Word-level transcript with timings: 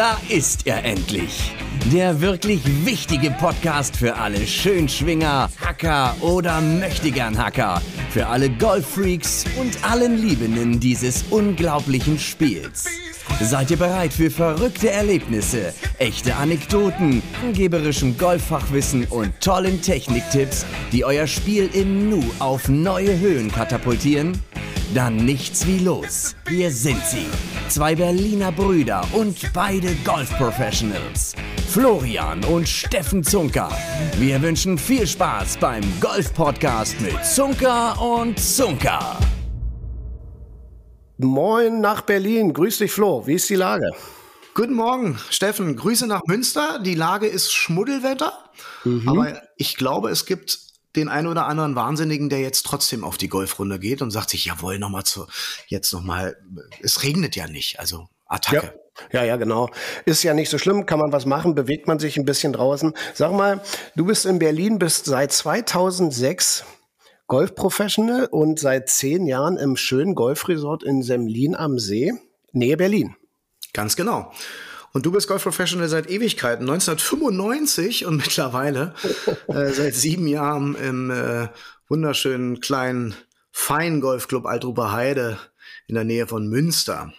Da 0.00 0.18
ist 0.30 0.66
er 0.66 0.82
endlich. 0.82 1.52
Der 1.92 2.22
wirklich 2.22 2.62
wichtige 2.86 3.30
Podcast 3.32 3.94
für 3.94 4.16
alle 4.16 4.46
Schönschwinger, 4.46 5.50
Hacker 5.60 6.16
oder 6.22 6.62
Möchtegern 6.62 7.36
Hacker. 7.36 7.82
Für 8.08 8.26
alle 8.26 8.48
Golffreaks 8.48 9.44
und 9.60 9.76
allen 9.84 10.16
Liebenden 10.16 10.80
dieses 10.80 11.24
unglaublichen 11.28 12.18
Spiels. 12.18 12.86
Seid 13.42 13.70
ihr 13.72 13.76
bereit 13.76 14.14
für 14.14 14.30
verrückte 14.30 14.90
Erlebnisse, 14.90 15.74
echte 15.98 16.34
Anekdoten, 16.36 17.22
angeberischem 17.42 18.16
Golffachwissen 18.16 19.04
und 19.04 19.38
tollen 19.42 19.82
Techniktipps, 19.82 20.64
die 20.92 21.04
euer 21.04 21.26
Spiel 21.26 21.68
im 21.74 22.08
Nu 22.08 22.24
auf 22.38 22.70
neue 22.70 23.20
Höhen 23.20 23.52
katapultieren? 23.52 24.32
Dann 24.92 25.14
nichts 25.14 25.68
wie 25.68 25.78
los. 25.78 26.34
Hier 26.48 26.72
sind 26.72 27.00
sie. 27.06 27.26
Zwei 27.68 27.94
Berliner 27.94 28.50
Brüder 28.50 29.06
und 29.12 29.52
beide 29.52 29.94
Golf-Professionals. 30.04 31.36
Florian 31.68 32.42
und 32.46 32.68
Steffen 32.68 33.22
Zunker. 33.22 33.70
Wir 34.18 34.42
wünschen 34.42 34.76
viel 34.76 35.06
Spaß 35.06 35.58
beim 35.58 35.84
Golf-Podcast 36.00 37.00
mit 37.02 37.24
Zunker 37.24 38.02
und 38.02 38.40
Zunker. 38.40 39.16
Moin 41.18 41.80
nach 41.80 42.00
Berlin. 42.00 42.52
Grüß 42.52 42.78
dich, 42.78 42.90
Flo. 42.90 43.24
Wie 43.28 43.34
ist 43.34 43.48
die 43.48 43.54
Lage? 43.54 43.92
Guten 44.54 44.74
Morgen, 44.74 45.20
Steffen. 45.30 45.76
Grüße 45.76 46.08
nach 46.08 46.22
Münster. 46.26 46.80
Die 46.80 46.96
Lage 46.96 47.28
ist 47.28 47.52
Schmuddelwetter, 47.52 48.32
mhm. 48.82 49.08
aber 49.08 49.40
ich 49.56 49.76
glaube, 49.76 50.10
es 50.10 50.26
gibt 50.26 50.69
den 50.96 51.08
einen 51.08 51.26
oder 51.26 51.46
anderen 51.46 51.76
Wahnsinnigen, 51.76 52.28
der 52.28 52.40
jetzt 52.40 52.66
trotzdem 52.66 53.04
auf 53.04 53.16
die 53.16 53.28
Golfrunde 53.28 53.78
geht 53.78 54.02
und 54.02 54.10
sagt 54.10 54.30
sich, 54.30 54.44
jawohl, 54.44 54.78
noch 54.78 54.90
mal 54.90 55.04
zu, 55.04 55.26
jetzt 55.68 55.92
noch 55.92 56.02
mal, 56.02 56.36
es 56.82 57.02
regnet 57.02 57.36
ja 57.36 57.46
nicht, 57.46 57.78
also 57.78 58.08
Attacke. 58.26 58.74
Ja. 59.12 59.20
ja, 59.20 59.24
ja, 59.26 59.36
genau. 59.36 59.70
Ist 60.04 60.22
ja 60.22 60.34
nicht 60.34 60.50
so 60.50 60.58
schlimm, 60.58 60.86
kann 60.86 60.98
man 60.98 61.12
was 61.12 61.26
machen, 61.26 61.54
bewegt 61.54 61.88
man 61.88 61.98
sich 61.98 62.16
ein 62.16 62.24
bisschen 62.24 62.52
draußen. 62.52 62.94
Sag 63.14 63.32
mal, 63.32 63.62
du 63.96 64.04
bist 64.04 64.26
in 64.26 64.38
Berlin, 64.38 64.78
bist 64.78 65.06
seit 65.06 65.32
2006 65.32 66.64
Golfprofessional 67.26 68.26
und 68.26 68.58
seit 68.58 68.88
zehn 68.88 69.26
Jahren 69.26 69.56
im 69.56 69.76
schönen 69.76 70.14
Golfresort 70.14 70.82
in 70.82 71.02
Semlin 71.02 71.54
am 71.54 71.78
See, 71.78 72.12
Nähe 72.52 72.76
Berlin. 72.76 73.14
Ganz 73.72 73.94
genau. 73.94 74.32
Und 74.92 75.06
du 75.06 75.12
bist 75.12 75.28
Golf-Professional 75.28 75.88
seit 75.88 76.10
Ewigkeiten, 76.10 76.68
1995 76.68 78.06
und 78.06 78.16
mittlerweile 78.16 78.94
äh, 79.48 79.68
seit 79.68 79.94
sieben 79.94 80.26
Jahren 80.26 80.74
im 80.74 81.10
äh, 81.10 81.48
wunderschönen 81.88 82.60
kleinen 82.60 83.14
Feingolfclub 83.52 84.46
Altruber 84.46 84.92
Heide 84.92 85.38
in 85.86 85.94
der 85.94 86.04
Nähe 86.04 86.26
von 86.26 86.48
Münster. 86.48 87.12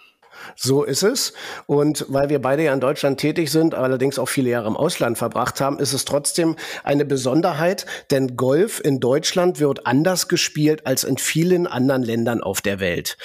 So 0.56 0.82
ist 0.82 1.02
es. 1.02 1.32
Und 1.66 2.04
weil 2.08 2.28
wir 2.28 2.40
beide 2.40 2.64
ja 2.64 2.74
in 2.74 2.80
Deutschland 2.80 3.20
tätig 3.20 3.50
sind, 3.50 3.74
allerdings 3.74 4.18
auch 4.18 4.28
viele 4.28 4.50
Jahre 4.50 4.66
im 4.66 4.76
Ausland 4.76 5.18
verbracht 5.18 5.60
haben, 5.60 5.78
ist 5.78 5.92
es 5.92 6.04
trotzdem 6.04 6.56
eine 6.84 7.04
Besonderheit, 7.04 7.86
denn 8.10 8.36
Golf 8.36 8.80
in 8.82 8.98
Deutschland 9.00 9.60
wird 9.60 9.86
anders 9.86 10.28
gespielt 10.28 10.86
als 10.86 11.04
in 11.04 11.16
vielen 11.16 11.66
anderen 11.66 12.02
Ländern 12.02 12.42
auf 12.42 12.60
der 12.60 12.80
Welt. 12.80 13.16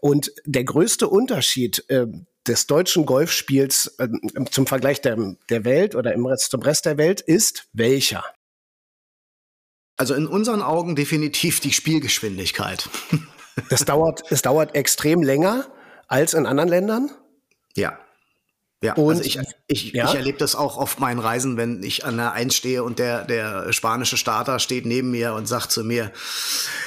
Und 0.00 0.32
der 0.44 0.64
größte 0.64 1.08
Unterschied 1.08 1.84
äh, 1.88 2.06
des 2.46 2.66
deutschen 2.66 3.06
Golfspiels 3.06 3.96
äh, 3.98 4.08
zum 4.50 4.66
Vergleich 4.66 5.00
der, 5.00 5.36
der 5.50 5.64
Welt 5.64 5.94
oder 5.94 6.12
im 6.12 6.26
Rest, 6.26 6.50
zum 6.50 6.62
Rest 6.62 6.86
der 6.86 6.98
Welt 6.98 7.20
ist 7.20 7.68
welcher? 7.72 8.24
Also 9.96 10.14
in 10.14 10.26
unseren 10.26 10.62
Augen 10.62 10.94
definitiv 10.94 11.60
die 11.60 11.72
Spielgeschwindigkeit. 11.72 12.88
Das 13.70 13.86
dauert, 13.86 14.22
es 14.30 14.42
dauert 14.42 14.74
extrem 14.74 15.22
länger 15.22 15.66
als 16.08 16.34
in 16.34 16.44
anderen 16.44 16.68
Ländern? 16.68 17.10
Ja. 17.74 17.98
Ja, 18.82 18.92
und, 18.92 19.16
also 19.16 19.22
ich, 19.22 19.38
ich, 19.68 19.92
ja? 19.94 20.06
ich 20.06 20.14
erlebe 20.14 20.36
das 20.36 20.54
auch 20.54 20.76
auf 20.76 20.98
meinen 20.98 21.18
Reisen, 21.18 21.56
wenn 21.56 21.82
ich 21.82 22.04
an 22.04 22.18
der 22.18 22.32
Eins 22.32 22.54
stehe 22.54 22.84
und 22.84 22.98
der, 22.98 23.24
der 23.24 23.72
spanische 23.72 24.18
Starter 24.18 24.58
steht 24.58 24.84
neben 24.84 25.10
mir 25.10 25.32
und 25.32 25.48
sagt 25.48 25.72
zu 25.72 25.82
mir, 25.82 26.12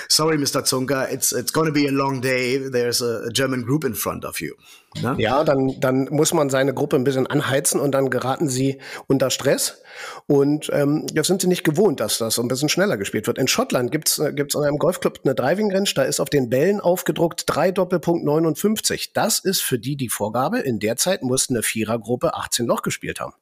sorry, 0.08 0.38
Mr. 0.38 0.64
Zunker, 0.64 1.12
it's, 1.12 1.32
it's 1.32 1.52
gonna 1.52 1.72
be 1.72 1.88
a 1.88 1.92
long 1.92 2.22
day, 2.22 2.70
there's 2.70 3.02
a 3.02 3.30
German 3.32 3.64
group 3.64 3.84
in 3.84 3.96
front 3.96 4.24
of 4.24 4.40
you. 4.40 4.54
Ne? 4.96 5.16
Ja, 5.20 5.44
dann, 5.44 5.80
dann 5.80 6.08
muss 6.10 6.34
man 6.34 6.50
seine 6.50 6.74
Gruppe 6.74 6.96
ein 6.96 7.04
bisschen 7.04 7.28
anheizen 7.28 7.80
und 7.80 7.92
dann 7.92 8.10
geraten 8.10 8.50
sie 8.50 8.80
unter 9.08 9.30
Stress. 9.30 9.84
Und 10.26 10.70
ähm, 10.74 11.06
jetzt 11.14 11.28
sind 11.28 11.42
sie 11.42 11.48
nicht 11.48 11.64
gewohnt, 11.64 12.00
dass 12.00 12.18
das 12.18 12.36
so 12.36 12.42
ein 12.42 12.48
bisschen 12.48 12.70
schneller 12.70 12.98
gespielt 12.98 13.28
wird. 13.28 13.38
In 13.38 13.48
Schottland 13.48 13.92
gibt's 13.92 14.18
äh, 14.18 14.34
gibt's 14.34 14.56
in 14.56 14.64
einem 14.64 14.78
Golfclub 14.78 15.20
eine 15.24 15.36
Driving 15.36 15.72
Range, 15.72 15.90
da 15.94 16.04
ist 16.04 16.20
auf 16.20 16.30
den 16.30 16.50
Bällen 16.50 16.82
aufgedruckt 16.82 17.44
3 17.46 17.72
Doppelpunkt 17.72 18.26
59. 18.26 19.14
Das 19.14 19.40
ist 19.40 19.62
für 19.62 19.78
die 19.78 19.96
die 19.96 20.10
Vorgabe. 20.10 20.60
In 20.60 20.80
der 20.80 20.96
Zeit 20.96 21.22
musste 21.22 21.54
eine 21.54 21.64
Vierergruppe 21.64 22.34
18 22.34 22.66
Loch 22.66 22.82
gespielt 22.82 23.20
haben. 23.20 23.34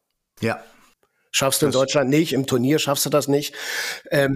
Ja. 0.42 0.60
Schaffst 1.32 1.62
du 1.62 1.68
in 1.68 1.72
Deutschland 1.72 2.10
nicht, 2.10 2.34
im 2.34 2.46
Turnier 2.46 2.80
schaffst 2.80 3.06
du 3.06 3.10
das 3.10 3.28
nicht. 3.28 3.54
Ähm, 4.12 4.36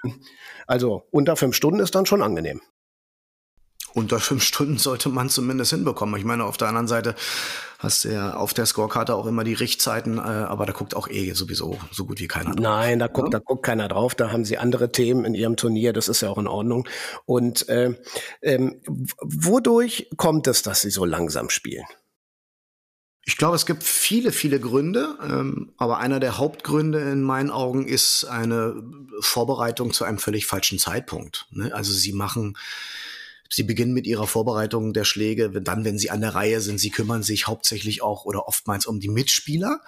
also 0.66 1.04
unter 1.12 1.36
fünf 1.36 1.56
Stunden 1.56 1.80
ist 1.80 1.96
dann 1.96 2.06
schon 2.06 2.22
angenehm 2.22 2.62
unter 3.94 4.20
fünf 4.20 4.44
Stunden 4.44 4.78
sollte 4.78 5.10
man 5.10 5.30
zumindest 5.30 5.72
hinbekommen. 5.72 6.20
Ich 6.20 6.26
meine, 6.26 6.46
auf 6.46 6.58
der 6.58 6.68
anderen 6.68 6.88
Seite 6.88 7.16
hast 7.80 8.06
du 8.06 8.10
ja 8.10 8.36
auf 8.36 8.54
der 8.54 8.66
Scorekarte 8.66 9.16
auch 9.16 9.26
immer 9.26 9.44
die 9.44 9.54
Richtzeiten, 9.54 10.18
äh, 10.18 10.22
aber 10.22 10.66
da 10.66 10.74
guckt 10.74 10.96
auch 10.96 11.08
eh 11.08 11.32
sowieso 11.34 11.80
so 11.92 12.06
gut 12.06 12.20
wie 12.20 12.28
keiner 12.28 12.52
drauf. 12.52 12.64
Nein, 12.64 13.00
da 13.00 13.08
guckt, 13.08 13.34
ja? 13.34 13.40
da 13.40 13.44
guckt 13.44 13.64
keiner 13.64 13.88
drauf. 13.88 14.16
Da 14.16 14.32
haben 14.32 14.46
sie 14.46 14.58
andere 14.58 14.92
Themen 14.92 15.26
in 15.26 15.34
ihrem 15.34 15.56
Turnier. 15.56 15.94
Das 15.94 16.08
ist 16.08 16.22
ja 16.22 16.30
auch 16.30 16.38
in 16.38 16.48
Ordnung. 16.48 16.88
Und 17.26 17.68
äh, 17.70 17.96
ähm, 18.42 18.82
wodurch 19.22 20.10
kommt 20.18 20.48
es, 20.48 20.62
dass 20.62 20.82
sie 20.82 20.92
so 20.92 21.06
langsam 21.06 21.50
spielen? 21.50 21.86
Ich 23.24 23.38
glaube, 23.38 23.56
es 23.56 23.68
gibt 23.68 23.84
viele, 23.84 24.32
viele 24.32 24.60
Gründe, 24.60 25.16
ähm, 25.24 25.74
aber 25.78 26.00
einer 26.00 26.20
der 26.20 26.40
Hauptgründe 26.40 27.00
in 27.00 27.22
meinen 27.22 27.52
Augen 27.52 27.88
ist 27.88 28.26
eine 28.26 28.84
Vorbereitung 29.20 29.94
zu 29.94 30.06
einem 30.06 30.18
völlig 30.18 30.48
falschen 30.48 30.80
Zeitpunkt. 30.80 31.48
Ne? 31.52 31.74
Also 31.74 31.94
sie 31.94 32.14
machen 32.14 32.58
Sie 33.54 33.64
beginnen 33.64 33.94
mit 33.94 34.08
ihrer 34.08 34.28
Vorbereitung 34.28 34.94
der 34.94 35.04
Schläge, 35.04 35.50
dann, 35.50 35.84
wenn 35.84 35.98
sie 35.98 36.10
an 36.10 36.22
der 36.22 36.34
Reihe 36.34 36.62
sind, 36.62 36.80
sie 36.80 36.90
kümmern 36.90 37.22
sich 37.22 37.48
hauptsächlich 37.48 38.02
auch 38.02 38.24
oder 38.24 38.48
oftmals 38.48 38.86
um 38.86 39.02
die 39.02 39.10
Mitspieler 39.10 39.82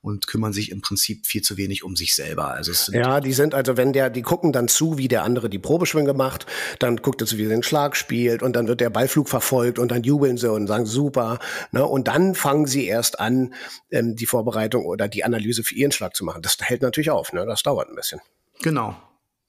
und 0.00 0.26
kümmern 0.26 0.54
sich 0.54 0.70
im 0.70 0.80
Prinzip 0.80 1.26
viel 1.26 1.42
zu 1.42 1.58
wenig 1.58 1.84
um 1.84 1.94
sich 1.94 2.14
selber. 2.14 2.48
Also 2.48 2.72
ja, 2.92 3.20
die 3.20 3.34
sind 3.34 3.54
also, 3.54 3.76
wenn 3.76 3.92
der, 3.92 4.08
die 4.08 4.22
gucken 4.22 4.52
dann 4.52 4.66
zu, 4.66 4.96
wie 4.96 5.08
der 5.08 5.24
andere 5.24 5.50
die 5.50 5.58
Probeschwünge 5.58 6.14
macht, 6.14 6.46
dann 6.78 6.96
guckt 6.96 7.20
er 7.20 7.26
zu, 7.26 7.36
wie 7.36 7.44
er 7.44 7.50
den 7.50 7.62
Schlag 7.62 7.96
spielt 7.96 8.42
und 8.42 8.56
dann 8.56 8.66
wird 8.66 8.80
der 8.80 8.90
Ballflug 8.90 9.28
verfolgt 9.28 9.78
und 9.78 9.90
dann 9.90 10.02
jubeln 10.02 10.38
sie 10.38 10.50
und 10.50 10.66
sagen 10.66 10.86
super. 10.86 11.38
Ne? 11.70 11.86
Und 11.86 12.08
dann 12.08 12.34
fangen 12.34 12.66
sie 12.66 12.86
erst 12.86 13.20
an, 13.20 13.52
ähm, 13.90 14.16
die 14.16 14.26
Vorbereitung 14.26 14.86
oder 14.86 15.06
die 15.06 15.22
Analyse 15.22 15.64
für 15.64 15.74
ihren 15.74 15.92
Schlag 15.92 16.16
zu 16.16 16.24
machen. 16.24 16.40
Das 16.40 16.56
hält 16.60 16.80
natürlich 16.80 17.10
auf, 17.10 17.34
ne? 17.34 17.44
das 17.46 17.62
dauert 17.62 17.90
ein 17.90 17.94
bisschen. 17.94 18.20
Genau, 18.62 18.96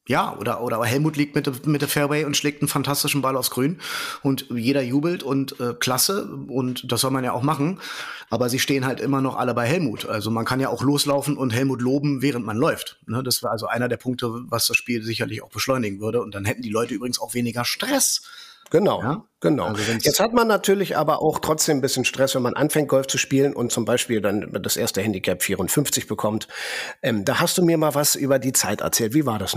ja, 0.07 0.35
oder, 0.37 0.61
oder 0.61 0.83
Helmut 0.83 1.15
liegt 1.15 1.33
mit, 1.33 1.65
mit 1.65 1.81
der 1.81 1.87
Fairway 1.87 2.25
und 2.25 2.35
schlägt 2.35 2.61
einen 2.61 2.67
fantastischen 2.67 3.21
Ball 3.21 3.37
aufs 3.37 3.51
Grün 3.51 3.79
und 4.21 4.47
jeder 4.49 4.81
jubelt 4.81 5.23
und 5.23 5.59
äh, 5.61 5.73
klasse 5.73 6.25
und 6.47 6.91
das 6.91 7.01
soll 7.01 7.11
man 7.11 7.23
ja 7.23 7.31
auch 7.31 7.41
machen, 7.41 7.79
aber 8.29 8.49
sie 8.49 8.59
stehen 8.59 8.85
halt 8.85 8.99
immer 8.99 9.21
noch 9.21 9.37
alle 9.37 9.53
bei 9.53 9.65
Helmut. 9.65 10.05
Also 10.05 10.29
man 10.29 10.43
kann 10.43 10.59
ja 10.59 10.67
auch 10.67 10.81
loslaufen 10.81 11.37
und 11.37 11.53
Helmut 11.53 11.81
loben, 11.81 12.21
während 12.21 12.45
man 12.45 12.57
läuft. 12.57 12.99
Ne? 13.07 13.23
Das 13.23 13.43
war 13.43 13.51
also 13.51 13.67
einer 13.67 13.87
der 13.87 13.97
Punkte, 13.97 14.29
was 14.49 14.67
das 14.67 14.75
Spiel 14.75 15.03
sicherlich 15.03 15.41
auch 15.41 15.49
beschleunigen 15.49 16.01
würde 16.01 16.21
und 16.21 16.35
dann 16.35 16.43
hätten 16.43 16.63
die 16.63 16.69
Leute 16.69 16.93
übrigens 16.93 17.21
auch 17.21 17.33
weniger 17.33 17.63
Stress. 17.63 18.23
Genau, 18.71 19.01
ja? 19.01 19.23
genau. 19.39 19.65
Also 19.65 19.83
Jetzt 19.91 20.19
hat 20.19 20.33
man 20.33 20.47
natürlich 20.47 20.97
aber 20.97 21.21
auch 21.21 21.39
trotzdem 21.39 21.77
ein 21.77 21.81
bisschen 21.81 22.05
Stress, 22.05 22.35
wenn 22.35 22.41
man 22.41 22.55
anfängt, 22.55 22.89
Golf 22.89 23.07
zu 23.07 23.17
spielen 23.17 23.53
und 23.53 23.71
zum 23.71 23.85
Beispiel 23.85 24.19
dann 24.19 24.51
das 24.61 24.75
erste 24.75 25.01
Handicap 25.01 25.43
54 25.43 26.07
bekommt. 26.07 26.47
Ähm, 27.01 27.23
da 27.23 27.39
hast 27.39 27.57
du 27.57 27.63
mir 27.63 27.77
mal 27.77 27.94
was 27.94 28.15
über 28.15 28.39
die 28.39 28.51
Zeit 28.51 28.81
erzählt. 28.81 29.13
Wie 29.13 29.25
war 29.25 29.38
das? 29.38 29.56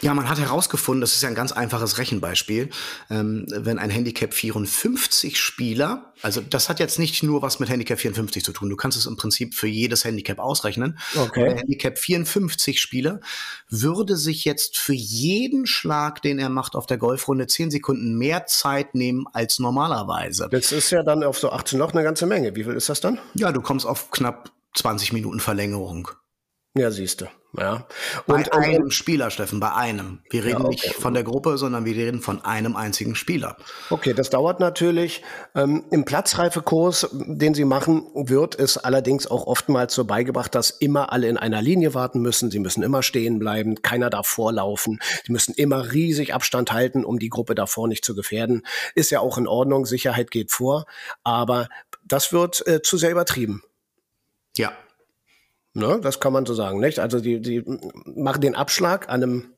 Ja, 0.00 0.14
man 0.14 0.28
hat 0.28 0.38
herausgefunden, 0.38 1.00
das 1.00 1.14
ist 1.14 1.22
ja 1.22 1.28
ein 1.28 1.34
ganz 1.34 1.50
einfaches 1.50 1.98
Rechenbeispiel, 1.98 2.70
ähm, 3.10 3.46
wenn 3.48 3.80
ein 3.80 3.90
Handicap 3.90 4.32
54 4.32 5.36
Spieler, 5.36 6.12
also 6.22 6.40
das 6.40 6.68
hat 6.68 6.78
jetzt 6.78 7.00
nicht 7.00 7.24
nur 7.24 7.42
was 7.42 7.58
mit 7.58 7.68
Handicap 7.68 7.98
54 7.98 8.44
zu 8.44 8.52
tun, 8.52 8.70
du 8.70 8.76
kannst 8.76 8.96
es 8.96 9.06
im 9.06 9.16
Prinzip 9.16 9.54
für 9.54 9.66
jedes 9.66 10.04
Handicap 10.04 10.38
ausrechnen. 10.38 11.00
Okay. 11.16 11.50
Ein 11.50 11.56
Handicap 11.56 11.98
54 11.98 12.80
Spieler 12.80 13.20
würde 13.68 14.16
sich 14.16 14.44
jetzt 14.44 14.78
für 14.78 14.92
jeden 14.92 15.66
Schlag, 15.66 16.22
den 16.22 16.38
er 16.38 16.48
macht 16.48 16.76
auf 16.76 16.86
der 16.86 16.98
Golfrunde, 16.98 17.48
10 17.48 17.72
Sekunden 17.72 18.16
mehr 18.16 18.46
Zeit 18.46 18.94
nehmen 18.94 19.26
als 19.32 19.58
normalerweise. 19.58 20.48
Das 20.52 20.70
ist 20.70 20.90
ja 20.90 21.02
dann 21.02 21.24
auf 21.24 21.38
so 21.38 21.50
18 21.50 21.76
Loch 21.76 21.92
eine 21.92 22.04
ganze 22.04 22.26
Menge. 22.26 22.54
Wie 22.54 22.62
viel 22.62 22.74
ist 22.74 22.88
das 22.88 23.00
dann? 23.00 23.18
Ja, 23.34 23.50
du 23.50 23.60
kommst 23.60 23.84
auf 23.84 24.12
knapp 24.12 24.52
20 24.74 25.12
Minuten 25.12 25.40
Verlängerung. 25.40 26.08
Ja, 26.76 26.92
siehst 26.92 27.20
du. 27.20 27.26
Ja. 27.56 27.86
Und, 28.26 28.50
bei 28.50 28.58
einem 28.58 28.90
Spieler, 28.90 29.30
Steffen, 29.30 29.58
bei 29.58 29.72
einem. 29.72 30.20
Wir 30.30 30.44
reden 30.44 30.60
ja, 30.60 30.66
okay. 30.66 30.68
nicht 30.68 30.94
von 30.94 31.14
der 31.14 31.24
Gruppe, 31.24 31.56
sondern 31.56 31.86
wir 31.86 31.94
reden 31.94 32.20
von 32.20 32.44
einem 32.44 32.76
einzigen 32.76 33.14
Spieler. 33.14 33.56
Okay, 33.88 34.12
das 34.12 34.28
dauert 34.28 34.60
natürlich. 34.60 35.22
Ähm, 35.54 35.84
Im 35.90 36.04
Platzreifekurs, 36.04 37.08
den 37.10 37.54
Sie 37.54 37.64
machen, 37.64 38.06
wird 38.14 38.58
es 38.58 38.76
allerdings 38.76 39.26
auch 39.26 39.46
oftmals 39.46 39.94
so 39.94 40.04
beigebracht, 40.04 40.54
dass 40.54 40.70
immer 40.70 41.10
alle 41.10 41.28
in 41.28 41.38
einer 41.38 41.62
Linie 41.62 41.94
warten 41.94 42.20
müssen. 42.20 42.50
Sie 42.50 42.58
müssen 42.58 42.82
immer 42.82 43.02
stehen 43.02 43.38
bleiben, 43.38 43.80
keiner 43.80 44.10
darf 44.10 44.26
vorlaufen. 44.26 45.00
Sie 45.24 45.32
müssen 45.32 45.54
immer 45.54 45.92
riesig 45.92 46.34
Abstand 46.34 46.72
halten, 46.72 47.02
um 47.02 47.18
die 47.18 47.30
Gruppe 47.30 47.54
davor 47.54 47.88
nicht 47.88 48.04
zu 48.04 48.14
gefährden. 48.14 48.62
Ist 48.94 49.10
ja 49.10 49.20
auch 49.20 49.38
in 49.38 49.46
Ordnung, 49.46 49.86
Sicherheit 49.86 50.30
geht 50.30 50.50
vor, 50.50 50.84
aber 51.24 51.68
das 52.04 52.32
wird 52.32 52.66
äh, 52.66 52.82
zu 52.82 52.98
sehr 52.98 53.10
übertrieben. 53.10 53.62
Ja, 54.56 54.72
Ne, 55.78 56.00
das 56.02 56.18
kann 56.18 56.32
man 56.32 56.44
so 56.44 56.54
sagen, 56.54 56.80
nicht? 56.80 56.98
Also 56.98 57.20
die, 57.20 57.40
die 57.40 57.62
machen 58.04 58.40
den 58.40 58.56
Abschlag 58.56 59.08
an 59.08 59.22
einem 59.22 59.54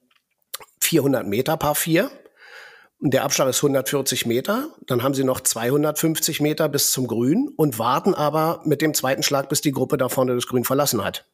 400 0.82 1.26
Meter 1.26 1.56
Paar 1.56 1.74
4. 1.74 2.10
Der 3.00 3.24
Abschlag 3.24 3.48
ist 3.48 3.56
140 3.56 4.26
Meter. 4.26 4.68
Dann 4.86 5.02
haben 5.02 5.14
sie 5.14 5.24
noch 5.24 5.40
250 5.40 6.42
Meter 6.42 6.68
bis 6.68 6.92
zum 6.92 7.06
Grün 7.06 7.48
und 7.56 7.78
warten 7.78 8.12
aber 8.12 8.60
mit 8.66 8.82
dem 8.82 8.92
zweiten 8.92 9.22
Schlag, 9.22 9.48
bis 9.48 9.62
die 9.62 9.72
Gruppe 9.72 9.96
da 9.96 10.10
vorne 10.10 10.34
das 10.34 10.46
Grün 10.46 10.64
verlassen 10.64 11.02
hat. 11.02 11.24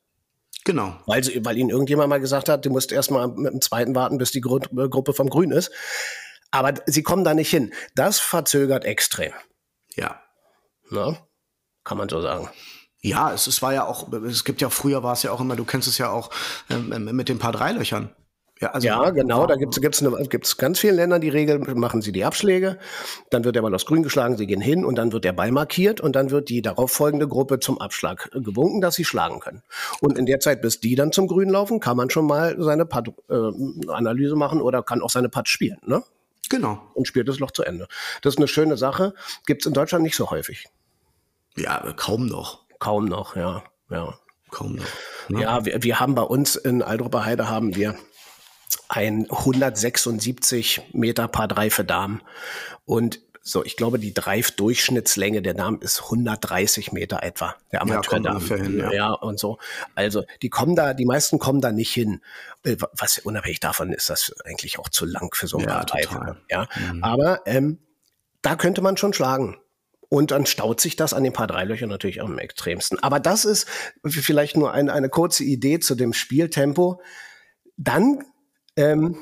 Genau. 0.65 0.95
Weil, 1.07 1.25
sie, 1.25 1.45
weil 1.45 1.59
ihnen 1.59 1.71
irgendjemand 1.71 2.09
mal 2.09 2.21
gesagt 2.21 2.49
hat, 2.49 2.65
du 2.65 2.71
musst 2.71 2.93
erstmal 2.93 3.27
mit 3.27 3.53
dem 3.53 3.61
zweiten 3.61 3.97
warten, 3.97 4.19
bis 4.19 4.31
die 4.31 4.41
Gru 4.41 4.61
Gruppe 4.61 5.15
vom 5.15 5.29
Grün 5.29 5.51
ist. 5.51 5.73
Aber 6.53 6.75
sie 6.87 7.03
kommen 7.03 7.25
da 7.25 7.35
nicht 7.35 7.51
hin. 7.51 7.75
Das 7.97 8.21
verzögert 8.21 8.85
extrem. 8.85 9.33
Ja. 9.97 10.21
Ne? 10.91 11.19
Kann 11.83 11.99
man 11.99 12.09
so 12.09 12.21
sagen. 12.23 12.49
Ja, 13.07 13.33
es, 13.33 13.47
es 13.47 13.63
war 13.63 13.73
ja 13.73 13.87
auch, 13.87 14.13
es 14.25 14.45
gibt 14.45 14.61
ja 14.61 14.69
früher 14.69 15.03
war 15.03 15.13
es 15.13 15.23
ja 15.23 15.31
auch 15.31 15.41
immer, 15.41 15.55
du 15.55 15.65
kennst 15.65 15.87
es 15.87 15.99
ja 15.99 16.11
auch 16.11 16.31
ähm, 16.71 16.93
ähm 16.93 17.17
mit 17.17 17.29
den 17.29 17.39
paar 17.39 17.53
Dreilöchern. 17.53 18.11
Ja, 18.61 18.71
also, 18.71 18.87
ja, 18.87 19.11
genau. 19.11 19.47
Da 19.47 19.57
gibt 19.57 19.75
es 19.75 19.83
gibt's 19.83 20.03
gibt's 20.31 20.57
ganz 20.57 20.79
vielen 20.79 20.97
Ländern 20.97 21.21
die 21.21 21.29
Regel, 21.29 21.59
machen 21.75 22.01
sie 22.01 22.11
die 22.11 22.25
Abschläge, 22.25 22.79
dann 23.29 23.45
wird 23.45 23.55
der 23.55 23.61
Ball 23.61 23.75
aufs 23.75 23.85
Grün 23.85 24.03
geschlagen, 24.03 24.39
sie 24.39 24.47
gehen 24.47 24.63
hin 24.63 24.85
und 24.85 24.97
dann 24.97 25.13
wird 25.13 25.25
der 25.25 25.35
Ball 25.35 25.53
markiert 25.53 26.01
und 26.01 26.17
dann 26.17 26.31
wird 26.31 26.49
die 26.49 26.63
darauf 26.63 26.91
folgende 26.91 27.29
Gruppe 27.29 27.61
zum 27.61 27.79
Abschlag 27.79 28.31
gewunken, 28.33 28.81
dass 28.81 28.95
sie 28.95 29.05
schlagen 29.05 29.41
können. 29.41 29.63
Und 30.01 30.17
in 30.19 30.25
der 30.25 30.41
Zeit, 30.41 30.63
bis 30.63 30.81
die 30.81 30.95
dann 30.95 31.13
zum 31.13 31.27
Grün 31.27 31.51
laufen, 31.51 31.81
kann 31.81 31.99
man 31.99 32.09
schon 32.09 32.27
mal 32.27 32.57
seine 32.59 32.87
Putt-Analyse 32.87 34.35
äh, 34.35 34.39
machen 34.39 34.63
oder 34.63 34.83
kann 34.83 35.03
auch 35.03 35.11
seine 35.11 35.29
Putt 35.29 35.49
spielen. 35.49 35.79
Ne? 35.85 36.03
Genau. 36.49 36.81
Und 36.95 37.07
spielt 37.07 37.29
das 37.29 37.39
Loch 37.39 37.51
zu 37.51 37.63
Ende. 37.63 37.89
Das 38.23 38.35
ist 38.35 38.39
eine 38.39 38.49
schöne 38.49 38.79
Sache. 38.79 39.13
Gibt 39.47 39.63
es 39.63 39.67
in 39.67 39.75
Deutschland 39.75 40.03
nicht 40.03 40.17
so 40.17 40.31
häufig. 40.31 40.67
Ja, 41.57 41.93
kaum 41.97 42.27
noch. 42.27 42.66
Kaum 42.87 43.07
noch, 43.07 43.35
ja. 43.35 43.65
ja. 43.91 44.15
Kaum 44.53 44.77
noch. 44.77 44.85
Ne? 45.27 45.43
Ja, 45.43 45.65
wir, 45.65 45.83
wir 45.83 45.99
haben 45.99 46.15
bei 46.15 46.23
uns 46.23 46.55
in 46.55 46.83
Aldruper 46.83 47.25
Heide 47.25 47.49
haben 47.49 47.75
wir 47.75 47.97
ein 48.89 49.27
176 49.29 50.83
Meter 50.93 51.27
Paar 51.27 51.49
3 51.49 51.71
für 51.71 51.85
Damen. 51.85 52.23
Und 52.85 53.19
so, 53.43 53.65
ich 53.65 53.77
glaube, 53.77 53.99
die 53.99 54.15
Drive-Durchschnittslänge 54.15 55.43
der 55.43 55.55
Damen 55.55 55.81
ist 55.81 56.05
130 56.05 56.93
Meter 56.93 57.25
etwa. 57.25 57.57
Der 57.73 57.83
Amateur 57.83 58.21
ja, 58.21 58.39
hin, 58.39 58.79
ja. 58.79 58.93
ja, 58.93 59.11
und 59.11 59.41
so. 59.41 59.59
Also, 59.97 60.23
die 60.43 60.49
kommen 60.49 60.77
da, 60.77 60.95
die 60.95 61.07
meisten 61.07 61.41
kommen 61.41 61.61
da 61.61 61.73
nicht 61.73 61.93
hin. 61.93 62.23
Äh, 62.63 62.77
was 62.93 63.19
unabhängig 63.19 63.59
davon 63.59 63.93
ist 63.93 64.11
das 64.11 64.33
eigentlich 64.45 64.79
auch 64.79 64.91
zu 64.91 65.07
lang 65.07 65.35
für 65.35 65.49
so 65.49 65.59
ein 65.59 65.65
ja, 65.65 65.75
Paar 65.75 65.87
Drive. 65.87 66.37
Ja, 66.49 66.69
mhm. 66.93 67.03
aber 67.03 67.41
ähm, 67.47 67.81
da 68.43 68.55
könnte 68.55 68.81
man 68.81 68.97
schon 68.97 69.13
schlagen. 69.13 69.59
Und 70.09 70.31
dann 70.31 70.47
staut 70.47 70.81
sich 70.81 70.97
das 70.97 71.13
an 71.13 71.25
den 71.25 71.33
paar 71.33 71.47
Dreilöchern 71.47 71.89
natürlich 71.89 72.23
am 72.23 72.39
extremsten. 72.39 73.03
Aber 73.03 73.21
das 73.21 73.45
ist 73.45 73.67
vielleicht 74.05 74.57
nur 74.57 74.73
ein, 74.73 74.89
eine 74.89 75.09
kurze 75.09 75.45
Idee 75.45 75.81
zu 75.81 75.95
dem 75.95 76.13
Spieltempo. 76.13 77.01
Dann 77.77 78.25
ähm, 78.77 79.17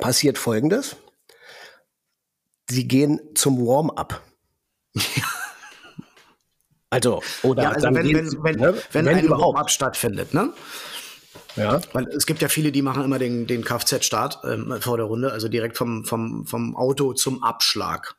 passiert 0.00 0.38
Folgendes. 0.38 0.96
Sie 2.68 2.86
gehen 2.86 3.20
zum 3.34 3.66
Warm-up. 3.66 4.22
Also, 6.92 7.22
oder 7.44 7.62
ja, 7.62 7.70
also 7.70 7.86
wenn, 7.86 8.12
wenn, 8.12 8.42
wenn, 8.42 8.56
ne? 8.56 8.74
wenn, 8.90 9.06
wenn 9.06 9.16
ein 9.16 9.30
Warm-up 9.30 9.70
stattfindet, 9.70 10.34
ne? 10.34 10.52
Ja. 11.54 11.80
Weil 11.92 12.08
es 12.08 12.26
gibt 12.26 12.42
ja 12.42 12.48
viele, 12.48 12.72
die 12.72 12.82
machen 12.82 13.04
immer 13.04 13.20
den, 13.20 13.46
den 13.46 13.64
Kfz-Start 13.64 14.40
ähm, 14.44 14.76
vor 14.80 14.96
der 14.96 15.06
Runde, 15.06 15.30
also 15.30 15.48
direkt 15.48 15.76
vom, 15.76 16.04
vom, 16.04 16.46
vom 16.46 16.76
Auto 16.76 17.12
zum 17.12 17.44
Abschlag. 17.44 18.16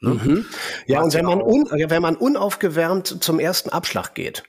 Ne? 0.00 0.14
Mhm. 0.14 0.46
Ja, 0.86 1.02
und 1.02 1.12
wenn 1.12 1.26
man, 1.26 1.42
un, 1.42 1.68
wenn 1.70 2.02
man 2.02 2.16
unaufgewärmt 2.16 3.22
zum 3.22 3.38
ersten 3.38 3.68
Abschlag 3.70 4.14
geht, 4.14 4.44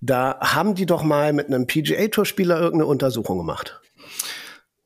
da 0.00 0.38
haben 0.40 0.74
die 0.74 0.86
doch 0.86 1.02
mal 1.02 1.32
mit 1.32 1.46
einem 1.46 1.66
PGA-Tourspieler 1.66 2.58
irgendeine 2.58 2.86
Untersuchung 2.86 3.38
gemacht. 3.38 3.80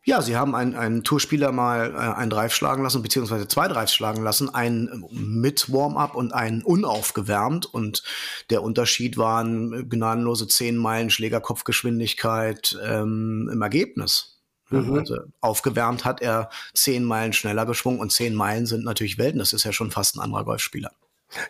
Ja, 0.04 0.20
sie 0.20 0.36
haben 0.36 0.56
einen, 0.56 0.74
einen 0.74 1.04
Tourspieler 1.04 1.52
mal 1.52 1.94
äh, 1.94 1.96
einen 1.96 2.30
Drive 2.30 2.52
schlagen 2.52 2.82
lassen, 2.82 3.02
beziehungsweise 3.02 3.46
zwei 3.46 3.68
Drives 3.68 3.94
schlagen 3.94 4.22
lassen, 4.22 4.52
einen 4.52 5.04
mit 5.12 5.72
Warm-up 5.72 6.16
und 6.16 6.32
einen 6.32 6.62
unaufgewärmt. 6.62 7.66
Und 7.66 8.02
der 8.50 8.64
Unterschied 8.64 9.16
waren 9.16 9.88
gnadenlose 9.88 10.48
10 10.48 10.76
Meilen 10.76 11.08
Schlägerkopfgeschwindigkeit 11.08 12.76
ähm, 12.84 13.48
im 13.52 13.62
Ergebnis. 13.62 14.41
Mhm. 14.72 14.98
Also 14.98 15.16
aufgewärmt 15.40 16.04
hat 16.04 16.20
er 16.22 16.50
zehn 16.74 17.04
Meilen 17.04 17.32
schneller 17.32 17.66
geschwungen 17.66 18.00
und 18.00 18.12
zehn 18.12 18.34
Meilen 18.34 18.66
sind 18.66 18.84
natürlich 18.84 19.18
Welten. 19.18 19.38
Das 19.38 19.52
ist 19.52 19.64
ja 19.64 19.72
schon 19.72 19.90
fast 19.90 20.16
ein 20.16 20.20
anderer 20.20 20.44
Golfspieler. 20.44 20.92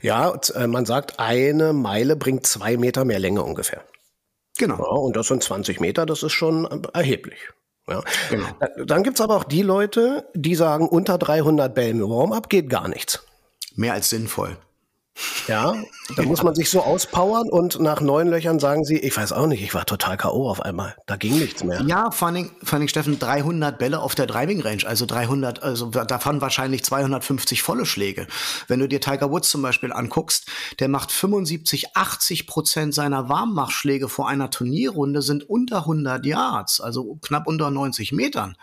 Ja, 0.01 0.33
äh, 0.55 0.67
man 0.67 0.87
sagt, 0.87 1.19
eine 1.19 1.73
Meile 1.73 2.17
bringt 2.17 2.47
zwei 2.47 2.77
Meter 2.77 3.05
mehr 3.05 3.19
Länge 3.19 3.43
ungefähr. 3.43 3.83
Genau. 4.59 4.79
Ja, 4.79 4.91
und 4.91 5.17
das 5.17 5.29
sind 5.29 5.43
20 5.43 5.81
Meter, 5.81 6.07
das 6.07 6.23
ist 6.23 6.33
schon 6.33 6.85
erheblich. 6.93 7.49
Ja. 7.89 8.03
Genau. 8.31 8.47
Dann 8.85 9.03
gibt 9.03 9.19
es 9.19 9.21
aber 9.21 9.37
auch 9.37 9.45
die 9.45 9.63
Leute, 9.63 10.29
die 10.35 10.55
sagen, 10.55 10.89
unter 10.89 11.19
300 11.19 11.75
Bällen 11.75 12.01
Warm-up 12.01 12.49
geht 12.49 12.69
gar 12.69 12.87
nichts. 12.89 13.25
Mehr 13.75 13.95
als 13.95 14.11
sinnvoll. 14.11 14.57
Ja, 15.47 15.75
da 16.17 16.23
muss 16.23 16.43
man 16.43 16.55
sich 16.55 16.71
so 16.71 16.83
auspowern 16.83 17.49
und 17.51 17.81
nach 17.81 18.01
neun 18.01 18.29
Löchern 18.29 18.59
sagen 18.59 18.85
sie, 18.85 18.97
ich 18.99 19.17
weiß 19.17 19.33
auch 19.33 19.47
nicht, 19.47 19.63
ich 19.63 19.75
war 19.75 19.85
total 19.85 20.17
K.O. 20.17 20.49
auf 20.49 20.63
einmal. 20.63 20.95
Da 21.07 21.17
ging 21.17 21.39
nichts 21.39 21.65
mehr. 21.65 21.83
Ja, 21.83 22.11
vor 22.11 22.29
allem, 22.29 22.51
vor 22.63 22.79
allem 22.79 22.89
Steffen, 22.89 23.19
300 23.19 23.79
Bälle 23.79 24.01
auf 24.01 24.15
der 24.15 24.27
Driving 24.27 24.61
Range, 24.63 24.87
also 24.87 25.05
300, 25.05 25.63
also 25.63 25.91
davon 25.91 26.41
wahrscheinlich 26.41 26.85
250 26.85 27.63
volle 27.63 27.87
Schläge. 27.87 28.27
Wenn 28.69 28.81
du 28.81 28.89
dir 28.89 29.01
Tiger 29.01 29.31
Woods 29.31 29.51
zum 29.51 29.63
Beispiel 29.63 29.93
anguckst, 29.93 30.47
der 30.79 30.89
macht 30.89 31.13
75, 31.13 31.97
80 31.97 32.47
Prozent 32.47 32.95
seiner 32.95 33.29
Warmmachschläge 33.29 34.09
vor 34.09 34.29
einer 34.29 34.51
Turnierrunde 34.51 35.23
sind 35.23 35.49
unter 35.49 35.79
100 35.79 36.25
Yards, 36.25 36.81
also 36.81 37.19
knapp 37.21 37.47
unter 37.47 37.71
90 37.71 38.13
Metern. 38.13 38.57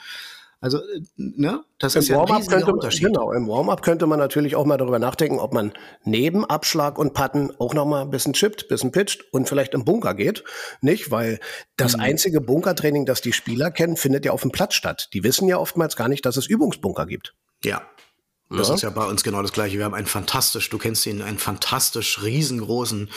Also, 0.62 0.80
äh, 0.80 1.02
ne, 1.16 1.64
das 1.78 1.96
Im 1.96 2.02
ist 2.02 2.08
ja 2.10 2.22
ein 2.22 2.32
riesiger 2.32 2.68
Unterschied. 2.68 3.06
Genau, 3.06 3.32
im 3.32 3.48
Warm-up 3.48 3.82
könnte 3.82 4.08
man 4.08 4.20
natürlich 4.20 4.56
auch 4.56 4.66
mal 4.66 4.78
darüber 4.78 5.00
nachdenken, 5.00 5.40
ob 5.40 5.54
man 5.54 5.72
neben 6.04 6.44
Abschlag 6.44 6.98
und 6.98 7.14
Patten 7.14 7.52
auch 7.60 7.74
noch 7.74 7.86
mal 7.86 8.02
ein 8.02 8.10
bisschen 8.10 8.34
chippt, 8.34 8.64
ein 8.64 8.68
bisschen 8.68 8.92
pitcht 8.92 9.24
und 9.32 9.48
vielleicht 9.48 9.74
im 9.74 9.86
Bunker 9.86 10.14
geht. 10.14 10.44
Nicht, 10.82 11.12
weil 11.12 11.40
das 11.78 11.96
mhm. 11.96 12.04
einzige 12.04 12.42
Bunkertraining, 12.42 13.06
das 13.06 13.22
die 13.22 13.34
Spieler 13.34 13.72
kennen, 13.72 13.96
findet 13.96 14.26
ja 14.26 14.34
auf 14.34 14.42
dem 14.42 14.52
Platz 14.52 14.74
statt. 14.74 15.10
Die 15.14 15.24
wissen 15.24 15.48
ja 15.48 15.58
oftmals 15.58 15.96
gar 15.96 16.10
nicht, 16.10 16.26
dass 16.26 16.36
es 16.36 16.48
Übungsbunker 16.48 17.06
gibt. 17.06 17.36
Ja, 17.64 17.82
das 18.50 18.68
ja. 18.68 18.74
ist 18.74 18.82
ja 18.82 18.90
bei 18.90 19.06
uns 19.06 19.24
genau 19.24 19.42
das 19.42 19.54
Gleiche. 19.54 19.78
Wir 19.78 19.86
haben 19.86 19.94
einen 19.94 20.08
fantastisch, 20.08 20.70
du 20.70 20.78
kennst 20.78 21.06
ihn, 21.06 21.22
einen 21.22 21.38
fantastisch 21.38 22.22
riesengroßen 22.24 23.10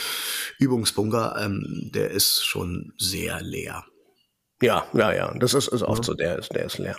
Übungsbunker. 0.59 1.35
Ähm, 1.43 1.89
der 1.93 2.11
ist 2.11 2.45
schon 2.45 2.93
sehr 2.97 3.41
leer. 3.41 3.83
Ja, 4.63 4.85
ja, 4.93 5.11
ja. 5.11 5.33
Das 5.35 5.53
ist, 5.53 5.67
ist 5.67 5.83
oft 5.83 6.05
so, 6.05 6.13
der 6.13 6.39
ist, 6.39 6.55
der 6.55 6.65
ist 6.65 6.77
leer. 6.77 6.95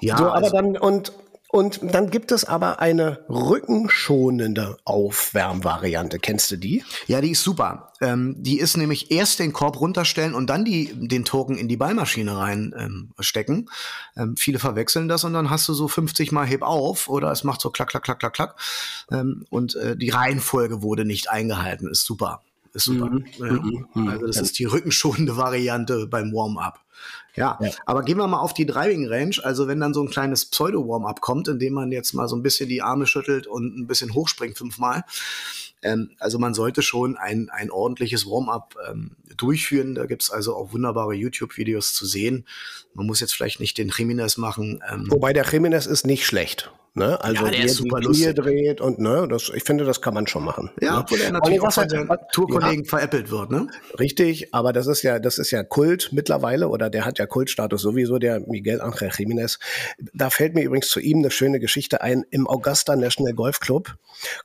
Ja, 0.00 0.16
so, 0.16 0.26
aber 0.26 0.34
also, 0.34 0.50
dann, 0.52 0.76
und, 0.76 1.12
und 1.48 1.80
dann 1.82 2.08
gibt 2.10 2.30
es 2.30 2.44
aber 2.44 2.78
eine 2.78 3.24
rückenschonende 3.28 4.76
Aufwärmvariante. 4.84 6.20
Kennst 6.20 6.52
du 6.52 6.56
die? 6.56 6.84
Ja, 7.08 7.20
die 7.20 7.32
ist 7.32 7.42
super. 7.42 7.92
Ähm, 8.00 8.36
die 8.38 8.60
ist 8.60 8.76
nämlich 8.76 9.10
erst 9.10 9.40
den 9.40 9.52
Korb 9.52 9.80
runterstellen 9.80 10.34
und 10.34 10.48
dann 10.48 10.64
die, 10.64 10.92
den 10.94 11.24
Token 11.24 11.56
in 11.56 11.66
die 11.66 11.76
Ballmaschine 11.76 12.36
reinstecken. 12.36 13.68
Ähm, 14.16 14.22
ähm, 14.22 14.36
viele 14.36 14.60
verwechseln 14.60 15.08
das 15.08 15.24
und 15.24 15.32
dann 15.32 15.50
hast 15.50 15.68
du 15.68 15.74
so 15.74 15.88
50 15.88 16.30
Mal 16.30 16.46
Heb 16.46 16.62
auf 16.62 17.08
oder 17.08 17.32
es 17.32 17.42
macht 17.42 17.60
so 17.60 17.70
klack, 17.70 17.88
klack, 17.88 18.04
klack, 18.04 18.20
klack, 18.20 18.34
klack. 18.34 18.60
Ähm, 19.10 19.46
und 19.50 19.74
äh, 19.74 19.96
die 19.96 20.10
Reihenfolge 20.10 20.80
wurde 20.80 21.04
nicht 21.04 21.28
eingehalten. 21.28 21.88
Ist 21.88 22.04
super 22.04 22.40
ist 22.74 22.84
super. 22.84 23.10
Mhm. 23.10 23.26
Ja. 23.38 23.52
Mhm. 23.52 24.08
Also 24.08 24.26
das 24.26 24.40
ist 24.40 24.58
die 24.58 24.64
rückenschonende 24.64 25.36
Variante 25.36 26.06
beim 26.06 26.32
Warm-up. 26.32 26.80
Ja. 27.36 27.58
ja. 27.60 27.70
aber 27.86 28.02
gehen 28.02 28.18
wir 28.18 28.26
mal 28.28 28.38
auf 28.38 28.54
die 28.54 28.66
Driving 28.66 29.08
Range. 29.08 29.36
Also 29.42 29.66
wenn 29.66 29.80
dann 29.80 29.94
so 29.94 30.02
ein 30.02 30.10
kleines 30.10 30.44
Pseudo-Warm-up 30.46 31.20
kommt, 31.20 31.48
indem 31.48 31.74
man 31.74 31.90
jetzt 31.90 32.12
mal 32.12 32.28
so 32.28 32.36
ein 32.36 32.42
bisschen 32.42 32.68
die 32.68 32.82
Arme 32.82 33.06
schüttelt 33.06 33.46
und 33.46 33.76
ein 33.76 33.86
bisschen 33.86 34.14
hochspringt 34.14 34.56
fünfmal. 34.56 35.04
Ähm, 35.82 36.10
also 36.18 36.38
man 36.38 36.54
sollte 36.54 36.82
schon 36.82 37.16
ein, 37.16 37.50
ein 37.50 37.70
ordentliches 37.70 38.26
Warm-up 38.26 38.76
ähm, 38.88 39.16
durchführen. 39.36 39.94
Da 39.94 40.06
gibt's 40.06 40.30
also 40.30 40.56
auch 40.56 40.72
wunderbare 40.72 41.14
YouTube-Videos 41.14 41.92
zu 41.94 42.06
sehen. 42.06 42.46
Man 42.94 43.06
muss 43.06 43.20
jetzt 43.20 43.34
vielleicht 43.34 43.60
nicht 43.60 43.78
den 43.78 43.92
Jimenez 43.94 44.36
machen. 44.36 44.82
Ähm. 44.90 45.06
Wobei 45.10 45.32
der 45.32 45.44
Jimenez 45.48 45.86
ist 45.86 46.06
nicht 46.06 46.26
schlecht. 46.26 46.72
Ne? 46.96 47.20
Also 47.20 47.44
Ja, 47.44 47.50
der 47.50 47.64
ist 47.64 47.74
super 47.74 48.00
lustig. 48.00 48.36
dreht 48.36 48.80
und 48.80 49.00
ne, 49.00 49.26
das, 49.28 49.50
ich 49.52 49.64
finde, 49.64 49.84
das 49.84 50.00
kann 50.00 50.14
man 50.14 50.28
schon 50.28 50.44
machen. 50.44 50.70
Ja, 50.80 50.92
ne? 50.92 50.98
obwohl 51.00 51.20
er 51.20 51.32
natürlich 51.32 51.60
auch 51.60 51.66
was 51.66 51.74
von 51.74 51.88
seinen 51.88 52.08
Tourkollegen 52.32 52.84
veräppelt 52.84 53.32
wird, 53.32 53.50
ne? 53.50 53.66
Richtig, 53.98 54.54
aber 54.54 54.72
das 54.72 54.86
ist 54.86 55.02
ja, 55.02 55.18
das 55.18 55.38
ist 55.38 55.50
ja 55.50 55.64
Kult 55.64 56.10
mittlerweile 56.12 56.68
oder 56.68 56.90
der 56.90 57.04
hat 57.04 57.18
ja 57.18 57.26
Kultstatus 57.26 57.82
sowieso, 57.82 58.20
der 58.20 58.38
Miguel 58.46 58.80
Angel 58.80 59.08
Jiménez. 59.08 59.58
Da 60.12 60.30
fällt 60.30 60.54
mir 60.54 60.62
übrigens 60.62 60.88
zu 60.88 61.00
ihm 61.00 61.18
eine 61.18 61.32
schöne 61.32 61.58
Geschichte 61.58 62.00
ein. 62.00 62.24
Im 62.30 62.46
Augusta 62.46 62.94
National 62.94 63.34
Golf 63.34 63.58
Club 63.58 63.96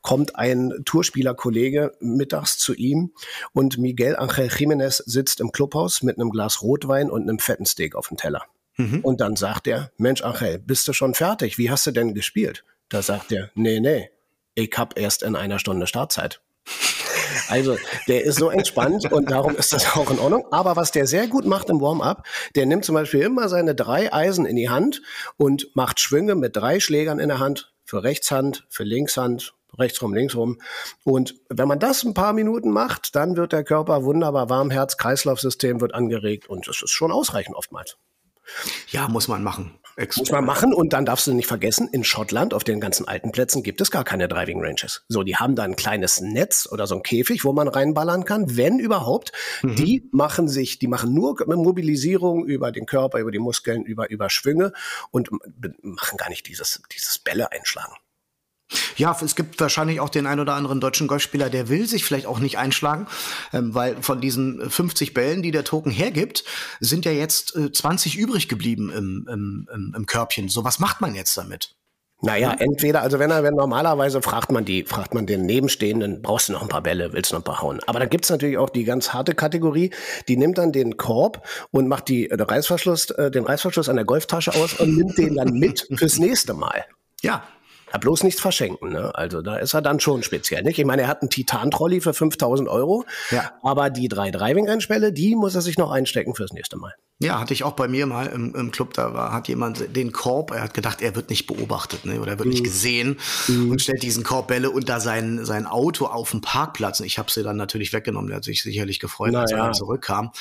kommt 0.02 0.36
ein 0.36 0.74
Tourspielerkollege 0.86 1.92
mittags 2.00 2.58
zu 2.58 2.74
ihm 2.74 3.14
und 3.54 3.78
Miguel 3.78 4.16
Angel 4.16 4.48
Jiménez 4.48 5.04
sitzt 5.06 5.40
im 5.40 5.52
Clubhaus 5.52 6.02
mit 6.02 6.18
einem 6.18 6.32
Glas 6.32 6.64
Rotwein 6.64 7.12
und 7.12 7.30
einem 7.30 7.38
fetten 7.38 7.68
Steak 7.68 7.94
auf 7.94 8.08
dem 8.08 8.18
Teller. 8.18 8.42
Und 9.04 9.22
dann 9.22 9.36
sagt 9.36 9.68
er, 9.68 9.92
Mensch 9.98 10.22
Angel, 10.22 10.58
bist 10.60 10.88
du 10.88 10.94
schon 10.94 11.14
fertig? 11.14 11.58
Wie 11.58 11.70
hast 11.70 11.86
du 11.86 11.92
denn 11.92 12.14
gespielt? 12.14 12.64
Da 12.88 13.02
sagt 13.02 13.32
er, 13.32 13.52
nee, 13.54 13.80
nee, 13.80 14.10
ich 14.56 14.72
hab 14.78 14.98
erst 14.98 15.22
in 15.24 15.36
einer 15.36 15.60
Stunde 15.60 15.88
Startzeit. 15.88 16.42
Also, 17.48 17.78
der 18.08 18.24
ist 18.24 18.38
so 18.38 18.50
entspannt 18.50 19.12
und 19.12 19.30
darum 19.30 19.56
ist 19.56 19.72
das 19.72 19.96
auch 19.96 20.10
in 20.10 20.20
Ordnung. 20.20 20.46
Aber 20.52 20.76
was 20.76 20.92
der 20.92 21.06
sehr 21.06 21.28
gut 21.28 21.46
macht 21.46 21.70
im 21.70 21.80
Warm-up, 21.80 22.26
der 22.56 22.66
nimmt 22.66 22.86
zum 22.86 22.96
Beispiel 22.96 23.22
immer 23.22 23.50
seine 23.50 23.76
drei 23.76 24.12
Eisen 24.12 24.46
in 24.46 24.56
die 24.56 24.70
Hand 24.70 25.02
und 25.38 25.68
macht 25.76 26.00
Schwünge 26.00 26.36
mit 26.36 26.56
drei 26.56 26.80
Schlägern 26.80 27.20
in 27.20 27.30
der 27.30 27.40
Hand. 27.40 27.72
Für 27.86 28.04
Rechtshand, 28.04 28.66
für 28.70 28.84
Linkshand, 28.84 29.54
rechtsrum, 29.78 30.14
linksrum. 30.14 30.60
Und 31.04 31.36
wenn 31.50 31.68
man 31.68 31.80
das 31.80 32.04
ein 32.04 32.14
paar 32.14 32.34
Minuten 32.34 32.72
macht, 32.72 33.16
dann 33.16 33.38
wird 33.38 33.54
der 33.54 33.64
Körper 33.64 34.04
wunderbar 34.04 34.50
warm, 34.50 34.72
Herz-Kreislauf-System 34.72 35.82
wird 35.82 35.94
angeregt 35.94 36.50
und 36.50 36.68
das 36.68 36.82
ist 36.82 36.92
schon 36.92 37.12
ausreichend 37.12 37.56
oftmals. 37.56 37.98
Ja, 38.90 39.08
muss 39.08 39.28
man 39.28 39.44
machen. 39.44 39.80
Extra. 39.96 40.22
Muss 40.22 40.32
man 40.32 40.46
machen 40.46 40.74
und 40.74 40.94
dann 40.94 41.06
darfst 41.06 41.28
du 41.28 41.34
nicht 41.34 41.48
vergessen, 41.48 41.90
in 41.92 42.06
Schottland 42.06 42.54
auf 42.54 42.64
den 42.64 42.80
ganzen 42.80 43.06
alten 43.08 43.34
Plätzen 43.34 43.64
gibt 43.64 43.82
es 43.82 43.92
gar 43.92 44.06
keine 44.06 44.30
Driving 44.30 44.64
Ranges. 44.64 45.04
So, 45.10 45.24
die 45.24 45.36
haben 45.36 45.56
da 45.56 45.64
ein 45.64 45.76
kleines 45.76 46.22
Netz 46.22 46.70
oder 46.72 46.88
so 46.88 46.96
ein 46.96 47.04
Käfig, 47.04 47.44
wo 47.44 47.52
man 47.52 47.68
reinballern 47.68 48.24
kann, 48.24 48.56
wenn 48.56 48.80
überhaupt. 48.80 49.34
Die 49.64 50.08
machen 50.12 50.48
sich, 50.48 50.80
die 50.80 50.88
machen 50.88 51.14
nur 51.14 51.36
Mobilisierung 51.48 52.46
über 52.46 52.72
den 52.72 52.86
Körper, 52.86 53.20
über 53.20 53.32
die 53.32 53.40
Muskeln, 53.40 53.84
über, 53.84 54.10
über 54.10 54.30
Schwünge 54.30 54.72
und 55.12 55.30
machen 55.82 56.18
gar 56.18 56.30
nicht 56.30 56.48
dieses, 56.48 56.82
dieses 56.94 57.20
Bälle 57.20 57.52
einschlagen. 57.52 57.94
Ja, 58.98 59.18
es 59.24 59.36
gibt 59.36 59.60
wahrscheinlich 59.60 60.00
auch 60.00 60.10
den 60.10 60.28
ein 60.28 60.40
oder 60.40 60.54
anderen 60.54 60.80
deutschen 60.80 61.08
Golfspieler, 61.08 61.50
der 61.50 61.70
will 61.70 61.88
sich 61.88 62.04
vielleicht 62.04 62.26
auch 62.26 62.40
nicht 62.40 62.58
einschlagen, 62.58 63.08
ähm, 63.54 63.74
weil 63.74 64.02
von 64.02 64.22
diesen 64.22 64.70
50 64.70 65.14
Bällen, 65.14 65.42
die 65.42 65.52
der 65.52 65.64
Token 65.64 65.92
hergibt, 65.92 66.44
sind 66.80 67.06
ja 67.06 67.12
jetzt 67.12 67.56
äh, 67.56 67.72
20 67.72 68.18
übrig 68.18 68.48
geblieben 68.48 68.92
im, 68.92 69.28
im, 69.32 69.70
im, 69.74 69.94
im 69.96 70.06
Körbchen. 70.06 70.50
So, 70.50 70.64
was 70.64 70.80
macht 70.80 71.02
man 71.02 71.16
jetzt 71.16 71.36
damit? 71.38 71.76
Naja, 72.22 72.54
entweder, 72.60 73.02
also 73.02 73.18
wenn 73.18 73.32
er, 73.32 73.44
wenn 73.44 73.54
normalerweise 73.54 74.22
fragt 74.22 74.52
man 74.52 74.66
die, 74.66 74.84
fragt 74.84 75.14
man 75.14 75.26
den 75.26 75.46
Nebenstehenden, 75.46 76.22
brauchst 76.22 76.50
du 76.50 76.54
noch 76.54 76.62
ein 76.62 76.68
paar 76.68 76.84
Bälle, 76.84 77.14
willst 77.14 77.32
du 77.32 77.36
noch 77.36 77.42
ein 77.42 77.46
paar 77.46 77.62
hauen? 77.62 77.80
Aber 77.88 78.00
da 78.00 78.08
gibt's 78.08 78.30
natürlich 78.30 78.58
auch 78.58 78.70
die 78.70 78.84
ganz 78.84 79.14
harte 79.14 79.34
Kategorie, 79.34 79.92
die 80.28 80.36
nimmt 80.36 80.58
dann 80.58 80.74
den 80.74 80.98
Korb 80.98 81.48
und 81.72 81.88
macht 81.88 82.10
die, 82.10 82.30
äh, 82.30 82.36
den 82.36 82.46
Reißverschluss, 82.46 83.12
äh, 83.12 83.32
den 83.32 83.46
Reißverschluss 83.46 83.88
an 83.88 83.96
der 83.96 84.04
Golftasche 84.04 84.54
aus 84.54 84.74
und 84.74 84.98
nimmt 84.98 85.18
den 85.18 85.36
dann 85.36 85.54
mit 85.54 85.88
fürs 85.96 86.20
nächste 86.20 86.54
Mal. 86.54 86.84
Ja, 87.22 87.44
Ja, 87.92 87.98
bloß 88.00 88.24
nichts 88.24 88.40
verschenken, 88.42 88.90
ne? 88.92 89.12
Also 89.16 89.42
da 89.42 89.58
ist 89.58 89.74
er 89.74 89.82
dann 89.82 90.00
schon 90.00 90.24
speziell, 90.24 90.64
nicht? 90.64 90.78
Ich 90.80 90.86
meine, 90.86 91.04
er 91.04 91.08
hat 91.08 91.22
einen 91.22 91.30
Titan-Trolley 91.30 92.02
für 92.02 92.14
5000 92.14 92.70
Euro, 92.70 93.06
Ja. 93.32 93.52
aber 93.64 93.90
die 93.90 94.08
drei 94.08 94.32
Driving-Rennspelle, 94.32 95.12
die 95.14 95.36
muss 95.36 95.56
er 95.56 95.62
sich 95.62 95.78
noch 95.78 95.92
einstecken 95.92 96.36
fürs 96.36 96.54
nächste 96.54 96.78
Mal. 96.78 96.94
Ja, 97.22 97.38
hatte 97.38 97.54
ich 97.54 97.66
auch 97.66 97.74
bei 97.74 97.90
mir 97.90 98.06
mal 98.06 98.28
im, 98.28 98.56
im 98.56 98.72
Club, 98.72 98.94
da 98.94 99.14
war, 99.14 99.34
hat 99.34 99.50
jemand 99.50 99.94
den 99.94 100.14
Korb, 100.14 100.52
er 100.52 100.62
hat 100.62 100.74
gedacht, 100.74 101.02
er 101.02 101.18
wird 101.18 101.30
nicht 101.30 101.48
beobachtet, 101.48 102.06
ne, 102.06 102.22
oder 102.22 102.32
er 102.32 102.40
wird 102.40 102.48
nicht 102.48 102.64
gesehen 102.64 103.18
und 103.50 103.82
stellt 103.82 104.04
diesen 104.04 104.24
Korb 104.24 104.48
Bälle 104.48 104.70
unter 104.70 105.02
sein, 105.02 105.44
sein 105.44 105.66
Auto 105.66 106.06
auf 106.06 106.32
dem 106.32 106.40
Parkplatz. 106.40 107.02
Und 107.02 107.08
ich 107.08 107.18
habe 107.20 107.30
sie 107.30 107.44
dann 107.44 107.58
natürlich 107.58 107.92
weggenommen, 107.92 108.30
der 108.30 108.38
hat 108.38 108.46
sich 108.46 108.64
sicherlich 108.64 109.00
gefreut, 109.02 109.36
als 109.36 109.52
er 109.52 109.58
Naja. 109.58 109.68
dann 109.68 109.74
zurückkam. 109.74 110.32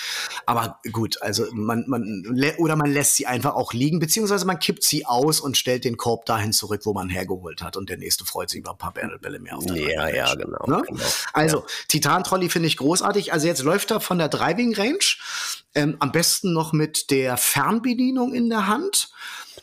Aber 0.47 0.79
gut, 0.93 1.21
also 1.21 1.47
man, 1.53 1.83
man, 1.89 2.25
oder 2.59 2.77
man 2.77 2.93
lässt 2.93 3.17
sie 3.17 3.27
einfach 3.27 3.57
auch 3.57 3.73
liegen, 3.73 3.99
beziehungsweise 3.99 4.47
man 4.47 4.61
kippt 4.61 4.85
sie 4.85 5.05
aus 5.05 5.41
und 5.41 5.57
stellt 5.57 5.85
den 5.85 5.97
Korb 5.97 6.27
dahin 6.27 6.53
zurück, 6.53 6.83
wo 6.85 6.93
man 6.93 7.09
hergeholt 7.09 7.38
hat 7.63 7.77
und 7.77 7.89
der 7.89 7.97
nächste 7.99 8.25
freut 8.25 8.51
sich 8.51 8.61
über 8.61 8.73
ein 8.73 8.79
paar 8.79 8.93
Bälle 8.93 9.19
Bälle 9.19 9.39
mehr 9.39 9.57
auf 9.57 9.67
der 9.67 9.77
Ja, 9.77 10.09
ja, 10.09 10.35
genau, 10.35 10.65
Ne? 10.67 10.83
genau. 10.87 11.03
Also, 11.33 11.65
Titan-Trolley 11.89 12.49
finde 12.49 12.69
ich 12.69 12.77
großartig. 12.77 13.33
Also 13.33 13.47
jetzt 13.47 13.63
läuft 13.63 13.91
er 13.91 14.01
von 14.01 14.19
der 14.19 14.29
Driving 14.29 14.75
Range, 14.75 14.99
ähm, 15.75 15.97
am 16.01 16.13
besten 16.13 16.53
noch 16.53 16.73
mit 16.73 17.11
der 17.11 17.37
Fernbedienung 17.37 18.35
in 18.35 18.49
der 18.51 18.67
Hand. 18.67 19.11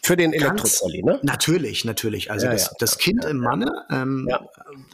Für 0.03 0.15
den 0.15 0.33
Elektro-Trolley, 0.33 1.01
ne? 1.03 1.19
Natürlich, 1.23 1.83
natürlich. 1.83 2.29
Also 2.29 2.45
Ja, 2.45 2.51
das, 2.51 2.65
ja, 2.65 2.71
das 2.79 2.97
Kind 2.99 3.25
im 3.25 3.37
Manne 3.39 3.85
ähm, 3.89 4.27
Ja. 4.29 4.39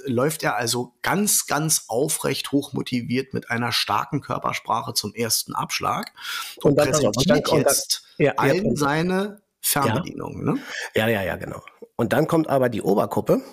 läuft 0.05 0.41
er 0.43 0.55
also 0.55 0.93
ganz, 1.01 1.47
ganz 1.47 1.85
aufrecht, 1.89 2.51
hochmotiviert 2.53 3.33
mit 3.33 3.49
einer 3.49 3.73
starken 3.73 4.21
Körpersprache 4.21 4.93
zum 4.93 5.13
ersten 5.13 5.53
Abschlag 5.53 6.13
und, 6.57 6.71
Und 6.71 6.75
dann- 6.77 6.91
präsentiert 6.91 7.51
jetzt 7.51 8.03
ja, 8.17 8.25
ja, 8.27 8.33
allen 8.37 8.65
und- 8.67 8.77
seine 8.77 9.41
Fernbedienungen. 9.59 10.45
Ne? 10.45 10.59
Ja, 10.95 11.07
ja, 11.09 11.21
ja, 11.23 11.35
genau. 11.35 11.61
Und 12.01 12.13
dann 12.13 12.25
kommt 12.25 12.49
aber 12.49 12.69
die 12.69 12.81
Oberkuppe. 12.81 13.43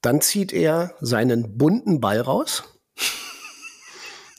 Dann 0.00 0.22
zieht 0.22 0.54
er 0.54 0.94
seinen 1.00 1.58
bunten 1.58 2.00
Ball 2.00 2.22
raus, 2.22 2.62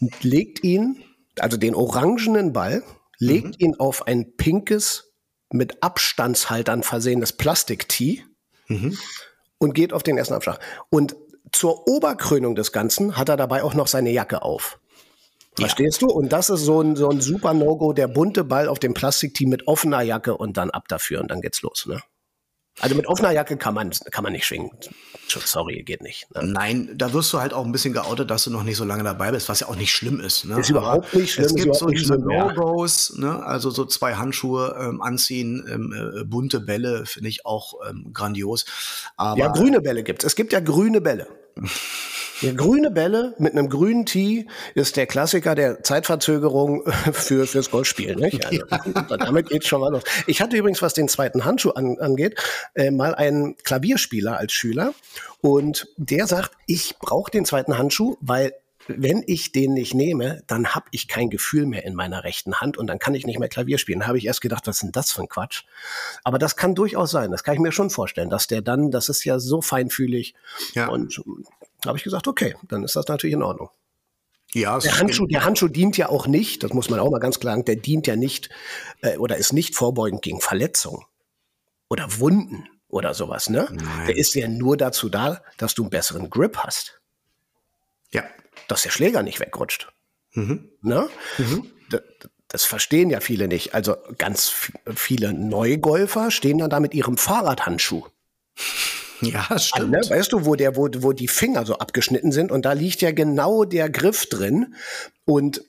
und 0.01 0.23
legt 0.23 0.63
ihn, 0.63 1.03
also 1.37 1.55
den 1.55 1.75
orangenen 1.75 2.51
Ball, 2.51 2.81
legt 3.19 3.61
ihn 3.61 3.75
auf 3.75 4.07
ein 4.07 4.35
pinkes, 4.37 5.13
mit 5.51 5.83
Abstandshaltern 5.83 6.81
versehenes 6.81 7.31
Plastik-Tee 7.31 8.23
und 9.59 9.75
geht 9.75 9.93
auf 9.93 10.01
den 10.01 10.17
ersten 10.17 10.33
Abschlag. 10.33 10.59
Und 10.89 11.15
zur 11.51 11.87
Oberkrönung 11.87 12.55
des 12.55 12.71
Ganzen 12.71 13.17
hat 13.17 13.29
er 13.29 13.37
dabei 13.37 13.61
auch 13.61 13.75
noch 13.75 13.85
seine 13.85 14.09
Jacke 14.09 14.41
auf. 14.41 14.79
Verstehst 15.55 16.01
du? 16.01 16.07
Und 16.07 16.33
das 16.33 16.49
ist 16.49 16.61
so 16.61 16.81
ein, 16.81 16.95
so 16.95 17.07
ein 17.07 17.21
super 17.21 17.53
No-Go, 17.53 17.93
der 17.93 18.07
bunte 18.07 18.43
Ball 18.43 18.67
auf 18.67 18.79
dem 18.79 18.95
Plastikteam 18.95 19.49
mit 19.49 19.67
offener 19.67 20.01
Jacke 20.01 20.35
und 20.35 20.57
dann 20.57 20.71
ab 20.71 20.87
dafür 20.87 21.21
und 21.21 21.29
dann 21.29 21.41
geht's 21.41 21.61
los, 21.61 21.85
ne? 21.85 22.01
Also 22.81 22.95
mit 22.95 23.07
offener 23.07 23.31
Jacke 23.31 23.55
kann 23.57 23.73
man, 23.73 23.91
kann 24.11 24.23
man 24.23 24.33
nicht 24.33 24.45
schwingen. 24.45 24.69
Sorry, 25.27 25.81
geht 25.83 26.01
nicht. 26.01 26.27
Ne? 26.35 26.43
Nein, 26.43 26.89
da 26.95 27.13
wirst 27.13 27.31
du 27.31 27.39
halt 27.39 27.53
auch 27.53 27.65
ein 27.65 27.71
bisschen 27.71 27.93
geoutet, 27.93 28.29
dass 28.29 28.43
du 28.43 28.51
noch 28.51 28.63
nicht 28.63 28.77
so 28.77 28.83
lange 28.83 29.03
dabei 29.03 29.31
bist, 29.31 29.47
was 29.47 29.61
ja 29.61 29.67
auch 29.67 29.75
nicht 29.75 29.91
schlimm 29.93 30.19
ist. 30.19 30.45
Ne? 30.45 30.59
Ist 30.59 30.69
überhaupt 30.69 31.13
nicht 31.13 31.33
schlimm, 31.33 31.45
Es 31.45 31.55
gibt 31.55 31.75
so 31.75 31.87
diese. 31.87 32.17
No-Gos, 32.17 33.17
ne? 33.17 33.43
also 33.43 33.69
so 33.69 33.85
zwei 33.85 34.15
Handschuhe 34.15 34.75
ähm, 34.79 35.01
anziehen, 35.01 35.65
ähm, 35.71 35.93
äh, 35.93 36.23
bunte 36.25 36.59
Bälle 36.59 37.05
finde 37.05 37.29
ich 37.29 37.45
auch 37.45 37.75
ähm, 37.89 38.11
grandios. 38.13 38.65
Aber 39.15 39.39
Ja, 39.39 39.47
grüne 39.47 39.81
Bälle 39.81 40.03
gibt's. 40.03 40.25
Es 40.25 40.35
gibt 40.35 40.51
ja 40.53 40.59
grüne 40.59 41.01
Bälle. 41.01 41.27
Ja, 42.41 42.53
grüne 42.53 42.91
Bälle 42.91 43.33
mit 43.37 43.53
einem 43.53 43.69
grünen 43.69 44.05
Tee 44.05 44.47
ist 44.73 44.97
der 44.97 45.07
Klassiker 45.07 45.55
der 45.55 45.83
Zeitverzögerung 45.83 46.83
für, 47.13 47.47
fürs 47.47 47.71
Golfspielen. 47.71 48.19
Nicht? 48.19 48.45
Also, 48.75 49.17
Damit 49.17 49.49
geht's 49.49 49.67
schon 49.67 49.81
mal 49.81 49.91
los. 49.91 50.03
Ich 50.27 50.41
hatte 50.41 50.57
übrigens, 50.57 50.81
was 50.81 50.93
den 50.93 51.07
zweiten 51.07 51.45
Handschuh 51.45 51.71
an, 51.71 51.97
angeht, 51.99 52.39
äh, 52.73 52.91
mal 52.91 53.15
einen 53.15 53.55
Klavierspieler 53.57 54.37
als 54.37 54.53
Schüler 54.53 54.93
und 55.41 55.87
der 55.97 56.27
sagt, 56.27 56.51
ich 56.67 56.95
brauche 56.99 57.31
den 57.31 57.45
zweiten 57.45 57.77
Handschuh, 57.77 58.17
weil 58.21 58.53
wenn 58.87 59.23
ich 59.25 59.51
den 59.51 59.73
nicht 59.73 59.93
nehme, 59.93 60.43
dann 60.47 60.75
habe 60.75 60.85
ich 60.91 61.07
kein 61.07 61.29
Gefühl 61.29 61.65
mehr 61.65 61.85
in 61.85 61.95
meiner 61.95 62.23
rechten 62.23 62.55
Hand 62.55 62.77
und 62.77 62.87
dann 62.87 62.99
kann 62.99 63.15
ich 63.15 63.25
nicht 63.25 63.39
mehr 63.39 63.49
Klavier 63.49 63.77
spielen. 63.77 64.01
Da 64.01 64.07
habe 64.07 64.17
ich 64.17 64.25
erst 64.25 64.41
gedacht, 64.41 64.67
was 64.67 64.77
ist 64.77 64.83
denn 64.83 64.91
das 64.91 65.11
für 65.11 65.21
ein 65.21 65.29
Quatsch? 65.29 65.63
Aber 66.23 66.37
das 66.37 66.55
kann 66.55 66.75
durchaus 66.75 67.11
sein. 67.11 67.31
Das 67.31 67.43
kann 67.43 67.55
ich 67.55 67.59
mir 67.59 67.71
schon 67.71 67.89
vorstellen, 67.89 68.29
dass 68.29 68.47
der 68.47 68.61
dann, 68.61 68.91
das 68.91 69.09
ist 69.09 69.23
ja 69.23 69.39
so 69.39 69.61
feinfühlig. 69.61 70.35
Ja. 70.73 70.87
Und 70.87 71.21
habe 71.85 71.97
ich 71.97 72.03
gesagt, 72.03 72.27
okay, 72.27 72.55
dann 72.67 72.83
ist 72.83 72.95
das 72.95 73.07
natürlich 73.07 73.33
in 73.35 73.43
Ordnung. 73.43 73.69
ja, 74.53 74.77
Der 74.79 74.97
Handschuh, 74.99 75.25
der 75.27 75.43
Handschuh 75.45 75.67
dient 75.67 75.97
ja 75.97 76.09
auch 76.09 76.27
nicht, 76.27 76.63
das 76.63 76.73
muss 76.73 76.89
man 76.89 76.99
auch 76.99 77.09
mal 77.11 77.19
ganz 77.19 77.39
klar 77.39 77.53
sagen, 77.53 77.65
der 77.65 77.75
dient 77.75 78.07
ja 78.07 78.15
nicht 78.15 78.49
äh, 79.01 79.17
oder 79.17 79.37
ist 79.37 79.53
nicht 79.53 79.75
vorbeugend 79.75 80.21
gegen 80.21 80.41
Verletzungen 80.41 81.03
oder 81.89 82.19
Wunden 82.19 82.67
oder 82.87 83.13
sowas. 83.13 83.49
Ne? 83.49 83.67
Nein. 83.71 84.07
Der 84.07 84.17
ist 84.17 84.33
ja 84.35 84.47
nur 84.47 84.77
dazu 84.77 85.09
da, 85.09 85.41
dass 85.57 85.73
du 85.75 85.83
einen 85.83 85.89
besseren 85.89 86.29
Grip 86.29 86.57
hast, 86.57 86.99
ja. 88.11 88.23
dass 88.67 88.83
der 88.83 88.89
Schläger 88.91 89.21
nicht 89.23 89.39
wegrutscht. 89.39 89.91
Mhm. 90.33 90.69
Ne? 90.81 91.09
D- 91.37 91.97
d- 91.97 92.01
Das 92.47 92.63
verstehen 92.65 93.09
ja 93.09 93.19
viele 93.19 93.47
nicht. 93.47 93.73
Also 93.73 93.97
ganz 94.17 94.53
viele 94.95 95.33
Neugolfer 95.33 96.31
stehen 96.31 96.57
dann 96.59 96.69
da 96.69 96.79
mit 96.79 96.93
ihrem 96.93 97.17
Fahrradhandschuh. 97.17 98.05
Ja, 99.21 99.45
das 99.49 99.67
stimmt. 99.67 99.91
Ne? 99.91 100.01
Weißt 100.07 100.31
du, 100.31 100.45
wo, 100.45 100.55
der, 100.55 100.75
wo, 100.75 100.89
wo 100.97 101.13
die 101.13 101.27
Finger 101.27 101.65
so 101.65 101.77
abgeschnitten 101.77 102.31
sind 102.31 102.51
und 102.51 102.65
da 102.65 102.73
liegt 102.73 103.01
ja 103.01 103.11
genau 103.11 103.63
der 103.63 103.89
Griff 103.89 104.27
drin. 104.27 104.75
Und 105.25 105.61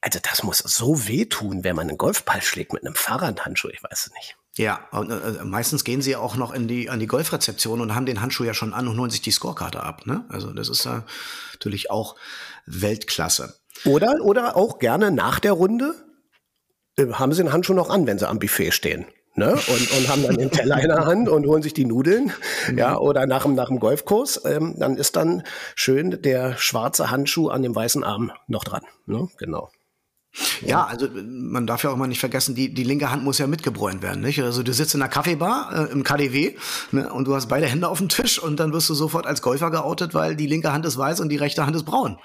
also 0.00 0.18
das 0.22 0.42
muss 0.42 0.58
so 0.58 1.08
wehtun, 1.08 1.64
wenn 1.64 1.74
man 1.74 1.88
einen 1.88 1.98
Golfball 1.98 2.42
schlägt 2.42 2.72
mit 2.72 2.84
einem 2.84 2.94
Fahrradhandschuh. 2.94 3.68
Ich 3.68 3.82
weiß 3.82 4.06
es 4.06 4.12
nicht. 4.12 4.36
Ja, 4.56 4.88
und 4.90 5.10
äh, 5.10 5.44
meistens 5.44 5.84
gehen 5.84 6.00
sie 6.00 6.12
ja 6.12 6.18
auch 6.18 6.36
noch 6.36 6.52
in 6.54 6.66
die, 6.66 6.88
an 6.88 6.98
die 6.98 7.06
Golfrezeption 7.06 7.80
und 7.80 7.94
haben 7.94 8.06
den 8.06 8.22
Handschuh 8.22 8.44
ja 8.44 8.54
schon 8.54 8.72
an 8.72 8.88
und 8.88 8.98
holen 8.98 9.10
sich 9.10 9.20
die 9.20 9.30
Scorekarte 9.30 9.82
ab. 9.82 10.06
Ne? 10.06 10.24
Also 10.28 10.52
das 10.52 10.68
ist 10.68 10.84
ja 10.84 11.04
natürlich 11.52 11.90
auch 11.90 12.16
Weltklasse. 12.64 13.58
Oder, 13.84 14.14
oder 14.22 14.56
auch 14.56 14.78
gerne 14.78 15.10
nach 15.10 15.40
der 15.40 15.52
Runde 15.52 15.94
äh, 16.96 17.06
haben 17.12 17.32
sie 17.32 17.42
den 17.42 17.52
Handschuh 17.52 17.74
noch 17.74 17.90
an, 17.90 18.06
wenn 18.06 18.18
sie 18.18 18.28
am 18.28 18.38
Buffet 18.38 18.70
stehen. 18.70 19.06
Ne? 19.36 19.52
Und, 19.52 19.90
und 19.98 20.08
haben 20.08 20.22
dann 20.22 20.36
den 20.36 20.50
Teller 20.50 20.80
in 20.80 20.88
der 20.88 21.04
Hand 21.04 21.28
und 21.28 21.46
holen 21.46 21.62
sich 21.62 21.74
die 21.74 21.84
Nudeln, 21.84 22.32
Mhm. 22.68 22.78
ja, 22.78 22.98
oder 22.98 23.26
nach 23.26 23.42
dem, 23.42 23.54
nach 23.54 23.68
dem 23.68 23.78
Golfkurs, 23.80 24.42
ähm, 24.44 24.74
dann 24.78 24.96
ist 24.96 25.16
dann 25.16 25.42
schön 25.74 26.22
der 26.22 26.56
schwarze 26.56 27.10
Handschuh 27.10 27.48
an 27.48 27.62
dem 27.62 27.74
weißen 27.74 28.02
Arm 28.02 28.32
noch 28.48 28.64
dran. 28.64 28.82
Ne? 29.06 29.28
Genau. 29.38 29.68
Ja, 30.60 30.84
also 30.84 31.08
man 31.14 31.66
darf 31.66 31.82
ja 31.82 31.90
auch 31.90 31.96
mal 31.96 32.06
nicht 32.06 32.20
vergessen, 32.20 32.54
die, 32.54 32.72
die 32.72 32.84
linke 32.84 33.10
Hand 33.10 33.24
muss 33.24 33.38
ja 33.38 33.46
mitgebräunt 33.46 34.02
werden, 34.02 34.20
nicht? 34.20 34.42
Also 34.42 34.62
du 34.62 34.72
sitzt 34.74 34.94
in 34.94 35.00
einer 35.00 35.08
Kaffeebar 35.10 35.88
äh, 35.88 35.92
im 35.92 36.02
KDW 36.02 36.56
ne, 36.92 37.10
und 37.10 37.26
du 37.26 37.34
hast 37.34 37.48
beide 37.48 37.66
Hände 37.66 37.88
auf 37.88 37.98
dem 37.98 38.10
Tisch 38.10 38.38
und 38.38 38.60
dann 38.60 38.72
wirst 38.72 38.88
du 38.90 38.94
sofort 38.94 39.26
als 39.26 39.40
Golfer 39.40 39.70
geoutet, 39.70 40.12
weil 40.12 40.36
die 40.36 40.46
linke 40.46 40.72
Hand 40.72 40.84
ist 40.84 40.98
weiß 40.98 41.20
und 41.20 41.30
die 41.30 41.36
rechte 41.36 41.64
Hand 41.64 41.74
ist 41.74 41.84
braun. 41.84 42.18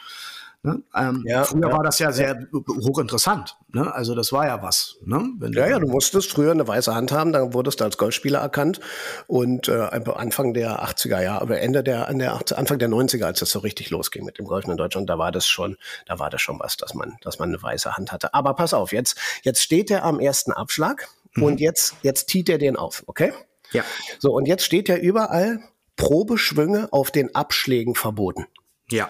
Ne? 0.63 0.84
Ähm, 0.96 1.24
Ja, 1.25 1.44
früher 1.44 1.70
ja. 1.70 1.74
war 1.75 1.84
das 1.84 1.98
ja 1.98 2.12
sehr 2.12 2.48
hochinteressant. 2.53 3.58
Ne? 3.70 3.91
Also 3.94 4.13
das 4.13 4.32
war 4.32 4.46
ja 4.46 4.62
was. 4.62 4.98
Ne? 5.03 5.27
Ja, 5.53 5.68
ja, 5.68 5.80
du 5.80 5.88
musstest 5.88 6.30
früher 6.32 6.51
eine 6.51 6.68
weiße 6.68 6.94
Hand 6.94 7.12
haben, 7.12 7.34
dann 7.34 7.53
wurdest 7.56 7.80
du 7.80 7.86
als 7.86 7.98
Golfspieler 7.98 8.39
erkannt. 8.39 8.80
Und 9.25 9.68
äh, 9.68 9.89
Anfang 10.15 10.53
der 10.53 10.84
80er 10.84 11.22
Jahre, 11.22 11.41
aber 11.41 11.60
Ende 11.60 11.84
der, 11.84 12.08
an 12.08 12.20
der 12.20 12.34
80 12.34 12.58
Anfang 12.58 12.77
der 12.77 12.89
90er, 12.89 13.25
als 13.25 13.39
das 13.39 13.50
so 13.50 13.60
richtig 13.60 13.89
losging 13.89 14.24
mit 14.24 14.38
dem 14.38 14.46
Golfen 14.46 14.70
in 14.70 14.77
Deutschland, 14.77 15.10
da 15.10 15.18
war 15.18 15.32
das 15.32 15.48
schon, 15.48 15.77
da 16.06 16.20
war 16.20 16.30
das 16.30 16.41
schon 16.41 16.60
was, 16.60 16.77
dass 16.77 16.94
man, 16.94 17.18
dass 17.22 17.39
man 17.39 17.50
eine 17.50 17.62
weiße 17.62 17.98
Hand 17.98 18.12
hatte. 18.12 18.36
Aber 18.36 18.53
pass 18.53 18.75
auf, 18.75 18.91
jetzt, 18.91 19.18
jetzt 19.41 19.63
steht 19.63 19.89
er 19.89 20.03
am 20.03 20.20
ersten 20.20 20.51
Abschlag 20.51 21.08
und 21.38 21.60
jetzt, 21.60 21.96
jetzt 22.03 22.27
tiet 22.27 22.50
er 22.50 22.60
den 22.60 22.75
auf, 22.75 23.03
okay? 23.08 23.34
Ja. 23.72 23.84
So, 24.20 24.34
und 24.34 24.48
jetzt 24.48 24.63
steht 24.63 24.89
ja 24.89 24.98
überall 24.98 25.60
Probeschwünge 25.96 26.89
auf 26.91 27.10
den 27.10 27.34
Abschlägen 27.34 27.96
verboten. 27.96 28.46
Ja. 28.89 29.10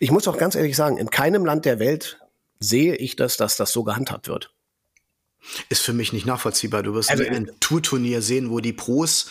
Ich 0.00 0.10
muss 0.10 0.28
auch 0.28 0.38
ganz 0.38 0.54
ehrlich 0.54 0.76
sagen, 0.76 0.98
in 0.98 1.10
keinem 1.10 1.44
Land 1.44 1.64
der 1.64 1.78
Welt 1.78 2.18
sehe 2.60 2.96
ich 2.96 3.16
das, 3.16 3.36
dass 3.36 3.56
das 3.56 3.72
so 3.72 3.84
gehandhabt 3.84 4.28
wird. 4.28 4.52
Ist 5.68 5.82
für 5.82 5.92
mich 5.92 6.12
nicht 6.12 6.26
nachvollziehbar. 6.26 6.82
Du 6.82 6.94
wirst 6.94 7.10
Also, 7.10 7.24
ein 7.24 7.50
Tourturnier 7.60 8.22
sehen, 8.22 8.50
wo 8.50 8.60
die 8.60 8.72
Pros, 8.72 9.28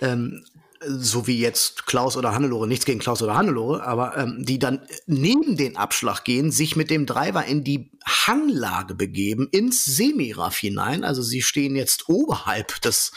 ähm, 0.00 0.44
so 0.86 1.26
wie 1.26 1.38
jetzt 1.38 1.86
Klaus 1.86 2.16
oder 2.16 2.34
Hannelore, 2.34 2.66
nichts 2.66 2.84
gegen 2.84 2.98
Klaus 2.98 3.22
oder 3.22 3.34
Hannelore, 3.34 3.82
aber 3.82 4.16
ähm, 4.16 4.44
die 4.44 4.58
dann 4.58 4.86
neben 5.06 5.56
den 5.56 5.76
Abschlag 5.76 6.24
gehen, 6.24 6.52
sich 6.52 6.76
mit 6.76 6.90
dem 6.90 7.06
Driver 7.06 7.44
in 7.44 7.64
die 7.64 7.90
Hanglage 8.04 8.94
begeben, 8.94 9.48
ins 9.50 9.84
Semiraff 9.84 10.56
hinein. 10.58 11.04
Also 11.04 11.22
sie 11.22 11.40
stehen 11.40 11.76
jetzt 11.76 12.08
oberhalb 12.08 12.80
des 12.82 13.12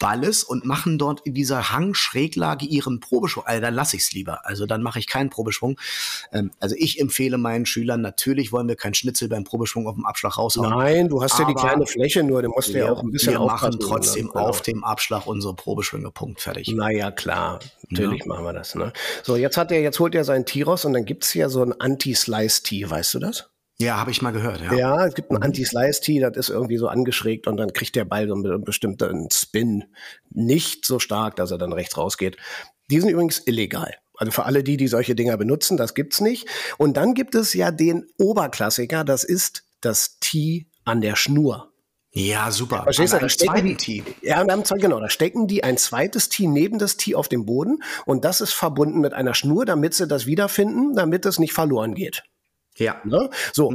Balles 0.00 0.42
und 0.42 0.64
machen 0.64 0.98
dort 0.98 1.20
in 1.20 1.34
dieser 1.34 1.70
Hangschräglage 1.70 2.66
ihren 2.66 2.98
Probeschwung. 2.98 3.44
Also 3.46 3.60
dann 3.60 3.74
lasse 3.74 3.94
ich 3.94 4.02
es 4.02 4.12
lieber. 4.12 4.44
Also 4.46 4.66
dann 4.66 4.82
mache 4.82 4.98
ich 4.98 5.06
keinen 5.06 5.30
Probeschwung. 5.30 5.78
Ähm, 6.32 6.50
also 6.58 6.74
ich 6.76 6.98
empfehle 7.00 7.38
meinen 7.38 7.66
Schülern, 7.66 8.00
natürlich 8.00 8.50
wollen 8.50 8.66
wir 8.66 8.74
keinen 8.74 8.94
Schnitzel 8.94 9.28
beim 9.28 9.44
Probeschwung 9.44 9.86
auf 9.86 9.94
dem 9.94 10.04
Abschlag 10.04 10.38
raushauen. 10.38 10.70
Nein, 10.70 11.08
du 11.08 11.22
hast 11.22 11.38
ja 11.38 11.44
die 11.44 11.54
kleine 11.54 11.86
Fläche 11.86 12.24
nur, 12.24 12.42
du 12.42 12.48
musst 12.48 12.70
ja 12.70 12.86
Wir, 12.86 12.92
auch 12.92 13.02
ein 13.02 13.10
bisschen 13.12 13.34
wir 13.34 13.40
machen 13.40 13.78
trotzdem 13.78 14.26
ne? 14.26 14.32
Genau. 14.32 14.46
auf 14.46 14.62
dem 14.62 14.82
Abschlag 14.82 15.26
unsere 15.26 15.54
Probeschwünge. 15.54 16.10
Punkt. 16.10 16.40
Fertig. 16.40 16.68
Naja, 16.68 17.10
klar, 17.10 17.60
natürlich 17.88 18.24
machen 18.24 18.44
wir 18.44 18.52
das. 18.52 18.74
Ne? 18.74 18.92
So, 19.22 19.36
jetzt 19.36 19.56
hat 19.56 19.70
er, 19.70 19.80
jetzt 19.80 20.00
holt 20.00 20.14
er 20.14 20.24
seinen 20.24 20.44
raus 20.66 20.84
und 20.84 20.94
dann 20.94 21.04
gibt's 21.04 21.34
ja 21.34 21.48
so 21.48 21.62
ein 21.62 21.78
Anti-Slice-Tee, 21.78 22.88
weißt 22.90 23.14
du 23.14 23.18
das? 23.20 23.50
Ja, 23.80 23.96
habe 23.96 24.10
ich 24.10 24.20
mal 24.20 24.32
gehört. 24.32 24.60
Ja. 24.60 24.74
Ja, 24.74 25.06
es 25.06 25.14
gibt 25.14 25.30
einen 25.30 25.42
Anti-Slice-Tee, 25.42 26.20
das 26.20 26.36
ist 26.36 26.48
irgendwie 26.50 26.76
so 26.76 26.88
angeschrägt 26.88 27.46
und 27.46 27.56
dann 27.56 27.72
kriegt 27.72 27.96
der 27.96 28.04
Ball 28.04 28.28
so 28.28 28.34
einen 28.34 28.62
bestimmten 28.62 29.30
Spin 29.30 29.84
nicht 30.28 30.84
so 30.84 30.98
stark, 30.98 31.36
dass 31.36 31.50
er 31.50 31.56
dann 31.56 31.72
rechts 31.72 31.96
rausgeht. 31.96 32.36
Die 32.90 33.00
sind 33.00 33.08
übrigens 33.08 33.38
illegal. 33.46 33.94
Also 34.18 34.32
für 34.32 34.44
alle 34.44 34.62
die, 34.62 34.76
die 34.76 34.86
solche 34.86 35.14
Dinger 35.14 35.38
benutzen, 35.38 35.78
das 35.78 35.94
gibt's 35.94 36.20
nicht. 36.20 36.46
Und 36.76 36.98
dann 36.98 37.14
gibt 37.14 37.34
es 37.34 37.54
ja 37.54 37.70
den 37.70 38.06
Oberklassiker, 38.18 39.02
das 39.02 39.24
ist 39.24 39.64
das 39.80 40.18
Tee 40.20 40.66
an 40.84 41.00
der 41.00 41.16
Schnur. 41.16 41.72
Ja, 42.12 42.50
super. 42.50 42.82
Verstehst 42.82 43.14
du? 43.14 43.18
Da 43.18 43.28
stecken 43.30 43.78
Tee. 43.78 44.02
ja, 44.20 44.36
haben 44.36 44.62
genau, 44.78 45.00
da 45.00 45.08
stecken 45.08 45.46
die 45.46 45.64
ein 45.64 45.78
zweites 45.78 46.28
Tee 46.28 46.48
neben 46.48 46.78
das 46.78 46.98
Tee 46.98 47.14
auf 47.14 47.28
dem 47.28 47.46
Boden 47.46 47.82
und 48.04 48.26
das 48.26 48.42
ist 48.42 48.52
verbunden 48.52 49.00
mit 49.00 49.14
einer 49.14 49.32
Schnur, 49.32 49.64
damit 49.64 49.94
sie 49.94 50.06
das 50.06 50.26
wiederfinden, 50.26 50.94
damit 50.94 51.24
es 51.24 51.38
nicht 51.38 51.54
verloren 51.54 51.94
geht. 51.94 52.24
Ja. 52.80 53.00
Ne? 53.04 53.30
So. 53.52 53.72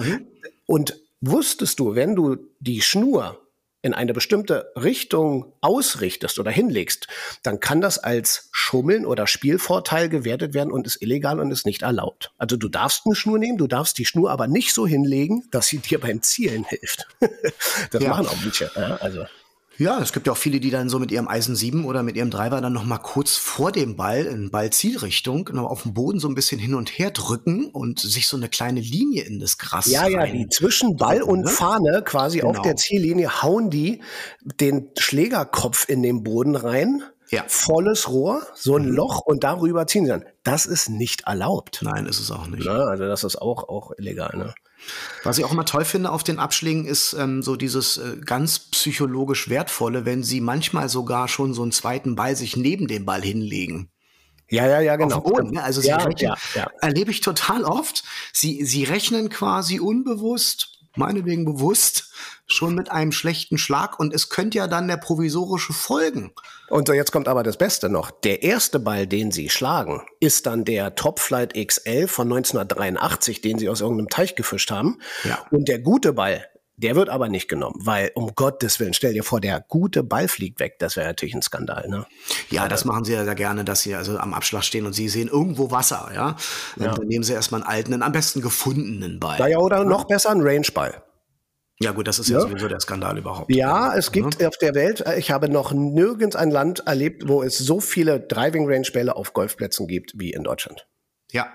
Und 0.65 0.99
wusstest 1.21 1.79
du, 1.79 1.95
wenn 1.95 2.15
du 2.15 2.37
die 2.59 2.81
Schnur 2.81 3.39
in 3.81 3.93
eine 3.93 4.13
bestimmte 4.13 4.71
Richtung 4.75 5.53
ausrichtest 5.61 6.39
oder 6.39 6.49
hinlegst, 6.49 7.07
dann 7.43 7.59
kann 7.59 7.81
das 7.81 7.99
als 7.99 8.49
Schummeln 8.51 9.05
oder 9.05 9.27
Spielvorteil 9.27 10.09
gewertet 10.09 10.55
werden 10.55 10.71
und 10.71 10.87
ist 10.87 11.03
illegal 11.03 11.39
und 11.39 11.51
ist 11.51 11.67
nicht 11.67 11.83
erlaubt. 11.83 12.33
Also 12.39 12.57
du 12.57 12.67
darfst 12.67 13.03
eine 13.05 13.13
Schnur 13.13 13.37
nehmen, 13.37 13.59
du 13.59 13.67
darfst 13.67 13.99
die 13.99 14.05
Schnur 14.05 14.31
aber 14.31 14.47
nicht 14.47 14.73
so 14.73 14.87
hinlegen, 14.87 15.43
dass 15.51 15.67
sie 15.67 15.77
dir 15.77 15.99
beim 15.99 16.23
Zielen 16.23 16.63
hilft. 16.63 17.05
das 17.91 18.01
Ja. 18.01 18.09
machen 18.09 18.25
auch 18.25 18.37
manche. 18.41 18.71
Ja, 18.75 18.95
also. 18.97 19.25
Ja, 19.77 19.99
es 20.01 20.13
gibt 20.13 20.25
ja 20.27 20.33
auch 20.33 20.37
viele, 20.37 20.59
die 20.59 20.69
dann 20.69 20.87
so 20.89 20.99
mit 20.99 21.11
ihrem 21.11 21.27
Eisen 21.27 21.55
7 21.55 21.85
oder 21.85 22.01
mit 22.01 22.15
ihrem 22.15 22.29
Driver 22.29 22.61
dann 22.61 22.71
noch 22.73 22.85
mal 22.85 22.97
kurz 22.97 23.35
vor 23.35 23.71
dem 23.73 23.95
Ball 23.97 24.25
in 24.25 24.49
Ballzielrichtung 24.49 25.49
noch 25.51 25.69
auf 25.69 25.83
dem 25.83 25.93
Boden 25.93 26.19
so 26.19 26.29
ein 26.29 26.35
bisschen 26.35 26.59
hin 26.59 26.75
und 26.75 26.89
her 26.97 27.11
drücken 27.11 27.65
und 27.71 27.99
sich 27.99 28.27
so 28.27 28.37
eine 28.37 28.47
kleine 28.47 28.79
Linie 28.79 29.23
in 29.23 29.39
das 29.39 29.57
Gras 29.57 29.85
Ja, 29.87 30.07
ja, 30.07 30.25
die 30.25 30.47
zwischen 30.47 30.95
Ball 30.95 31.21
und 31.21 31.41
ne? 31.41 31.49
Fahne 31.49 32.01
quasi 32.05 32.41
auf 32.41 32.53
Genau. 32.53 32.63
der 32.63 32.77
Ziellinie 32.77 33.43
hauen 33.43 33.69
die 33.69 34.01
den 34.61 34.89
Schlägerkopf 34.97 35.89
in 35.89 36.03
den 36.03 36.23
Boden 36.23 36.55
rein. 36.55 37.03
Ja. 37.29 37.43
Mhm. 37.43 37.49
Volles 37.49 38.09
Rohr, 38.09 38.43
so 38.53 38.77
ein 38.77 38.85
Loch 38.85 39.21
und 39.25 39.43
darüber 39.43 39.87
ziehen 39.87 40.05
sie 40.05 40.11
dann. 40.11 40.23
Das 40.43 40.65
ist 40.65 40.89
nicht 40.89 41.21
erlaubt. 41.27 41.79
Nein, 41.81 42.05
ist 42.05 42.19
es 42.19 42.31
auch 42.31 42.47
nicht. 42.47 42.65
Ne? 42.65 42.71
Also 42.71 43.05
das 43.05 43.23
ist 43.23 43.41
auch, 43.41 43.67
auch 43.67 43.91
illegal. 43.97 44.37
Ne? 44.37 44.53
Was 45.23 45.37
ich 45.37 45.45
auch 45.45 45.51
immer 45.51 45.65
toll 45.65 45.85
finde 45.85 46.11
auf 46.11 46.23
den 46.23 46.39
Abschlägen 46.39 46.85
ist 46.85 47.13
ähm, 47.13 47.41
so 47.41 47.55
dieses 47.55 47.97
äh, 47.97 48.17
ganz 48.23 48.59
psychologisch 48.59 49.49
wertvolle, 49.49 50.05
wenn 50.05 50.23
sie 50.23 50.41
manchmal 50.41 50.89
sogar 50.89 51.27
schon 51.27 51.53
so 51.53 51.63
einen 51.63 51.71
zweiten 51.71 52.15
Ball 52.15 52.35
sich 52.35 52.55
neben 52.55 52.87
dem 52.87 53.05
Ball 53.05 53.21
hinlegen. 53.21 53.89
Ja, 54.49 54.67
ja, 54.67 54.79
ja, 54.79 54.95
genau. 54.95 55.21
Boden, 55.21 55.51
ne? 55.51 55.63
Also 55.63 55.81
sie 55.81 55.87
ja, 55.87 55.97
rechnen, 55.97 56.17
ja, 56.17 56.35
ja. 56.53 56.67
erlebe 56.81 57.09
ich 57.09 57.21
total 57.21 57.63
oft. 57.63 58.03
Sie, 58.31 58.63
sie 58.63 58.83
rechnen 58.83 59.29
quasi 59.29 59.79
unbewusst, 59.79 60.74
meinetwegen 60.97 61.45
bewusst, 61.45 62.11
schon 62.47 62.75
mit 62.75 62.91
einem 62.91 63.11
schlechten 63.11 63.57
Schlag 63.57 63.99
und 63.99 64.13
es 64.13 64.29
könnte 64.29 64.57
ja 64.57 64.67
dann 64.67 64.87
der 64.87 64.97
provisorische 64.97 65.73
folgen. 65.73 66.31
Und 66.69 66.87
so 66.87 66.93
jetzt 66.93 67.11
kommt 67.11 67.27
aber 67.27 67.43
das 67.43 67.57
Beste 67.57 67.89
noch. 67.89 68.11
Der 68.11 68.43
erste 68.43 68.79
Ball, 68.79 69.07
den 69.07 69.31
sie 69.31 69.49
schlagen, 69.49 70.01
ist 70.19 70.45
dann 70.45 70.65
der 70.65 70.95
Top 70.95 71.19
Flight 71.19 71.53
XL 71.53 72.07
von 72.07 72.31
1983, 72.31 73.41
den 73.41 73.57
sie 73.57 73.69
aus 73.69 73.81
irgendeinem 73.81 74.09
Teich 74.09 74.35
gefischt 74.35 74.71
haben. 74.71 74.99
Ja. 75.23 75.45
Und 75.51 75.67
der 75.67 75.79
gute 75.79 76.13
Ball, 76.13 76.45
der 76.77 76.95
wird 76.95 77.09
aber 77.09 77.29
nicht 77.29 77.47
genommen, 77.47 77.75
weil 77.79 78.11
um 78.15 78.35
Gottes 78.35 78.79
Willen, 78.79 78.93
stell 78.93 79.13
dir 79.13 79.23
vor, 79.23 79.39
der 79.39 79.63
gute 79.67 80.03
Ball 80.03 80.27
fliegt 80.27 80.59
weg. 80.59 80.77
Das 80.79 80.95
wäre 80.95 81.07
natürlich 81.07 81.33
ein 81.33 81.41
Skandal. 81.41 81.87
Ne? 81.87 82.05
Ja, 82.49 82.67
das 82.67 82.85
machen 82.85 83.05
sie 83.05 83.13
ja 83.13 83.23
sehr 83.23 83.35
gerne, 83.35 83.63
dass 83.63 83.81
sie 83.81 83.95
also 83.95 84.17
am 84.17 84.33
Abschlag 84.33 84.63
stehen 84.63 84.85
und 84.85 84.93
sie 84.93 85.07
sehen 85.07 85.29
irgendwo 85.29 85.71
Wasser, 85.71 86.11
ja. 86.13 86.35
Und 86.75 86.85
Dann 86.85 87.07
nehmen 87.07 87.23
sie 87.23 87.33
erstmal 87.33 87.61
einen 87.61 87.69
alten, 87.69 87.93
einen 87.93 88.03
am 88.03 88.11
besten 88.11 88.41
gefundenen 88.41 89.19
Ball. 89.19 89.39
Naja, 89.39 89.59
oder 89.59 89.85
noch 89.85 90.05
besser 90.05 90.31
ein 90.31 90.41
Range-Ball. 90.41 91.01
Ja 91.79 91.91
gut, 91.91 92.07
das 92.07 92.19
ist 92.19 92.29
ja, 92.29 92.39
sowieso 92.39 92.69
der 92.69 92.79
Skandal 92.79 93.17
überhaupt. 93.17 93.53
Ja, 93.53 93.93
es 93.95 94.11
gibt 94.11 94.43
auf 94.45 94.57
der 94.57 94.75
Welt, 94.75 95.01
äh, 95.01 95.17
ich 95.17 95.31
habe 95.31 95.49
noch 95.49 95.73
nirgends 95.73 96.35
ein 96.35 96.49
Land 96.49 96.83
erlebt, 96.85 97.27
wo 97.27 97.43
es 97.43 97.57
so 97.57 97.81
viele 97.81 98.21
Driving 98.21 98.65
Range 98.65 98.87
Bälle 98.93 99.15
auf 99.15 99.33
Golfplätzen 99.33 99.87
gibt 99.87 100.13
wie 100.15 100.31
in 100.31 100.43
Deutschland. 100.43 100.87
Ja. 101.31 101.47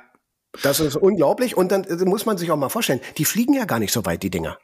Das 0.62 0.80
ist 0.80 0.96
unglaublich. 0.96 1.56
Und 1.56 1.72
dann 1.72 1.84
äh, 1.84 2.04
muss 2.04 2.26
man 2.26 2.36
sich 2.36 2.50
auch 2.50 2.56
mal 2.56 2.68
vorstellen, 2.68 3.00
die 3.18 3.24
fliegen 3.24 3.54
ja 3.54 3.64
gar 3.64 3.78
nicht 3.78 3.92
so 3.92 4.04
weit, 4.04 4.22
die 4.22 4.30
Dinger. 4.30 4.58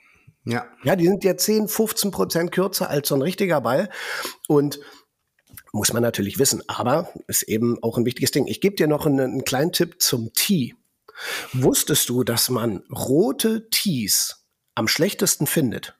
Ja. 0.46 0.66
Ja, 0.84 0.96
die 0.96 1.06
sind 1.06 1.24
ja 1.24 1.36
10, 1.36 1.68
15 1.68 2.10
Prozent 2.12 2.52
kürzer 2.52 2.88
als 2.88 3.08
so 3.08 3.14
ein 3.16 3.22
richtiger 3.22 3.60
Ball. 3.60 3.90
Und 4.48 4.80
muss 5.72 5.92
man 5.92 6.02
natürlich 6.02 6.38
wissen. 6.38 6.62
Aber 6.68 7.12
ist 7.26 7.42
eben 7.42 7.82
auch 7.82 7.98
ein 7.98 8.06
wichtiges 8.06 8.30
Ding. 8.30 8.46
Ich 8.46 8.60
gebe 8.60 8.76
dir 8.76 8.86
noch 8.86 9.06
einen, 9.06 9.20
einen 9.20 9.44
kleinen 9.44 9.72
Tipp 9.72 10.00
zum 10.00 10.32
Tee. 10.32 10.74
Wusstest 11.52 12.08
du, 12.08 12.24
dass 12.24 12.48
man 12.48 12.82
rote 12.90 13.68
Tees 13.70 14.46
am 14.74 14.88
schlechtesten 14.88 15.46
findet? 15.46 15.94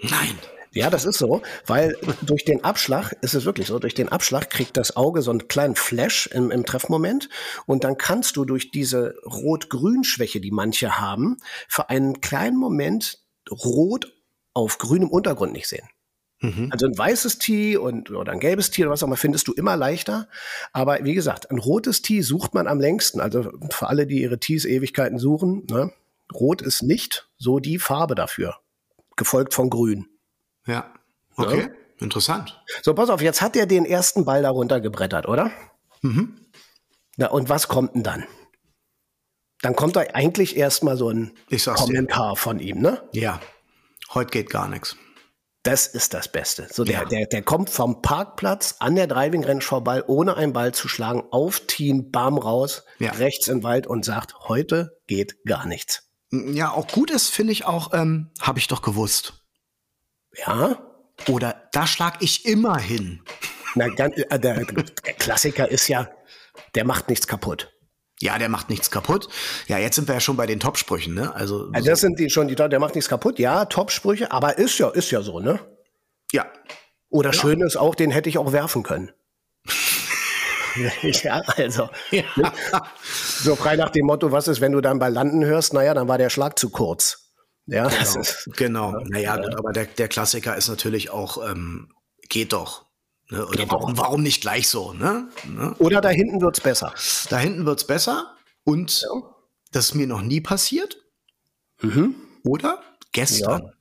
Nein. 0.00 0.38
Ja, 0.74 0.88
das 0.88 1.04
ist 1.04 1.18
so, 1.18 1.42
weil 1.66 1.98
durch 2.22 2.46
den 2.46 2.64
Abschlag, 2.64 3.12
ist 3.20 3.34
es 3.34 3.44
wirklich 3.44 3.66
so, 3.66 3.78
durch 3.78 3.92
den 3.92 4.08
Abschlag 4.08 4.48
kriegt 4.48 4.78
das 4.78 4.96
Auge 4.96 5.20
so 5.20 5.30
einen 5.30 5.46
kleinen 5.46 5.76
Flash 5.76 6.28
im, 6.28 6.50
im 6.50 6.64
Treffmoment 6.64 7.28
und 7.66 7.84
dann 7.84 7.98
kannst 7.98 8.36
du 8.36 8.46
durch 8.46 8.70
diese 8.70 9.14
Rot-Grün-Schwäche, 9.26 10.40
die 10.40 10.50
manche 10.50 10.98
haben, 10.98 11.36
für 11.68 11.90
einen 11.90 12.22
kleinen 12.22 12.56
Moment 12.56 13.21
Rot 13.50 14.12
auf 14.54 14.78
grünem 14.78 15.08
Untergrund 15.08 15.52
nicht 15.52 15.68
sehen. 15.68 15.88
Also 16.70 16.86
ein 16.86 16.98
weißes 16.98 17.38
Tee 17.38 17.76
und 17.76 18.10
oder 18.10 18.32
ein 18.32 18.40
gelbes 18.40 18.72
Tee 18.72 18.82
oder 18.82 18.90
was 18.90 19.02
auch 19.04 19.06
immer 19.06 19.16
findest 19.16 19.46
du 19.46 19.52
immer 19.52 19.76
leichter. 19.76 20.26
Aber 20.72 21.04
wie 21.04 21.14
gesagt, 21.14 21.52
ein 21.52 21.58
rotes 21.58 22.02
Tee 22.02 22.20
sucht 22.22 22.52
man 22.52 22.66
am 22.66 22.80
längsten. 22.80 23.20
Also 23.20 23.52
für 23.70 23.88
alle, 23.88 24.08
die 24.08 24.22
ihre 24.22 24.40
Tees 24.40 24.64
Ewigkeiten 24.64 25.18
suchen, 25.18 25.66
ne? 25.70 25.92
Rot 26.34 26.60
ist 26.60 26.82
nicht 26.82 27.28
so 27.36 27.60
die 27.60 27.78
Farbe 27.78 28.16
dafür. 28.16 28.56
Gefolgt 29.16 29.54
von 29.54 29.70
Grün. 29.70 30.08
Ja. 30.66 30.92
Okay. 31.36 31.70
Interessant. 32.00 32.60
So, 32.82 32.94
pass 32.94 33.10
auf, 33.10 33.22
jetzt 33.22 33.40
hat 33.40 33.54
er 33.54 33.66
den 33.66 33.84
ersten 33.84 34.24
Ball 34.24 34.42
darunter 34.42 34.80
gebrettert, 34.80 35.28
oder? 35.28 35.52
Mhm. 36.00 36.40
Na, 37.16 37.28
und 37.28 37.48
was 37.48 37.68
kommt 37.68 37.94
denn 37.94 38.02
dann? 38.02 38.24
Dann 39.62 39.74
kommt 39.76 39.96
da 39.96 40.00
eigentlich 40.12 40.56
erstmal 40.56 40.96
so 40.96 41.08
ein 41.08 41.32
sag's 41.50 41.80
dir. 41.80 41.86
Kommentar 41.86 42.36
von 42.36 42.58
ihm, 42.60 42.80
ne? 42.80 43.02
Ja. 43.12 43.40
Heute 44.12 44.30
geht 44.30 44.50
gar 44.50 44.68
nichts. 44.68 44.96
Das 45.62 45.86
ist 45.86 46.12
das 46.12 46.26
Beste. 46.26 46.66
So 46.70 46.82
der, 46.82 47.02
Ja. 47.02 47.04
der, 47.04 47.26
der 47.26 47.42
kommt 47.42 47.70
vom 47.70 48.02
Parkplatz 48.02 48.76
an 48.80 48.96
der 48.96 49.06
Driving 49.06 49.44
Range 49.44 49.60
vorbei, 49.60 50.02
ohne 50.08 50.36
einen 50.36 50.52
Ball 50.52 50.74
zu 50.74 50.88
schlagen, 50.88 51.22
auf 51.30 51.60
Team, 51.60 52.10
bam 52.10 52.36
raus, 52.36 52.84
Ja. 52.98 53.12
rechts 53.12 53.46
den 53.46 53.62
Wald 53.62 53.86
und 53.86 54.04
sagt, 54.04 54.34
heute 54.48 54.98
geht 55.06 55.44
gar 55.44 55.64
nichts. 55.66 56.08
Ja, 56.32 56.72
auch 56.72 56.88
gut 56.88 57.10
ist, 57.12 57.28
finde 57.30 57.52
ich 57.52 57.64
auch, 57.64 57.92
ähm, 57.94 58.30
habe 58.40 58.58
ich 58.58 58.66
doch 58.66 58.82
gewusst. 58.82 59.34
Ja, 60.46 60.78
Oder 61.28 61.68
da 61.72 61.86
schlag 61.86 62.16
ich 62.20 62.46
immer 62.46 62.78
hin. 62.78 63.22
Na, 63.76 63.86
ganz, 63.88 64.16
äh, 64.16 64.40
der 64.40 64.64
Klassiker 65.18 65.68
ist 65.70 65.86
ja, 65.86 66.08
der 66.74 66.84
macht 66.84 67.08
nichts 67.08 67.26
kaputt. 67.28 67.71
Ja, 68.22 68.38
der 68.38 68.48
macht 68.48 68.70
nichts 68.70 68.88
kaputt. 68.92 69.28
Ja, 69.66 69.78
jetzt 69.78 69.96
sind 69.96 70.06
wir 70.06 70.14
ja 70.14 70.20
schon 70.20 70.36
bei 70.36 70.46
den 70.46 70.60
Topsprüchen, 70.60 71.12
ne? 71.12 71.34
Also, 71.34 71.68
Also 71.72 71.90
das 71.90 72.00
sind 72.00 72.20
die 72.20 72.30
schon 72.30 72.46
die, 72.46 72.54
der 72.54 72.78
macht 72.78 72.94
nichts 72.94 73.08
kaputt. 73.08 73.40
Ja, 73.40 73.64
Top-Sprüche, 73.64 74.30
aber 74.30 74.58
ist 74.58 74.78
ja, 74.78 74.90
ist 74.90 75.10
ja 75.10 75.22
so, 75.22 75.40
ne? 75.40 75.58
ja. 76.32 76.46
Oder 77.10 77.32
schön 77.32 77.60
ist 77.60 77.76
auch, 77.76 77.94
den 77.96 78.10
hätte 78.10 78.28
ich 78.28 78.38
auch 78.38 78.52
werfen 78.52 78.84
können. 78.84 79.10
ja, 81.02 81.42
also. 81.46 81.90
Ja. 82.10 82.24
So 83.42 83.56
frei 83.56 83.76
nach 83.76 83.90
dem 83.90 84.06
Motto, 84.06 84.30
was 84.30 84.48
ist, 84.48 84.60
wenn 84.60 84.72
du 84.72 84.80
dann 84.80 85.00
bei 85.00 85.08
Landen 85.08 85.44
hörst? 85.44 85.74
Naja, 85.74 85.92
dann 85.92 86.06
war 86.06 86.16
der 86.16 86.30
Schlag 86.30 86.58
zu 86.58 86.70
kurz. 86.70 87.32
Ja, 87.66 87.88
das 87.88 88.16
ist, 88.16 88.48
Genau. 88.56 88.92
Naja, 89.08 89.36
gut, 89.36 89.56
aber 89.58 89.72
der, 89.72 89.86
der 89.86 90.08
Klassiker 90.08 90.56
ist 90.56 90.68
natürlich 90.68 91.10
auch, 91.10 91.50
ähm, 91.50 91.92
geht 92.28 92.52
doch. 92.52 92.86
Ne? 93.30 93.46
Oder 93.46 93.70
warum, 93.70 93.96
warum 93.96 94.22
nicht 94.22 94.40
gleich 94.42 94.68
so? 94.68 94.92
Ne? 94.92 95.28
Ne? 95.46 95.74
oder 95.78 96.00
da 96.00 96.10
hinten 96.10 96.40
wird's 96.40 96.60
besser. 96.60 96.92
Da 97.30 97.38
hinten 97.38 97.64
wird's 97.66 97.86
besser 97.86 98.36
und 98.64 99.06
das 99.72 99.86
ist 99.86 99.94
mir 99.94 100.06
noch 100.06 100.22
nie 100.22 100.40
passiert. 100.40 100.98
Oder? 102.44 102.82
Gestern. 103.12 103.72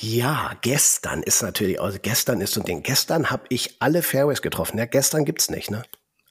Ja, 0.00 0.52
gestern 0.60 1.22
ist 1.22 1.42
natürlich, 1.42 1.80
also 1.80 1.98
gestern 2.00 2.40
ist 2.40 2.54
so 2.54 2.60
ein 2.60 2.66
Ding. 2.66 2.82
Gestern 2.82 3.30
habe 3.30 3.44
ich 3.48 3.76
alle 3.80 4.02
Fairways 4.02 4.42
getroffen. 4.42 4.78
Ja, 4.78 4.84
gestern 4.84 5.24
gibt's 5.24 5.50
nicht, 5.50 5.70
ne? 5.70 5.82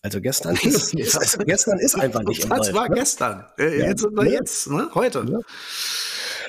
Also 0.03 0.21
gestern 0.21 0.55
ist, 0.62 0.93
ist, 0.93 1.15
ist 1.15 1.39
gestern 1.45 1.79
ist 1.79 1.95
einfach 1.95 2.21
nicht 2.23 2.43
Das 2.43 2.49
Golf, 2.49 2.73
war 2.73 2.89
ne? 2.89 2.95
gestern. 2.95 3.45
Äh, 3.57 3.79
Jetzt 3.88 4.01
sind 4.01 4.15
wir 4.15 4.23
Ne? 4.23 4.31
jetzt, 4.31 4.67
ne? 4.67 4.89
Heute. 4.93 5.25
So, 5.27 5.41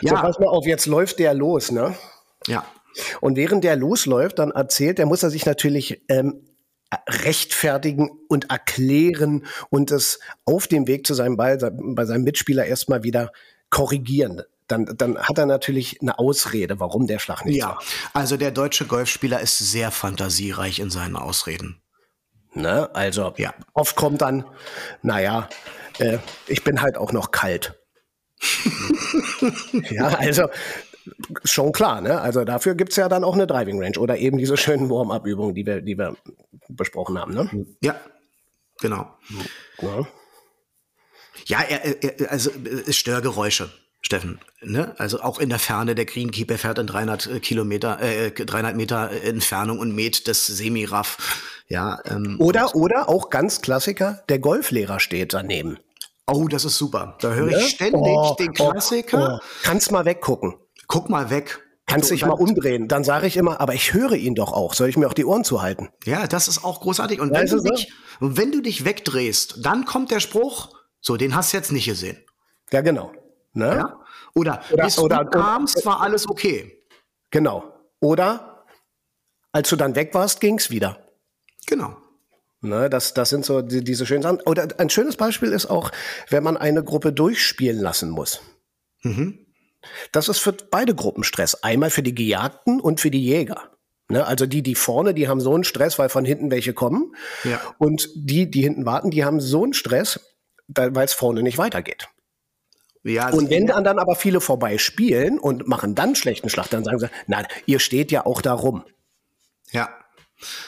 Ja. 0.03 0.21
pass 0.21 0.39
mal 0.39 0.49
auf, 0.49 0.67
jetzt 0.67 0.87
läuft 0.87 1.19
der 1.19 1.35
los, 1.35 1.71
ne? 1.71 1.95
Ja. 2.47 2.65
Und 3.21 3.37
während 3.37 3.65
der 3.65 3.77
losläuft, 3.77 4.39
dann 4.39 4.51
erzählt, 4.51 4.99
der 4.99 5.07
muss 5.07 5.23
er 5.23 5.31
sich 5.31 5.47
natürlich 5.47 6.03
ähm, 6.09 6.43
rechtfertigen 7.09 8.11
und 8.29 8.51
erklären 8.51 9.47
und 9.71 9.91
es 9.91 10.21
auf 10.45 10.67
dem 10.67 10.87
Weg 10.87 11.07
zu 11.07 11.15
seinem 11.15 11.37
Ball 11.37 11.59
bei 11.73 12.05
seinem 12.05 12.25
Mitspieler 12.25 12.67
erstmal 12.67 13.03
wieder 13.03 13.33
korrigieren. 13.71 14.43
Dann, 14.69 14.87
dann 14.97 15.19
hat 15.19 15.39
er 15.39 15.47
natürlich 15.47 16.01
eine 16.01 16.19
Ausrede, 16.19 16.81
warum 16.81 17.07
der 17.07 17.19
Schlag 17.19 17.45
nicht 17.45 17.57
Ja, 17.57 17.79
also 18.13 18.37
der 18.37 18.51
deutsche 18.51 18.87
Golfspieler 18.87 19.41
ist 19.41 19.59
sehr 19.59 19.91
fantasiereich 19.91 20.79
in 20.79 20.91
seinen 20.91 21.17
Ausreden. 21.17 21.83
Ne? 22.55 22.95
Also 22.95 23.35
Ja. 23.37 23.55
oft 23.75 23.97
kommt 23.97 24.23
dann, 24.23 24.45
naja, 25.03 25.49
äh, 25.99 26.19
ich 26.47 26.63
bin 26.65 26.81
halt 26.83 26.97
auch 26.97 27.13
noch 27.13 27.31
kalt. 27.31 27.79
ja, 29.91 30.09
also 30.09 30.49
schon 31.45 31.73
klar, 31.73 32.01
ne? 32.01 32.21
Also 32.21 32.45
dafür 32.45 32.75
gibt's 32.75 32.97
ja 32.97 33.09
dann 33.09 33.25
auch 33.25 33.35
eine 33.35 33.47
Driving 33.47 33.81
Range 33.83 33.99
oder 33.99 34.17
eben 34.19 34.39
diese 34.39 34.57
schönen 34.57 34.89
Warm-up-Übungen, 34.91 35.55
die 35.55 35.67
wir, 35.67 35.81
die 35.83 35.97
wir 35.99 36.17
besprochen 36.69 37.19
haben. 37.19 37.35
Ne? 37.35 37.67
Ja, 37.83 37.97
genau. 38.81 39.09
Ja. 39.81 40.07
Ja, 41.47 41.61
er, 41.63 42.03
er, 42.05 42.31
also 42.31 42.51
äh, 42.51 42.93
Störgeräusche, 42.93 43.71
Steffen. 44.01 44.39
Ne? 44.61 44.95
Also 44.99 45.21
auch 45.23 45.39
in 45.41 45.49
der 45.49 45.59
Ferne, 45.59 45.95
der 45.95 46.05
Greenkeeper 46.05 46.57
fährt 46.59 46.79
in 46.79 46.87
300 46.87 47.43
Kilometer, 47.43 48.01
äh, 48.01 48.31
300 48.31 48.77
Meter 48.77 49.11
Entfernung 49.11 49.79
und 49.81 49.95
mäht 49.95 50.29
das 50.29 50.47
Semiraff. 50.47 51.63
Ja, 51.69 51.99
ähm, 52.05 52.37
Oder, 52.39 52.75
oder 52.77 53.09
auch 53.09 53.31
ganz 53.31 53.61
Klassiker, 53.63 54.23
der 54.29 54.39
Golflehrer 54.39 55.01
steht 55.01 55.33
daneben. 55.33 55.79
oh, 56.27 56.47
das 56.49 56.65
ist 56.65 56.77
super. 56.77 57.17
Da 57.21 57.33
höre 57.33 57.47
Ne? 57.51 57.59
ich 57.59 57.71
ständig 57.71 57.95
Oh, 58.01 58.37
den 58.39 58.51
oh, 58.51 58.71
Klassiker. 58.71 59.41
oh. 59.43 59.47
Kannst 59.63 59.91
mal 59.91 60.05
weggucken. 60.05 60.55
Guck 60.93 61.09
mal 61.09 61.31
weg. 61.31 61.59
Kannst 61.87 62.09
So, 62.11 62.15
dich 62.15 62.27
mal 62.27 62.33
umdrehen. 62.35 62.87
Dann 62.87 63.03
sage 63.03 63.27
ich 63.27 63.39
immer, 63.39 63.61
aber 63.63 63.73
ich 63.73 63.95
höre 63.95 64.13
ihn 64.13 64.35
doch 64.35 64.53
auch. 64.53 64.75
Soll 64.75 64.91
ich 64.91 64.99
mir 64.99 65.09
auch 65.09 65.15
die 65.15 65.25
Ohren 65.25 65.43
zuhalten? 65.43 65.89
Ja, 66.05 66.27
das 66.27 66.49
ist 66.49 66.65
auch 66.65 66.81
großartig. 66.83 67.19
Und 67.19 67.31
wenn 67.33 67.45
Weißt 67.45 67.55
du, 67.55 67.63
du 67.63 67.71
dich, 67.71 67.91
wenn 68.21 68.53
du 68.53 68.61
dich 68.61 68.85
wegdrehst, 68.85 69.65
dann 69.65 69.87
kommt 69.87 70.11
der 70.11 70.21
Spruch, 70.21 70.69
so, 71.01 71.17
den 71.17 71.35
hast 71.35 71.53
du 71.53 71.57
jetzt 71.57 71.73
nicht 71.73 71.87
gesehen. 71.87 72.19
Ja, 72.73 72.83
genau. 72.83 73.11
Ne? 73.55 73.69
Ja? 73.69 74.01
Oder, 74.35 74.63
Oder- 74.71 74.85
bis 74.85 74.99
oder- 74.99 75.25
du 75.25 75.31
kamst, 75.31 75.85
war 75.87 76.03
alles 76.03 76.29
okay. 76.29 76.79
Genau. 77.31 77.73
Oder 78.01 78.65
als 79.51 79.71
du 79.71 79.77
dann 79.77 79.95
weg 79.95 80.13
warst, 80.13 80.41
ging's 80.43 80.69
wieder. 80.69 80.99
Genau. 81.67 81.97
Ne, 82.61 82.91
das, 82.91 83.15
das 83.15 83.31
sind 83.31 83.47
so 83.47 83.63
die, 83.63 83.83
diese 83.83 84.05
schönen 84.05 84.23
Sachen. 84.23 84.41
Oder 84.43 84.69
ein 84.79 84.91
schönes 84.91 85.17
Beispiel 85.17 85.53
ist 85.53 85.67
auch, 85.67 85.91
wenn 86.29 86.45
man 86.45 86.59
eine 86.59 86.85
Gruppe 86.85 87.13
durchspielen 87.15 87.81
lassen 87.81 88.11
muss. 88.11 88.41
Mhm. 89.03 89.42
Das 90.13 90.29
ist 90.29 90.39
für 90.39 90.53
beide 90.53 90.95
Gruppen 90.95 91.25
Stress. 91.25 91.55
Einmal 91.63 91.91
für 91.91 92.03
die 92.03 92.15
Gejagten 92.15 92.81
und 92.81 93.01
für 93.01 93.11
die 93.11 93.25
Jäger. 93.25 93.71
Ne, 94.09 94.27
also 94.27 94.47
die, 94.47 94.63
die 94.63 94.75
vorne, 94.75 95.15
die 95.15 95.29
haben 95.29 95.41
so 95.41 95.55
einen 95.55 95.65
Stress, 95.65 95.99
weil 95.99 96.09
von 96.09 96.25
hinten 96.25 96.51
welche 96.51 96.75
kommen. 96.75 97.15
Ja. 97.45 97.61
Und 97.79 98.11
die, 98.15 98.51
die 98.51 98.63
hinten 98.63 98.85
warten, 98.85 99.11
die 99.11 99.25
haben 99.25 99.41
so 99.41 99.63
einen 99.63 99.73
Stress, 99.73 100.21
weil 100.69 101.05
es 101.05 101.15
vorne 101.15 101.43
nicht 101.43 101.57
weitergeht. 101.57 102.09
Ja, 103.05 103.31
Und 103.31 103.51
wenn 103.51 103.67
dann, 103.67 103.85
dann 103.85 103.99
aber 103.99 104.15
viele 104.15 104.41
vorbei 104.41 104.79
spielen 104.79 105.39
und 105.39 105.67
machen 105.67 105.95
dann 105.95 106.15
schlechten 106.15 106.49
Schlag, 106.51 106.69
dann 106.71 106.85
sagen 106.85 106.99
sie, 106.99 107.09
na, 107.27 107.43
ihr 107.67 107.81
steht 107.81 108.13
ja 108.13 108.27
auch 108.27 108.43
da 108.43 108.53
rum. 108.53 108.85
ja. 109.71 109.89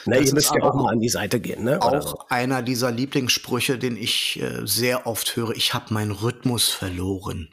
Ne, 0.05 0.19
Das 0.19 0.27
ihr 0.29 0.33
müsst 0.33 0.55
ja 0.55 0.63
auch 0.63 0.73
mal 0.73 0.93
an 0.93 1.01
die 1.01 1.09
Seite 1.09 1.41
gehen. 1.41 1.65
Ne? 1.65 1.79
Oder 1.79 2.01
so. 2.01 2.15
Auch 2.15 2.29
einer 2.29 2.61
dieser 2.61 2.91
Lieblingssprüche, 2.91 3.77
den 3.77 3.97
ich 3.97 4.41
äh, 4.41 4.65
sehr 4.65 5.05
oft 5.05 5.35
höre, 5.35 5.51
ich 5.51 5.73
habe 5.73 5.93
meinen 5.93 6.11
Rhythmus 6.11 6.69
verloren. 6.69 7.49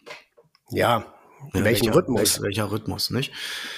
Ja, 0.71 1.13
in 1.53 1.61
Ja, 1.61 1.65
welchem 1.65 1.87
welcher, 1.87 1.97
Rhythmus? 1.97 2.21
Welcher, 2.21 2.43
welcher 2.43 2.71
Rhythmus, 2.71 3.11
nicht? 3.11 3.33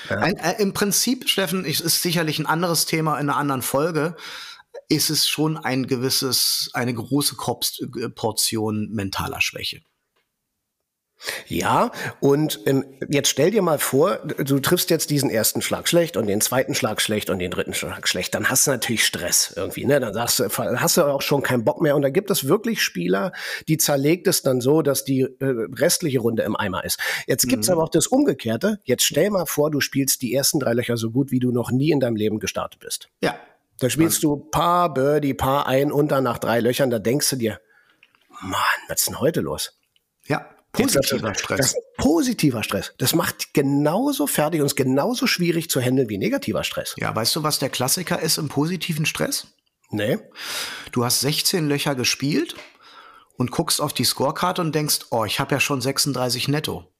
Ein, 0.08 0.36
äh, 0.36 0.60
Im 0.60 0.72
Prinzip, 0.72 1.28
Steffen, 1.28 1.64
ich, 1.64 1.80
ist 1.80 2.02
sicherlich 2.02 2.38
ein 2.38 2.46
anderes 2.46 2.86
Thema 2.86 3.18
in 3.18 3.28
einer 3.28 3.36
anderen 3.36 3.62
Folge, 3.62 4.16
ist 4.88 5.10
es 5.10 5.28
schon 5.28 5.56
ein 5.56 5.86
gewisses, 5.86 6.70
eine 6.74 6.94
große 6.94 7.36
Korps, 7.36 7.80
äh, 7.80 8.08
mentaler 8.90 9.40
Schwäche. 9.40 9.82
Ja, 11.46 11.90
und 12.20 12.60
ähm, 12.66 12.84
jetzt 13.08 13.28
stell 13.28 13.50
dir 13.50 13.62
mal 13.62 13.78
vor, 13.78 14.16
du 14.18 14.60
triffst 14.60 14.90
jetzt 14.90 15.10
diesen 15.10 15.30
ersten 15.30 15.62
Schlag 15.62 15.88
schlecht 15.88 16.16
und 16.16 16.26
den 16.26 16.40
zweiten 16.40 16.74
Schlag 16.74 17.00
schlecht 17.00 17.30
und 17.30 17.38
den 17.38 17.50
dritten 17.50 17.74
Schlag 17.74 18.06
schlecht. 18.08 18.34
Dann 18.34 18.50
hast 18.50 18.66
du 18.66 18.70
natürlich 18.70 19.04
Stress 19.04 19.52
irgendwie, 19.56 19.84
ne? 19.84 20.00
Dann 20.00 20.14
sagst 20.14 20.40
du, 20.40 20.48
hast 20.48 20.96
du 20.96 21.02
auch 21.04 21.22
schon 21.22 21.42
keinen 21.42 21.64
Bock 21.64 21.80
mehr. 21.80 21.96
Und 21.96 22.02
da 22.02 22.10
gibt 22.10 22.30
es 22.30 22.46
wirklich 22.48 22.82
Spieler, 22.82 23.32
die 23.68 23.78
zerlegt 23.78 24.26
es 24.26 24.42
dann 24.42 24.60
so, 24.60 24.82
dass 24.82 25.04
die 25.04 25.22
äh, 25.22 25.28
restliche 25.40 26.20
Runde 26.20 26.42
im 26.42 26.56
Eimer 26.56 26.84
ist. 26.84 26.98
Jetzt 27.26 27.48
gibt's 27.48 27.70
aber 27.70 27.82
auch 27.82 27.90
das 27.90 28.06
Umgekehrte. 28.06 28.80
Jetzt 28.84 29.04
stell 29.04 29.30
mal 29.30 29.46
vor, 29.46 29.70
du 29.70 29.80
spielst 29.80 30.22
die 30.22 30.34
ersten 30.34 30.60
drei 30.60 30.74
Löcher 30.74 30.96
so 30.96 31.10
gut, 31.10 31.30
wie 31.30 31.40
du 31.40 31.52
noch 31.52 31.70
nie 31.70 31.90
in 31.90 32.00
deinem 32.00 32.16
Leben 32.16 32.38
gestartet 32.38 32.80
bist. 32.80 33.08
Ja. 33.22 33.36
Da 33.80 33.90
spielst 33.90 34.22
du 34.22 34.36
paar 34.36 34.94
Birdie, 34.94 35.34
paar 35.34 35.66
ein, 35.66 35.90
unter 35.90 36.20
nach 36.20 36.38
drei 36.38 36.60
Löchern. 36.60 36.90
Da 36.90 36.98
denkst 36.98 37.30
du 37.30 37.36
dir, 37.36 37.60
Mann, 38.40 38.60
was 38.88 39.00
ist 39.00 39.08
denn 39.08 39.20
heute 39.20 39.40
los? 39.40 39.78
Ja. 40.26 40.53
Positiver 40.74 41.34
Stress. 41.34 41.58
Das 41.58 41.66
ist 41.68 41.96
positiver 41.96 42.62
Stress. 42.62 42.92
Das 42.98 43.14
macht 43.14 43.54
genauso 43.54 44.26
fertig 44.26 44.60
und 44.60 44.66
ist 44.66 44.76
genauso 44.76 45.26
schwierig 45.26 45.70
zu 45.70 45.80
handeln 45.80 46.08
wie 46.08 46.18
negativer 46.18 46.64
Stress. 46.64 46.94
ja, 46.98 47.14
weißt 47.14 47.36
du, 47.36 47.42
was 47.42 47.58
der 47.58 47.70
Klassiker 47.70 48.20
ist 48.20 48.38
im 48.38 48.48
positiven 48.48 49.06
Stress? 49.06 49.46
Nee? 49.90 50.18
Du 50.92 51.04
hast 51.04 51.20
16 51.20 51.68
Löcher 51.68 51.94
gespielt 51.94 52.56
und 53.36 53.50
guckst 53.50 53.80
auf 53.80 53.92
die 53.92 54.04
Scorecard 54.04 54.58
und 54.58 54.74
denkst, 54.74 55.06
oh, 55.10 55.24
ich 55.24 55.40
habe 55.40 55.54
ja 55.54 55.60
schon 55.60 55.80
36 55.80 56.48
netto. 56.48 56.90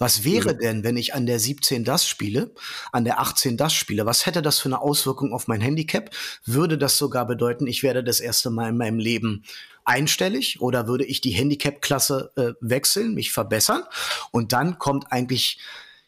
Was 0.00 0.24
wäre 0.24 0.56
denn, 0.56 0.82
wenn 0.82 0.96
ich 0.96 1.12
an 1.12 1.26
der 1.26 1.38
17 1.38 1.84
das 1.84 2.08
spiele, 2.08 2.54
an 2.90 3.04
der 3.04 3.20
18 3.20 3.58
das 3.58 3.74
spiele? 3.74 4.06
Was 4.06 4.24
hätte 4.24 4.40
das 4.40 4.58
für 4.58 4.70
eine 4.70 4.80
Auswirkung 4.80 5.34
auf 5.34 5.46
mein 5.46 5.60
Handicap? 5.60 6.08
Würde 6.46 6.78
das 6.78 6.96
sogar 6.96 7.26
bedeuten, 7.26 7.66
ich 7.66 7.82
werde 7.82 8.02
das 8.02 8.20
erste 8.20 8.48
Mal 8.48 8.70
in 8.70 8.78
meinem 8.78 8.98
Leben 8.98 9.44
einstellig 9.84 10.60
oder 10.60 10.86
würde 10.86 11.04
ich 11.04 11.20
die 11.20 11.30
Handicap-Klasse 11.30 12.32
äh, 12.36 12.52
wechseln, 12.60 13.14
mich 13.14 13.32
verbessern? 13.32 13.82
Und 14.30 14.52
dann 14.52 14.78
kommt 14.78 15.12
eigentlich, 15.12 15.58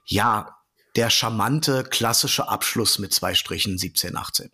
ja, 0.07 0.57
der 0.97 1.11
charmante 1.11 1.85
klassische 1.85 2.49
Abschluss 2.49 2.99
mit 2.99 3.13
zwei 3.15 3.35
Strichen 3.35 3.79
17, 3.79 4.17
18. 4.17 4.51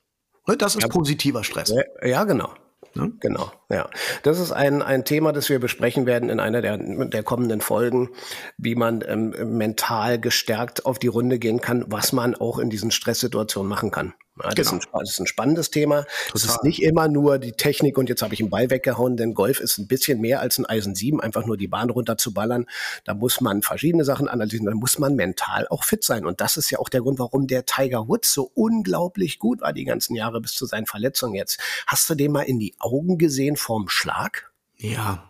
Ne, 0.47 0.57
Das 0.57 0.77
ist 0.77 0.89
positiver 0.89 1.45
Stress. 1.45 1.71
Ja, 1.71 2.07
ja, 2.07 2.25
genau. 2.25 2.55
Ne? 2.95 3.13
Genau, 3.21 3.53
ja. 3.71 3.89
Das 4.23 4.41
ist 4.41 4.53
ein, 4.53 4.83
ein 4.83 5.05
Thema, 5.05 5.33
das 5.33 5.49
wir 5.51 5.59
besprechen 5.59 6.07
werden 6.07 6.31
in 6.31 6.41
einer 6.41 6.63
der, 6.63 6.79
der 6.79 7.23
kommenden 7.23 7.61
Folgen, 7.61 8.09
wie 8.57 8.75
man 8.75 9.05
ähm, 9.07 9.57
mental 9.59 10.19
gestärkt 10.19 10.87
auf 10.87 10.99
die 10.99 11.09
Runde 11.09 11.39
gehen 11.39 11.61
kann, 11.61 11.85
was 11.89 12.13
man 12.13 12.35
auch 12.35 12.59
in 12.59 12.71
diesen 12.71 12.91
Stresssituationen 12.91 13.69
machen 13.69 13.91
kann. 13.91 14.15
Ja, 14.43 14.51
das, 14.51 14.69
genau. 14.69 14.79
ist 14.79 14.87
ein, 14.87 15.01
das, 15.01 15.11
ist 15.11 15.21
ein, 15.21 15.27
spannendes 15.27 15.71
Thema. 15.71 16.05
Es 16.35 16.45
ist 16.45 16.63
nicht 16.63 16.83
immer 16.83 17.09
nur 17.09 17.39
die 17.39 17.53
Technik 17.53 17.99
und 17.99 18.09
jetzt 18.09 18.23
habe 18.23 18.35
ich 18.35 18.41
einen 18.41 18.51
Ball 18.51 18.71
weggehauen, 18.71 19.17
denn 19.17 19.35
Golf 19.35 19.61
ist 19.61 19.79
ein 19.79 19.89
bisschen 19.89 20.21
mehr 20.21 20.41
als 20.41 20.59
ein 20.59 20.67
Eisen 20.67 20.95
7, 20.95 21.21
einfach 21.21 21.45
nur 21.45 21.57
die 21.57 21.67
Bahn 21.67 21.91
runter 21.91 22.17
zu 22.17 22.33
ballern. 22.33 22.67
Da 23.05 23.15
muss 23.15 23.41
man 23.41 23.63
verschiedene 23.63 24.05
Sachen 24.05 24.29
analysieren, 24.29 24.67
da 24.67 24.75
muss 24.75 24.99
man 24.99 25.17
mental 25.17 25.67
auch 25.69 25.85
fit 25.85 26.05
sein. 26.05 26.25
Und 26.25 26.41
das 26.41 26.57
ist 26.57 26.71
ja 26.71 26.79
auch 26.79 26.89
der 26.89 27.01
Grund, 27.01 27.19
warum 27.19 27.47
der 27.47 27.67
Tiger 27.67 28.07
Woods 28.09 28.33
so 28.33 28.51
unglaublich 28.55 29.39
gut 29.39 29.61
war 29.61 29.73
die 29.73 29.85
ganzen 29.85 30.15
Jahre 30.15 30.41
bis 30.41 30.53
zu 30.55 30.67
seinen 30.67 30.87
Verletzungen 30.87 31.35
jetzt. 31.35 31.59
Hast 31.87 32.09
du 32.09 32.15
dem 32.15 32.33
mal 32.33 32.43
in 32.43 32.59
die 32.61 32.75
Augen 32.79 33.19
gesehen 33.19 33.57
vorm 33.59 33.89
Schlag? 33.89 34.51
Ja, 34.77 35.29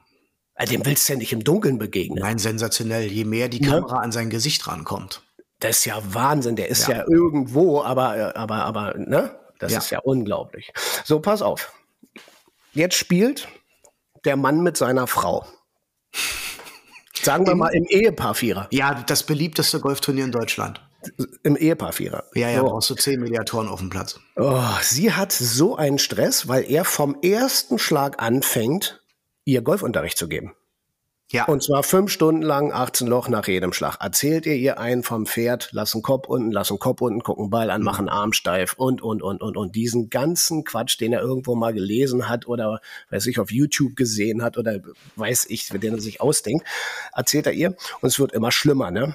dem 0.66 0.84
willst 0.84 1.08
du 1.08 1.12
ja 1.12 1.18
nicht 1.18 1.32
im 1.32 1.44
Dunkeln 1.44 1.78
begegnen. 1.78 2.18
Nein, 2.20 2.38
sensationell. 2.38 3.10
Je 3.10 3.24
mehr 3.24 3.48
die 3.48 3.60
Kamera 3.60 3.96
ja. 3.96 4.02
an 4.02 4.12
sein 4.12 4.28
Gesicht 4.28 4.66
rankommt. 4.66 5.22
Das 5.60 5.78
ist 5.78 5.84
ja 5.84 6.00
Wahnsinn. 6.12 6.56
Der 6.56 6.68
ist 6.68 6.88
ja, 6.88 6.98
ja 6.98 7.04
irgendwo, 7.08 7.82
aber, 7.82 8.36
aber, 8.36 8.64
aber, 8.64 8.94
ne? 8.96 9.38
Das 9.58 9.72
ja. 9.72 9.78
ist 9.78 9.90
ja 9.90 9.98
unglaublich. 10.00 10.72
So, 11.04 11.20
pass 11.20 11.42
auf. 11.42 11.72
Jetzt 12.72 12.96
spielt 12.96 13.48
der 14.24 14.36
Mann 14.36 14.62
mit 14.62 14.76
seiner 14.76 15.06
Frau. 15.06 15.46
Sagen 17.20 17.46
wir 17.46 17.54
mal 17.56 17.74
im 17.74 17.84
Ehepaar-Vierer. 17.84 18.68
Ja, 18.70 18.94
das 18.94 19.24
beliebteste 19.24 19.80
Golfturnier 19.80 20.24
in 20.24 20.32
Deutschland. 20.32 20.80
Im 21.44 21.56
Ehepaar-Vierer. 21.56 22.24
Ja, 22.34 22.50
ja, 22.50 22.60
so. 22.60 22.66
brauchst 22.66 22.90
du 22.90 22.94
zehn 22.94 23.20
Mediatoren 23.20 23.68
auf 23.68 23.78
dem 23.80 23.88
Platz. 23.88 24.18
Oh, 24.36 24.62
sie 24.82 25.12
hat 25.12 25.32
so 25.32 25.76
einen 25.76 25.98
Stress, 25.98 26.48
weil 26.48 26.68
er 26.68 26.84
vom 26.84 27.16
ersten 27.22 27.78
Schlag 27.78 28.20
anfängt, 28.20 29.02
ihr 29.44 29.62
Golfunterricht 29.62 30.18
zu 30.18 30.28
geben. 30.28 30.54
Ja. 31.30 31.44
Und 31.44 31.62
zwar 31.62 31.82
fünf 31.82 32.10
Stunden 32.10 32.40
lang, 32.40 32.72
18 32.72 33.06
Loch 33.06 33.28
nach 33.28 33.48
jedem 33.48 33.74
Schlag. 33.74 33.98
Erzählt 34.00 34.46
ihr 34.46 34.54
ihr 34.54 34.80
einen 34.80 35.02
vom 35.02 35.26
Pferd, 35.26 35.68
lassen 35.72 36.00
Kopf 36.00 36.26
unten, 36.26 36.50
lassen 36.50 36.78
Kopf 36.78 37.02
unten, 37.02 37.22
gucken 37.22 37.50
Ball 37.50 37.70
an, 37.70 37.82
mhm. 37.82 37.84
machen 37.84 38.08
Arm 38.08 38.32
steif 38.32 38.72
und, 38.78 39.02
und, 39.02 39.22
und, 39.22 39.42
und, 39.42 39.56
und. 39.58 39.76
Diesen 39.76 40.08
ganzen 40.08 40.64
Quatsch, 40.64 40.98
den 40.98 41.12
er 41.12 41.20
irgendwo 41.20 41.54
mal 41.54 41.74
gelesen 41.74 42.30
hat 42.30 42.48
oder, 42.48 42.80
weiß 43.10 43.26
ich, 43.26 43.38
auf 43.38 43.50
YouTube 43.50 43.94
gesehen 43.94 44.42
hat 44.42 44.56
oder 44.56 44.80
weiß 45.16 45.46
ich, 45.50 45.68
den 45.68 45.94
er 45.94 46.00
sich 46.00 46.22
ausdenkt, 46.22 46.66
erzählt 47.14 47.46
er 47.46 47.52
ihr. 47.52 47.76
Und 48.00 48.08
es 48.08 48.18
wird 48.18 48.32
immer 48.32 48.50
schlimmer, 48.50 48.90
ne? 48.90 49.14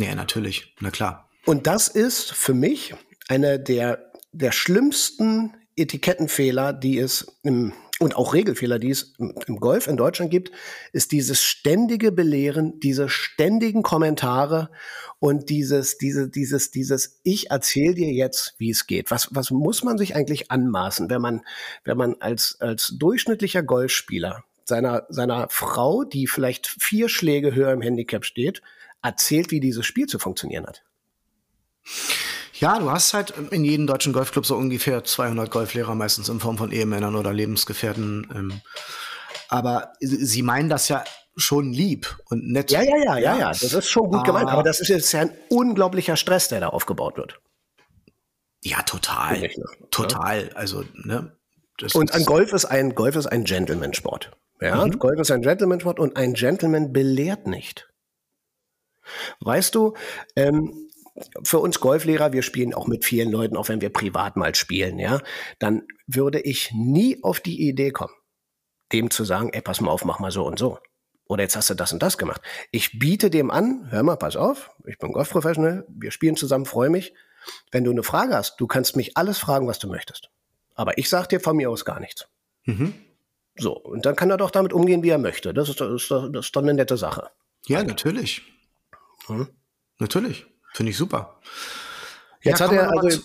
Ja, 0.00 0.14
natürlich. 0.14 0.74
Na 0.80 0.90
klar. 0.90 1.28
Und 1.44 1.66
das 1.66 1.88
ist 1.88 2.32
für 2.32 2.54
mich 2.54 2.94
einer 3.28 3.58
der, 3.58 4.10
der 4.32 4.52
schlimmsten 4.52 5.54
Etikettenfehler, 5.76 6.72
die 6.72 6.98
es 6.98 7.38
im 7.42 7.72
und 8.02 8.16
auch 8.16 8.32
Regelfehler, 8.32 8.78
die 8.78 8.88
es 8.88 9.12
im 9.18 9.60
Golf 9.60 9.86
in 9.86 9.98
Deutschland 9.98 10.30
gibt, 10.30 10.52
ist 10.94 11.12
dieses 11.12 11.42
ständige 11.42 12.12
Belehren, 12.12 12.80
diese 12.80 13.10
ständigen 13.10 13.82
Kommentare 13.82 14.70
und 15.18 15.50
dieses, 15.50 15.98
diese, 15.98 16.30
dieses, 16.30 16.70
dieses, 16.70 17.20
ich 17.24 17.50
erzähle 17.50 17.94
dir 17.94 18.10
jetzt, 18.10 18.54
wie 18.56 18.70
es 18.70 18.86
geht. 18.86 19.10
Was, 19.10 19.28
was 19.32 19.50
muss 19.50 19.84
man 19.84 19.98
sich 19.98 20.16
eigentlich 20.16 20.50
anmaßen, 20.50 21.10
wenn 21.10 21.20
man, 21.20 21.42
wenn 21.84 21.98
man 21.98 22.14
als, 22.20 22.56
als 22.60 22.94
durchschnittlicher 22.98 23.62
Golfspieler 23.62 24.44
seiner, 24.64 25.04
seiner 25.10 25.48
Frau, 25.50 26.04
die 26.04 26.26
vielleicht 26.26 26.68
vier 26.68 27.10
Schläge 27.10 27.54
höher 27.54 27.72
im 27.72 27.82
Handicap 27.82 28.24
steht, 28.24 28.62
erzählt, 29.02 29.50
wie 29.50 29.60
dieses 29.60 29.86
Spiel 29.86 30.06
zu 30.06 30.18
funktionieren 30.18 30.66
hat? 30.66 30.82
Ja, 32.54 32.78
du 32.78 32.90
hast 32.90 33.14
halt 33.14 33.32
in 33.50 33.64
jedem 33.64 33.86
deutschen 33.86 34.12
Golfclub 34.12 34.44
so 34.44 34.56
ungefähr 34.56 35.02
200 35.02 35.50
Golflehrer, 35.50 35.94
meistens 35.94 36.28
in 36.28 36.40
Form 36.40 36.58
von 36.58 36.72
Ehemännern 36.72 37.16
oder 37.16 37.32
Lebensgefährten. 37.32 38.28
Ähm, 38.34 38.60
aber 39.48 39.92
sie 40.00 40.42
meinen 40.42 40.68
das 40.68 40.88
ja 40.88 41.02
schon 41.36 41.72
lieb 41.72 42.18
und 42.26 42.50
nett. 42.50 42.70
Ja, 42.70 42.82
ja, 42.82 42.96
ja, 42.96 43.18
ja, 43.18 43.38
ja. 43.38 43.48
Das 43.48 43.62
ist 43.62 43.88
schon 43.88 44.10
gut 44.10 44.24
gemeint. 44.24 44.50
Aber 44.50 44.62
das 44.62 44.80
ist 44.80 44.88
jetzt 44.88 45.10
ja 45.12 45.20
ein 45.20 45.32
unglaublicher 45.48 46.16
Stress, 46.16 46.48
der 46.48 46.60
da 46.60 46.68
aufgebaut 46.68 47.16
wird. 47.16 47.40
Ja, 48.62 48.82
total. 48.82 49.40
Ne? 49.40 49.50
Total. 49.90 50.50
Also, 50.54 50.84
ne? 50.94 51.36
und 51.94 52.12
ein 52.12 52.24
Golf 52.26 52.52
ist 52.52 52.66
ein 52.66 52.94
Golf 52.94 53.16
ist 53.16 53.26
ein 53.26 53.44
Gentleman-Sport. 53.44 54.32
Ja, 54.60 54.84
mhm. 54.84 54.98
Golf 54.98 55.18
ist 55.18 55.30
ein 55.30 55.40
Gentleman-Sport 55.40 55.98
und 55.98 56.16
ein 56.16 56.34
Gentleman 56.34 56.92
belehrt 56.92 57.46
nicht. 57.46 57.89
Weißt 59.40 59.74
du, 59.74 59.94
ähm, 60.36 60.88
für 61.42 61.58
uns 61.58 61.80
Golflehrer, 61.80 62.32
wir 62.32 62.42
spielen 62.42 62.74
auch 62.74 62.86
mit 62.86 63.04
vielen 63.04 63.30
Leuten, 63.30 63.56
auch 63.56 63.68
wenn 63.68 63.80
wir 63.80 63.92
privat 63.92 64.36
mal 64.36 64.54
spielen, 64.54 64.98
ja, 64.98 65.20
dann 65.58 65.82
würde 66.06 66.40
ich 66.40 66.72
nie 66.72 67.22
auf 67.22 67.40
die 67.40 67.68
Idee 67.68 67.90
kommen, 67.90 68.14
dem 68.92 69.10
zu 69.10 69.24
sagen, 69.24 69.50
ey, 69.52 69.60
pass 69.60 69.80
mal 69.80 69.90
auf, 69.90 70.04
mach 70.04 70.18
mal 70.18 70.30
so 70.30 70.44
und 70.46 70.58
so. 70.58 70.78
Oder 71.26 71.44
jetzt 71.44 71.56
hast 71.56 71.70
du 71.70 71.74
das 71.74 71.92
und 71.92 72.02
das 72.02 72.18
gemacht. 72.18 72.42
Ich 72.72 72.98
biete 72.98 73.30
dem 73.30 73.50
an, 73.50 73.86
hör 73.90 74.02
mal, 74.02 74.16
pass 74.16 74.36
auf, 74.36 74.70
ich 74.86 74.98
bin 74.98 75.12
Golfprofessional, 75.12 75.86
wir 75.88 76.10
spielen 76.10 76.36
zusammen, 76.36 76.66
freue 76.66 76.90
mich. 76.90 77.14
Wenn 77.70 77.84
du 77.84 77.90
eine 77.90 78.02
Frage 78.02 78.34
hast, 78.34 78.60
du 78.60 78.66
kannst 78.66 78.96
mich 78.96 79.16
alles 79.16 79.38
fragen, 79.38 79.66
was 79.66 79.78
du 79.78 79.88
möchtest. 79.88 80.30
Aber 80.74 80.98
ich 80.98 81.08
sag 81.08 81.28
dir 81.28 81.40
von 81.40 81.56
mir 81.56 81.70
aus 81.70 81.84
gar 81.84 82.00
nichts. 82.00 82.26
Mhm. 82.64 82.94
So, 83.56 83.76
und 83.76 84.06
dann 84.06 84.16
kann 84.16 84.30
er 84.30 84.38
doch 84.38 84.50
damit 84.50 84.72
umgehen, 84.72 85.02
wie 85.02 85.10
er 85.10 85.18
möchte. 85.18 85.54
Das 85.54 85.68
ist, 85.68 85.80
das 85.80 86.02
ist, 86.02 86.10
das 86.10 86.46
ist 86.46 86.56
doch 86.56 86.62
eine 86.62 86.74
nette 86.74 86.96
Sache. 86.96 87.30
Ja, 87.66 87.82
natürlich. 87.82 88.42
Hm? 89.30 89.48
Natürlich. 89.98 90.46
Finde 90.72 90.90
ich 90.90 90.96
super. 90.96 91.40
Jetzt 92.42 92.60
ja, 92.60 92.66
hat 92.66 92.72
er 92.72 92.90
also. 92.90 93.20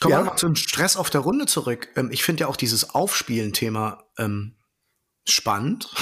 Kommen 0.00 0.12
ja? 0.12 0.20
wir 0.20 0.24
mal 0.24 0.36
zum 0.36 0.56
Stress 0.56 0.96
auf 0.96 1.10
der 1.10 1.20
Runde 1.20 1.46
zurück. 1.46 1.88
Ähm, 1.96 2.10
ich 2.10 2.24
finde 2.24 2.42
ja 2.42 2.46
auch 2.48 2.56
dieses 2.56 2.94
Aufspielen-Thema 2.94 4.04
ähm, 4.18 4.56
spannend. 5.26 5.88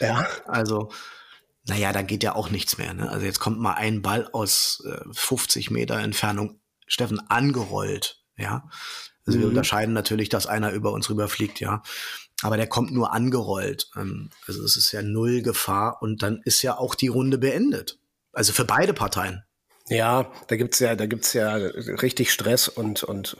Ja. 0.00 0.26
Also, 0.46 0.90
naja, 1.66 1.92
da 1.92 2.00
geht 2.00 2.22
ja 2.22 2.34
auch 2.34 2.48
nichts 2.48 2.78
mehr. 2.78 2.94
Ne? 2.94 3.10
Also 3.10 3.26
jetzt 3.26 3.38
kommt 3.38 3.60
mal 3.60 3.74
ein 3.74 4.00
Ball 4.00 4.26
aus 4.32 4.82
äh, 4.86 5.04
50 5.12 5.70
Meter 5.70 5.98
Entfernung, 5.98 6.58
Steffen, 6.86 7.20
angerollt. 7.28 8.24
Ja. 8.38 8.70
Also 9.26 9.38
mhm. 9.38 9.42
wir 9.42 9.48
unterscheiden 9.48 9.92
natürlich, 9.92 10.30
dass 10.30 10.46
einer 10.46 10.72
über 10.72 10.92
uns 10.92 11.10
rüberfliegt, 11.10 11.60
ja. 11.60 11.82
Aber 12.42 12.56
der 12.56 12.68
kommt 12.68 12.92
nur 12.92 13.12
angerollt. 13.12 13.90
Ähm, 13.96 14.30
also 14.46 14.64
es 14.64 14.76
ist 14.76 14.92
ja 14.92 15.02
null 15.02 15.42
Gefahr 15.42 16.00
und 16.00 16.22
dann 16.22 16.40
ist 16.44 16.62
ja 16.62 16.78
auch 16.78 16.94
die 16.94 17.08
Runde 17.08 17.36
beendet. 17.36 17.98
Also 18.32 18.52
für 18.52 18.64
beide 18.64 18.94
Parteien. 18.94 19.44
Ja, 19.88 20.30
da 20.48 20.56
gibt's 20.56 20.80
ja, 20.80 20.94
da 20.94 21.06
gibt's 21.06 21.32
ja 21.32 21.54
richtig 21.54 22.30
Stress 22.30 22.68
und, 22.68 23.02
und 23.04 23.38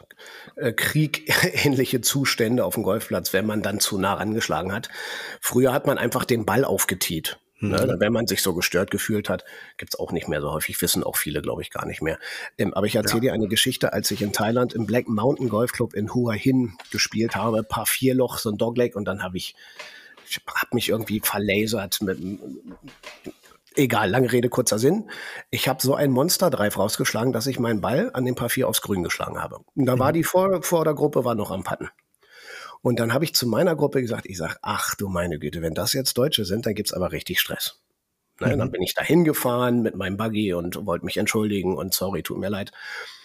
äh, 0.57 0.73
kriegähnliche 0.73 2.01
Zustände 2.03 2.65
auf 2.65 2.75
dem 2.75 2.83
Golfplatz, 2.83 3.33
wenn 3.33 3.47
man 3.47 3.63
dann 3.63 3.81
zu 3.81 3.99
nah 3.99 4.15
rangeschlagen 4.15 4.73
hat. 4.73 4.89
Früher 5.41 5.73
hat 5.73 5.87
man 5.87 5.99
einfach 5.99 6.25
den 6.25 6.47
Ball 6.47 6.65
aufgetiet. 6.65 7.39
Ne? 7.61 7.81
Mhm. 7.81 7.87
Ne, 7.87 7.97
wenn 7.99 8.13
man 8.13 8.27
sich 8.27 8.41
so 8.41 8.55
gestört 8.55 8.91
gefühlt 8.91 9.29
hat, 9.29 9.45
gibt's 9.79 9.99
auch 9.99 10.13
nicht 10.13 10.29
mehr 10.29 10.41
so 10.41 10.53
häufig, 10.53 10.81
wissen 10.81 11.03
auch 11.03 11.17
viele, 11.17 11.43
glaube 11.43 11.61
ich, 11.61 11.71
gar 11.71 11.87
nicht 11.87 12.03
mehr. 12.03 12.19
Ähm, 12.57 12.73
aber 12.73 12.87
ich 12.87 12.95
erzähle 12.95 13.27
ja. 13.27 13.33
dir 13.33 13.33
eine 13.33 13.49
Geschichte, 13.49 13.93
als 13.93 14.11
ich 14.11 14.23
in 14.23 14.33
Thailand 14.33 14.75
im 14.75 14.87
Black 14.87 15.09
Mountain 15.09 15.49
Golf 15.49 15.73
Club 15.73 15.95
in 15.95 16.15
Hua 16.15 16.33
Hin 16.33 16.75
gespielt 16.93 17.35
habe, 17.35 17.65
paar 17.65 17.87
vier 17.87 18.15
Loch, 18.15 18.39
so 18.39 18.51
ein 18.51 18.59
Dogleg, 18.59 18.95
und 18.95 19.07
dann 19.07 19.23
habe 19.23 19.37
ich 19.37 19.55
ich 20.31 20.41
habe 20.47 20.75
mich 20.75 20.91
irgendwie 20.91 21.21
verlasert 21.21 22.03
mit 22.03 22.19
Egal, 23.75 24.11
lange 24.11 24.33
Rede, 24.33 24.49
kurzer 24.49 24.79
Sinn. 24.79 25.11
Ich 25.51 25.69
habe 25.69 25.83
so 25.83 25.95
ein 25.95 26.11
Monster-Drive 26.11 26.79
rausgeschlagen, 26.79 27.33
dass 27.33 27.47
ich 27.47 27.59
meinen 27.59 27.81
Ball 27.81 28.11
an 28.15 28.25
dem 28.25 28.35
Paar 28.35 28.49
4 28.49 28.69
aufs 28.69 28.83
Grün 28.83 29.03
geschlagen 29.03 29.41
habe. 29.41 29.59
Und 29.75 29.87
da 29.87 29.99
war 29.99 30.11
mhm. 30.11 30.15
die 30.15 30.25
Vor 30.25 30.63
Vordergruppe 30.63 31.25
war 31.25 31.35
noch 31.35 31.51
am 31.51 31.65
Patten. 31.65 31.89
Und 32.81 33.01
dann 33.01 33.13
habe 33.13 33.25
ich 33.25 33.35
zu 33.35 33.47
meiner 33.47 33.77
Gruppe 33.77 34.01
gesagt, 34.01 34.27
ich 34.27 34.39
sage, 34.39 34.57
ach 34.63 34.95
du 34.95 35.09
meine 35.09 35.39
Güte, 35.39 35.63
wenn 35.63 35.75
das 35.75 35.93
jetzt 35.93 36.17
Deutsche 36.17 36.45
sind, 36.45 36.67
dann 36.67 36.75
gibt's 36.75 36.93
aber 36.93 37.13
richtig 37.13 37.41
Stress. 37.41 37.81
Mhm. 38.41 38.59
Dann 38.59 38.71
bin 38.71 38.83
ich 38.83 38.95
da 38.95 39.03
hingefahren 39.03 39.83
mit 39.83 39.97
meinem 39.97 40.17
Buggy 40.17 40.55
und 40.55 40.87
wollte 40.87 41.05
mich 41.05 41.17
entschuldigen 41.17 41.77
und 41.77 41.95
sorry, 41.95 42.23
tut 42.23 42.39
mir 42.39 42.51
leid. 42.51 42.73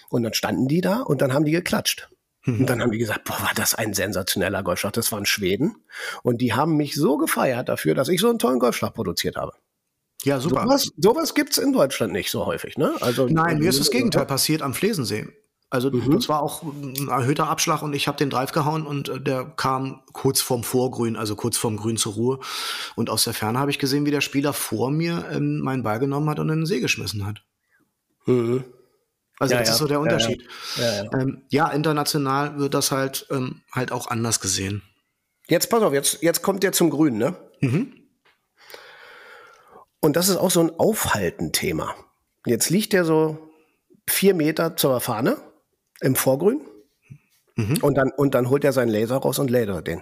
Und 0.10 0.24
dann 0.24 0.34
standen 0.34 0.68
die 0.68 0.82
da 0.82 1.02
und 1.02 1.22
dann 1.22 1.34
haben 1.34 1.46
die 1.46 1.52
geklatscht. 1.52 2.10
Mhm. 2.46 2.62
Und 2.62 2.70
dann 2.70 2.82
haben 2.82 2.92
die 2.92 2.98
gesagt, 2.98 3.24
boah, 3.26 3.40
war 3.42 3.52
das 3.56 3.76
ein 3.76 3.94
sensationeller 3.94 4.64
Golfschlag. 4.64 4.94
Das 4.94 5.12
waren 5.12 5.26
Schweden. 5.26 5.76
Und 6.24 6.42
die 6.42 6.54
haben 6.54 6.76
mich 6.76 6.96
so 6.96 7.18
gefeiert 7.18 7.70
dafür, 7.70 7.96
dass 7.96 8.10
ich 8.10 8.20
so 8.20 8.30
einen 8.30 8.40
tollen 8.40 8.60
Golfschlag 8.60 8.94
produziert 8.94 9.36
habe. 9.36 9.54
Ja, 10.24 10.40
super. 10.40 10.64
Sowas, 10.64 10.92
sowas 10.98 11.36
gibt 11.36 11.52
es 11.52 11.58
in 11.58 11.74
Deutschland 11.74 12.14
nicht 12.14 12.32
so 12.32 12.46
häufig, 12.46 12.78
ne? 12.78 12.94
Also, 13.02 13.28
Nein, 13.28 13.60
mir 13.60 13.70
ist 13.70 13.80
das 13.80 13.92
Gegenteil 13.92 14.26
passiert 14.26 14.62
am 14.62 14.74
Flesensee. 14.74 15.28
Also 15.74 15.90
mhm. 15.90 16.12
das 16.12 16.30
war 16.30 16.44
auch 16.44 16.62
ein 16.62 17.08
erhöhter 17.08 17.50
Abschlag 17.50 17.82
und 17.82 17.94
ich 17.94 18.08
habe 18.08 18.16
den 18.16 18.30
Drive 18.30 18.52
gehauen 18.52 18.86
und 18.86 19.10
äh, 19.10 19.20
der 19.20 19.44
kam 19.44 20.04
kurz 20.14 20.40
vorm 20.40 20.64
Vorgrün, 20.64 21.16
also 21.16 21.36
kurz 21.36 21.58
vorm 21.58 21.78
Grün 21.78 21.98
zur 21.98 22.14
Ruhe. 22.14 22.40
Und 22.96 23.10
aus 23.10 23.24
der 23.24 23.34
Ferne 23.34 23.58
habe 23.58 23.72
ich 23.72 23.80
gesehen, 23.80 24.06
wie 24.06 24.12
der 24.12 24.22
Spieler 24.22 24.54
vor 24.54 24.92
mir 24.92 25.26
ähm, 25.32 25.62
meinen 25.62 25.82
Ball 25.82 25.98
genommen 25.98 26.30
hat 26.30 26.38
und 26.38 26.50
in 26.50 26.60
den 26.60 26.66
See 26.68 26.80
geschmissen 26.80 27.26
hat. 27.26 27.42
Mhm. 28.28 28.66
Also 29.40 29.56
ja, 29.56 29.62
das 29.62 29.70
ja. 29.70 29.74
ist 29.74 29.80
so 29.80 29.88
der 29.88 30.00
Unterschied. 30.00 30.48
Ja, 30.76 31.12
ähm, 31.20 31.42
ja, 31.50 31.68
international 31.70 32.60
wird 32.60 32.76
das 32.76 32.92
halt 32.92 33.26
ähm, 33.32 33.64
halt 33.72 33.92
auch 33.92 34.06
anders 34.06 34.42
gesehen. 34.42 34.84
Jetzt 35.48 35.72
pass 35.72 35.82
auf, 35.82 35.92
jetzt, 35.92 36.22
jetzt 36.22 36.44
kommt 36.44 36.62
der 36.62 36.72
zum 36.74 36.92
Grün, 36.92 37.18
ne? 37.18 37.36
Mhm. 37.62 38.03
Und 40.04 40.18
das 40.18 40.28
ist 40.28 40.36
auch 40.36 40.52
so 40.52 40.60
ein 40.60 40.70
Aufhalten-Thema. 40.78 41.96
Jetzt 42.46 42.70
liegt 42.70 42.92
der 42.92 43.06
so 43.06 43.38
vier 44.06 44.34
Meter 44.34 44.76
zur 44.76 45.00
Fahne 45.00 45.38
im 46.02 46.18
Vorgrün. 46.18 46.60
Mhm. 47.56 47.78
Und, 47.82 47.96
dann, 47.96 48.12
und 48.12 48.36
dann 48.36 48.50
holt 48.50 48.66
er 48.66 48.74
seinen 48.74 48.90
Laser 48.90 49.16
raus 49.16 49.40
und 49.40 49.50
lasert 49.50 49.88
den. 49.88 50.02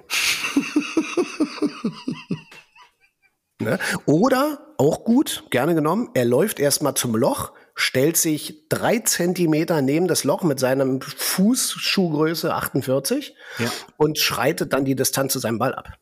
ne? 3.59 3.77
Oder, 4.07 4.73
auch 4.79 5.03
gut, 5.03 5.43
gerne 5.51 5.75
genommen, 5.75 6.09
er 6.15 6.25
läuft 6.25 6.59
erstmal 6.59 6.95
zum 6.95 7.15
Loch, 7.15 7.51
stellt 7.75 8.17
sich 8.17 8.67
drei 8.69 8.97
Zentimeter 8.97 9.83
neben 9.83 10.07
das 10.07 10.23
Loch 10.23 10.41
mit 10.41 10.59
seinem 10.59 10.99
Fußschuhgröße 11.01 12.51
48 12.51 13.35
Ja. 13.59 13.71
und 13.97 14.17
schreitet 14.17 14.73
dann 14.73 14.83
die 14.83 14.95
Distanz 14.95 15.33
zu 15.33 15.37
seinem 15.37 15.59
Ball 15.59 15.75
ab. 15.75 16.00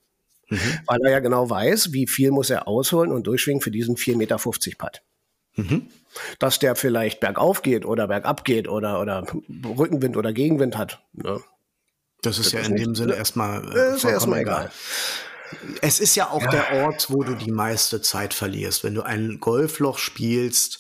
Mhm. 0.50 0.80
Weil 0.86 1.00
er 1.04 1.12
ja 1.12 1.20
genau 1.20 1.50
weiß, 1.50 1.94
wie 1.94 2.08
viel 2.08 2.32
muss 2.32 2.50
er 2.50 2.68
ausholen 2.68 3.12
und 3.12 3.28
durchschwingen 3.28 3.62
für 3.62 3.72
diesen 3.72 3.96
4,50 3.96 4.18
Meter 4.18 4.38
Putt. 4.38 5.02
Mhm. 5.56 5.88
Dass 6.40 6.60
der 6.60 6.76
vielleicht 6.76 7.20
bergauf 7.20 7.62
geht 7.62 7.86
oder 7.86 8.08
bergab 8.08 8.44
geht 8.44 8.68
oder, 8.68 9.00
oder 9.02 9.26
Rückenwind 9.78 10.18
oder 10.18 10.34
Gegenwind 10.34 10.78
hat. 10.78 11.02
Ne? 11.14 11.40
Das 12.22 12.40
ist 12.40 12.52
ja 12.52 12.60
ist 12.60 12.70
in 12.70 12.76
dem 12.76 12.96
Sinne 12.96 13.16
erstmal 13.16 13.64
äh, 13.64 13.96
Ist 13.96 14.04
ja 14.04 14.10
vollkommen 14.10 14.14
erstmal 14.14 14.40
egal. 14.42 14.72
Es 15.82 16.00
ist 16.00 16.16
ja 16.16 16.30
auch 16.30 16.46
der 16.46 16.84
Ort, 16.84 17.08
wo 17.10 17.24
du 17.24 17.34
die 17.34 17.52
meiste 17.52 18.02
Zeit 18.02 18.36
verlierst. 18.36 18.84
Wenn 18.84 18.94
du 18.94 19.02
ein 19.02 19.40
Golfloch 19.40 19.98
spielst 19.98 20.80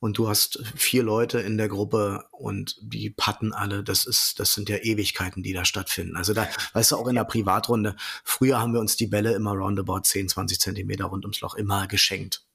und 0.00 0.18
du 0.18 0.28
hast 0.28 0.62
vier 0.76 1.02
Leute 1.02 1.40
in 1.40 1.56
der 1.56 1.68
Gruppe 1.68 2.24
und 2.30 2.76
die 2.80 3.10
patten 3.10 3.52
alle, 3.52 3.82
das 3.82 4.06
ist, 4.06 4.38
das 4.38 4.54
sind 4.54 4.68
ja 4.68 4.76
Ewigkeiten, 4.76 5.42
die 5.42 5.52
da 5.52 5.64
stattfinden. 5.64 6.16
Also 6.16 6.34
da, 6.34 6.48
weißt 6.72 6.92
du, 6.92 6.96
auch 6.96 7.08
in 7.08 7.16
der 7.16 7.24
Privatrunde, 7.24 7.96
früher 8.24 8.60
haben 8.60 8.72
wir 8.72 8.80
uns 8.80 8.96
die 8.96 9.06
Bälle 9.06 9.32
immer 9.34 9.52
roundabout 9.52 10.00
10, 10.00 10.28
20 10.28 10.60
Zentimeter 10.60 11.06
rund 11.06 11.24
ums 11.24 11.40
Loch 11.40 11.54
immer 11.54 11.86
geschenkt. 11.86 12.47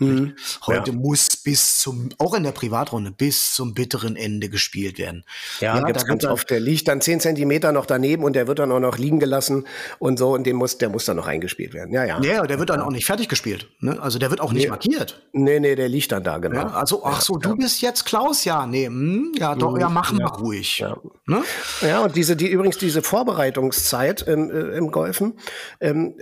Mhm. 0.00 0.34
Heute 0.66 0.92
muss 0.92 1.36
bis 1.36 1.78
zum, 1.78 2.08
auch 2.18 2.34
in 2.34 2.42
der 2.42 2.52
Privatrunde, 2.52 3.10
bis 3.10 3.54
zum 3.54 3.74
bitteren 3.74 4.16
Ende 4.16 4.48
gespielt 4.48 4.98
werden. 4.98 5.24
Ja, 5.60 5.78
da 5.78 5.86
gibt's 5.86 6.06
ganz 6.06 6.24
oft. 6.24 6.50
Der 6.50 6.60
liegt 6.60 6.88
dann 6.88 7.00
10 7.00 7.20
Zentimeter 7.20 7.72
noch 7.72 7.86
daneben 7.86 8.24
und 8.24 8.34
der 8.34 8.46
wird 8.46 8.58
dann 8.58 8.72
auch 8.72 8.80
noch 8.80 8.98
liegen 8.98 9.20
gelassen 9.20 9.66
und 9.98 10.18
so 10.18 10.34
und 10.34 10.44
den 10.44 10.56
muss, 10.56 10.78
der 10.78 10.88
muss 10.88 11.04
dann 11.04 11.16
noch 11.16 11.26
eingespielt 11.26 11.74
werden. 11.74 11.92
Ja, 11.92 12.04
ja. 12.04 12.20
Ja, 12.22 12.46
der 12.46 12.58
wird 12.58 12.70
dann 12.70 12.80
auch 12.80 12.90
nicht 12.90 13.04
fertig 13.06 13.28
gespielt. 13.28 13.68
Ne? 13.80 14.00
Also 14.00 14.18
der 14.18 14.30
wird 14.30 14.40
auch 14.40 14.52
nicht 14.52 14.64
Nee. 14.64 14.70
markiert. 14.70 15.22
Nee, 15.32 15.60
nee, 15.60 15.74
der 15.74 15.88
liegt 15.88 16.12
dann 16.12 16.24
da, 16.24 16.38
genau. 16.38 16.60
Ja, 16.60 16.66
also, 16.70 17.04
ach 17.04 17.20
so, 17.20 17.36
du 17.36 17.56
bist 17.56 17.82
jetzt 17.82 18.04
Klaus, 18.06 18.44
ja, 18.44 18.66
nee, 18.66 18.86
hm, 18.86 19.32
ja, 19.38 19.54
doch, 19.54 19.78
ja, 19.78 19.88
mach 19.88 20.12
mal 20.12 20.26
ruhig. 20.26 20.78
Ja. 20.78 20.96
Ne? 21.26 21.42
Ja, 21.82 22.00
und 22.00 22.16
diese, 22.16 22.36
die 22.36 22.48
übrigens 22.48 22.78
diese 22.78 23.02
Vorbereitungszeit 23.02 24.22
im, 24.22 24.50
äh, 24.50 24.76
im 24.76 24.90
Golfen 24.90 25.38
ähm, 25.80 26.14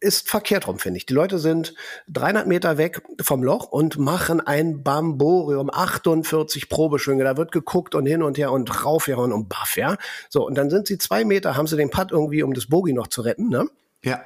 ist 0.00 0.28
verkehrt 0.28 0.66
rum, 0.66 0.78
finde 0.78 0.98
ich. 0.98 1.06
Die 1.06 1.14
Leute 1.14 1.38
sind 1.38 1.74
300 2.08 2.46
Meter 2.46 2.78
weg 2.78 3.02
vom 3.20 3.42
Loch 3.42 3.66
und 3.66 3.98
machen 3.98 4.40
ein 4.40 4.82
Bamborium, 4.82 5.70
48 5.72 6.68
Probeschwünge. 6.68 7.24
Da 7.24 7.36
wird 7.36 7.52
geguckt 7.52 7.94
und 7.94 8.06
hin 8.06 8.22
und 8.22 8.38
her 8.38 8.52
und 8.52 8.84
raufgehauen 8.84 9.32
und 9.32 9.48
baff, 9.48 9.76
ja. 9.76 9.96
So, 10.28 10.46
und 10.46 10.54
dann 10.54 10.70
sind 10.70 10.86
sie 10.86 10.98
zwei 10.98 11.24
Meter, 11.24 11.56
haben 11.56 11.66
sie 11.66 11.76
den 11.76 11.90
Putt 11.90 12.12
irgendwie, 12.12 12.42
um 12.42 12.54
das 12.54 12.66
Bogie 12.66 12.92
noch 12.92 13.08
zu 13.08 13.22
retten, 13.22 13.48
ne? 13.48 13.68
Ja. 14.02 14.22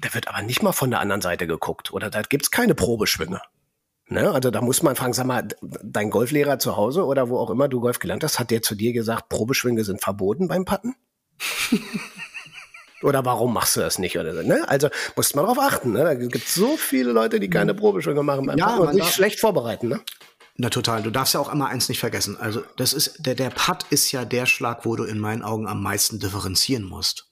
Da 0.00 0.12
wird 0.14 0.26
aber 0.26 0.42
nicht 0.42 0.62
mal 0.62 0.72
von 0.72 0.90
der 0.90 1.00
anderen 1.00 1.22
Seite 1.22 1.46
geguckt. 1.46 1.92
Oder 1.92 2.10
da 2.10 2.22
gibt's 2.22 2.50
keine 2.50 2.74
Probeschwünge. 2.74 3.40
Ne? 4.08 4.30
Also 4.30 4.50
da 4.50 4.60
muss 4.60 4.82
man 4.82 4.96
fragen, 4.96 5.12
sag 5.12 5.26
mal, 5.26 5.46
dein 5.60 6.10
Golflehrer 6.10 6.58
zu 6.58 6.76
Hause 6.76 7.06
oder 7.06 7.28
wo 7.28 7.38
auch 7.38 7.50
immer 7.50 7.68
du 7.68 7.80
Golf 7.80 7.98
gelernt 7.98 8.24
hast, 8.24 8.38
hat 8.38 8.50
der 8.50 8.62
zu 8.62 8.74
dir 8.74 8.92
gesagt, 8.92 9.28
Probeschwünge 9.28 9.84
sind 9.84 10.02
verboten 10.02 10.48
beim 10.48 10.64
Putten? 10.64 10.96
oder 13.02 13.24
warum 13.24 13.52
machst 13.52 13.76
du 13.76 13.80
das 13.80 13.98
nicht? 13.98 14.18
Oder 14.18 14.34
so, 14.34 14.42
ne? 14.42 14.68
Also 14.68 14.88
muss 15.16 15.34
man 15.34 15.44
darauf 15.44 15.58
achten. 15.58 15.92
Ne? 15.92 16.04
Da 16.04 16.14
gibt 16.14 16.48
so 16.48 16.76
viele 16.76 17.12
Leute, 17.12 17.40
die 17.40 17.50
keine 17.50 17.74
Probeschwünge 17.74 18.22
machen 18.22 18.46
beim 18.46 18.58
Ja, 18.58 18.66
Putten 18.66 18.80
und 18.80 18.86
man 18.86 18.94
sich 18.96 19.14
schlecht 19.14 19.40
vorbereiten. 19.40 19.88
Ne? 19.88 20.00
Na 20.56 20.70
total. 20.70 21.02
Du 21.02 21.10
darfst 21.10 21.34
ja 21.34 21.40
auch 21.40 21.52
immer 21.52 21.68
eins 21.68 21.88
nicht 21.88 22.00
vergessen. 22.00 22.36
Also 22.38 22.62
das 22.76 22.92
ist 22.92 23.26
der 23.26 23.34
der 23.34 23.50
Putt 23.50 23.86
ist 23.90 24.12
ja 24.12 24.24
der 24.24 24.46
Schlag, 24.46 24.84
wo 24.84 24.96
du 24.96 25.04
in 25.04 25.18
meinen 25.18 25.42
Augen 25.42 25.66
am 25.66 25.82
meisten 25.82 26.18
differenzieren 26.18 26.84
musst. 26.84 27.28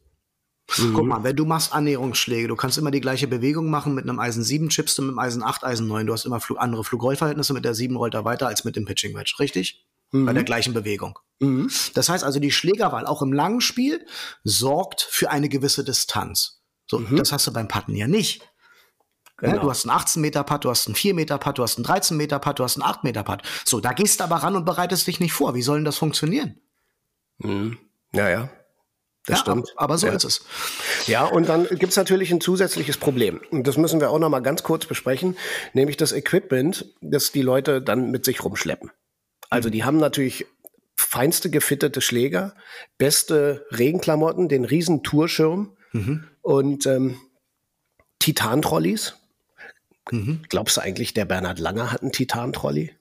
Guck 0.77 1.05
mal, 1.05 1.25
wenn 1.25 1.35
du 1.35 1.45
machst 1.45 1.73
Annäherungsschläge, 1.73 2.47
du 2.47 2.55
kannst 2.55 2.79
immer 2.79 2.93
die 2.93 3.01
gleiche 3.01 3.27
Bewegung 3.27 3.71
machen 3.71 3.93
mit 3.93 4.05
einem 4.05 4.21
Eisen 4.21 4.45
7, 4.45 4.69
chippst 4.69 4.97
du 4.99 5.03
mit 5.03 5.11
einem 5.11 5.19
Eisen 5.19 5.43
8, 5.43 5.65
Eisen 5.65 5.89
9. 5.89 6.07
Du 6.07 6.13
hast 6.13 6.25
immer 6.25 6.41
Flug, 6.41 6.61
andere 6.61 6.85
Flugrollverhältnisse, 6.85 7.53
mit 7.55 7.65
der 7.65 7.75
7 7.75 7.97
rollt 7.97 8.15
er 8.15 8.25
weiter 8.25 8.47
als 8.47 8.65
mit 8.65 8.77
dem 8.77 8.85
Pitching 8.85 9.17
Wedge, 9.17 9.35
richtig? 9.41 9.85
Bei 10.13 10.33
der 10.33 10.45
gleichen 10.45 10.75
Bewegung. 10.75 11.19
Mhm. 11.39 11.71
Das 11.95 12.09
heißt 12.09 12.25
also, 12.25 12.41
die 12.41 12.51
Schlägerwahl 12.51 13.07
auch 13.07 13.23
im 13.23 13.33
langen 13.33 13.61
Spiel 13.61 14.05
sorgt 14.45 15.03
für 15.03 15.31
eine 15.31 15.49
gewisse 15.49 15.85
Distanz. 15.85 16.63
So, 16.89 16.99
das 16.99 17.33
hast 17.33 17.47
du 17.47 17.53
beim 17.53 17.69
Putten 17.69 17.95
ja 17.95 18.09
nicht. 18.09 18.41
Ja, 19.41 19.51
Genau. 19.51 19.63
du 19.63 19.71
hast 19.71 19.87
einen 19.87 19.97
18 19.97 20.21
Meter 20.21 20.45
Putt, 20.45 20.65
du 20.65 20.71
hast 20.71 20.87
einen 20.87 20.97
4 20.97 21.15
Meter 21.15 21.39
Putt, 21.39 21.59
du 21.59 21.63
hast 21.63 21.77
einen 21.77 21.85
13 21.85 22.17
Meter 22.17 22.39
Putt, 22.39 22.59
du 22.59 22.65
hast 22.65 22.77
einen 22.77 22.83
8 22.83 23.05
Meter 23.05 23.23
Putt. 23.23 23.43
So, 23.65 23.81
da 23.81 23.93
gehst 23.93 24.21
du 24.21 24.25
aber 24.25 24.37
ran 24.37 24.57
und 24.57 24.65
bereitest 24.65 25.07
dich 25.07 25.21
nicht 25.21 25.33
vor. 25.33 25.55
Wie 25.55 25.63
soll 25.63 25.79
denn 25.79 25.85
das 25.85 25.97
funktionieren? 25.97 26.61
Mhm. 27.39 27.79
Ja, 28.13 28.29
ja. 28.29 28.51
Das 29.27 29.39
ja, 29.39 29.43
stimmt. 29.43 29.73
Aber, 29.77 29.97
so 29.99 30.09
ja. 30.09 30.15
ist 30.15 30.25
es. 30.25 30.45
Ja, 31.07 31.25
und 31.25 31.49
dann 31.49 31.67
gibt's 31.71 31.97
natürlich 31.97 32.33
ein 32.33 32.41
zusätzliches 32.41 32.97
Problem. 32.97 33.41
Und 33.51 33.67
das 33.67 33.77
müssen 33.77 34.01
wir 34.01 34.11
auch 34.11 34.19
noch 34.19 34.29
mal 34.29 34.41
ganz 34.41 34.63
kurz 34.63 34.87
besprechen, 34.87 35.37
nämlich 35.73 35.97
das 35.97 36.13
Equipment, 36.13 36.87
das 37.01 37.31
die 37.31 37.43
Leute 37.43 37.81
dann 37.81 38.11
mit 38.11 38.25
sich 38.25 38.43
rumschleppen. 38.45 38.91
Also 39.51 39.69
die 39.69 39.85
haben 39.85 39.99
natürlich 39.99 40.47
feinste 40.97 41.51
gefittete 41.51 42.01
Schläger, 42.01 42.55
beste 42.99 43.67
Regenklamotten, 43.71 44.49
den 44.49 44.65
riesen 44.65 45.03
Tourschirm 45.03 45.77
und 46.43 46.87
ähm, 46.87 47.19
Titan-Trolleys. 48.21 49.17
Glaubst 50.49 50.77
du 50.77 50.81
eigentlich, 50.81 51.15
der 51.15 51.25
Bernhard 51.25 51.59
Langer 51.59 51.93
hat 51.93 52.03
einen 52.03 52.13
Titan-Trolley? 52.13 52.95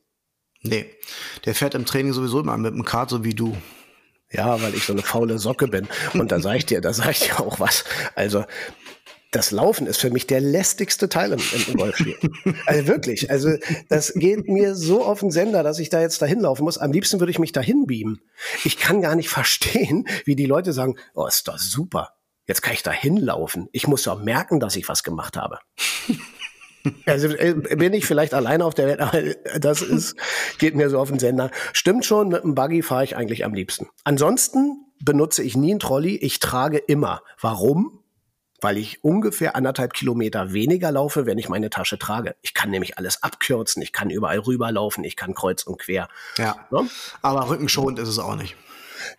Nee, 0.61 0.85
der 1.45 1.55
fährt 1.55 1.75
im 1.75 1.85
Training 1.85 2.13
sowieso 2.13 2.39
immer 2.39 2.57
mit 2.57 2.73
dem 2.73 2.83
Kart, 2.83 3.09
so 3.09 3.23
wie 3.23 3.33
du. 3.33 3.55
Ja, 4.31 4.61
weil 4.61 4.75
ich 4.75 4.85
so 4.85 4.93
eine 4.93 5.01
faule 5.01 5.39
Socke 5.39 5.67
bin. 5.67 5.87
Und 6.13 6.31
da 6.31 6.39
sag 6.39 6.57
ich 6.57 6.65
dir, 6.65 6.81
da 6.81 6.93
sag 6.93 7.11
ich 7.11 7.19
dir 7.19 7.39
auch 7.39 7.59
was. 7.59 7.83
Also, 8.13 8.45
das 9.31 9.51
Laufen 9.51 9.85
ist 9.85 9.99
für 10.01 10.09
mich 10.09 10.25
der 10.25 10.41
lästigste 10.41 11.07
Teil 11.07 11.33
im, 11.33 11.41
im 11.67 11.77
Golfspiel. 11.77 12.17
Also 12.65 12.87
wirklich. 12.87 13.29
Also, 13.29 13.51
das 13.87 14.13
geht 14.13 14.47
mir 14.47 14.75
so 14.75 15.03
auf 15.03 15.19
den 15.19 15.31
Sender, 15.31 15.61
dass 15.61 15.79
ich 15.79 15.89
da 15.89 16.01
jetzt 16.01 16.21
dahin 16.21 16.39
laufen 16.39 16.63
muss. 16.63 16.77
Am 16.77 16.91
liebsten 16.91 17.19
würde 17.19 17.31
ich 17.31 17.39
mich 17.39 17.51
dahin 17.51 17.85
beamen. 17.85 18.21
Ich 18.63 18.77
kann 18.77 19.01
gar 19.01 19.15
nicht 19.15 19.29
verstehen, 19.29 20.07
wie 20.25 20.35
die 20.35 20.45
Leute 20.45 20.73
sagen, 20.73 20.95
oh, 21.13 21.27
ist 21.27 21.47
doch 21.47 21.57
super. 21.57 22.15
Jetzt 22.47 22.63
kann 22.63 22.73
ich 22.73 22.81
da 22.81 22.91
hinlaufen. 22.91 23.69
Ich 23.71 23.87
muss 23.87 24.03
doch 24.03 24.19
merken, 24.19 24.59
dass 24.59 24.75
ich 24.75 24.89
was 24.89 25.03
gemacht 25.03 25.37
habe. 25.37 25.59
Also 27.05 27.27
äh, 27.27 27.53
bin 27.53 27.93
ich 27.93 28.05
vielleicht 28.05 28.33
alleine 28.33 28.65
auf 28.65 28.73
der 28.73 28.87
Welt, 28.87 28.99
aber 29.01 29.21
das 29.59 29.81
ist, 29.81 30.15
geht 30.57 30.75
mir 30.75 30.89
so 30.89 30.97
auf 30.97 31.09
den 31.09 31.19
Sender. 31.19 31.51
Stimmt 31.73 32.05
schon, 32.05 32.29
mit 32.29 32.43
dem 32.43 32.55
Buggy 32.55 32.81
fahre 32.81 33.03
ich 33.03 33.15
eigentlich 33.15 33.45
am 33.45 33.53
liebsten. 33.53 33.89
Ansonsten 34.03 34.85
benutze 35.03 35.43
ich 35.43 35.55
nie 35.55 35.71
einen 35.71 35.79
Trolley, 35.79 36.15
ich 36.15 36.39
trage 36.39 36.77
immer. 36.77 37.21
Warum? 37.39 37.98
Weil 38.61 38.77
ich 38.77 39.03
ungefähr 39.03 39.55
anderthalb 39.55 39.93
Kilometer 39.93 40.53
weniger 40.53 40.91
laufe, 40.91 41.25
wenn 41.25 41.37
ich 41.37 41.49
meine 41.49 41.69
Tasche 41.69 41.97
trage. 41.97 42.35
Ich 42.41 42.53
kann 42.53 42.69
nämlich 42.69 42.97
alles 42.97 43.23
abkürzen, 43.23 43.81
ich 43.81 43.93
kann 43.93 44.09
überall 44.09 44.39
rüberlaufen, 44.39 45.03
ich 45.03 45.15
kann 45.15 45.33
kreuz 45.33 45.63
und 45.63 45.79
quer. 45.79 46.09
Ja. 46.37 46.67
Ne? 46.71 46.89
Aber 47.21 47.49
rückenschonend 47.49 47.99
ist 47.99 48.09
es 48.09 48.19
auch 48.19 48.35
nicht. 48.35 48.55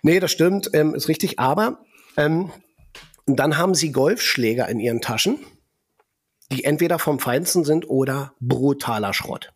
Nee, 0.02 0.20
das 0.20 0.30
stimmt, 0.30 0.70
ähm, 0.74 0.94
ist 0.94 1.08
richtig. 1.08 1.38
Aber 1.38 1.78
ähm, 2.16 2.52
dann 3.26 3.56
haben 3.56 3.74
sie 3.74 3.92
Golfschläger 3.92 4.68
in 4.68 4.80
ihren 4.80 5.00
Taschen, 5.00 5.38
die 6.52 6.64
entweder 6.64 6.98
vom 6.98 7.18
Feinsten 7.18 7.64
sind 7.64 7.88
oder 7.88 8.34
brutaler 8.40 9.14
Schrott. 9.14 9.52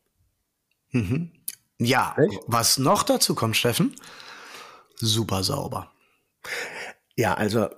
Ja, 1.79 2.15
Echt? 2.17 2.41
was 2.47 2.79
noch 2.79 3.03
dazu 3.03 3.35
kommt, 3.35 3.57
Steffen, 3.57 3.97
super 4.97 5.43
sauber. 5.43 5.91
Ja, 7.17 7.35
also 7.35 7.69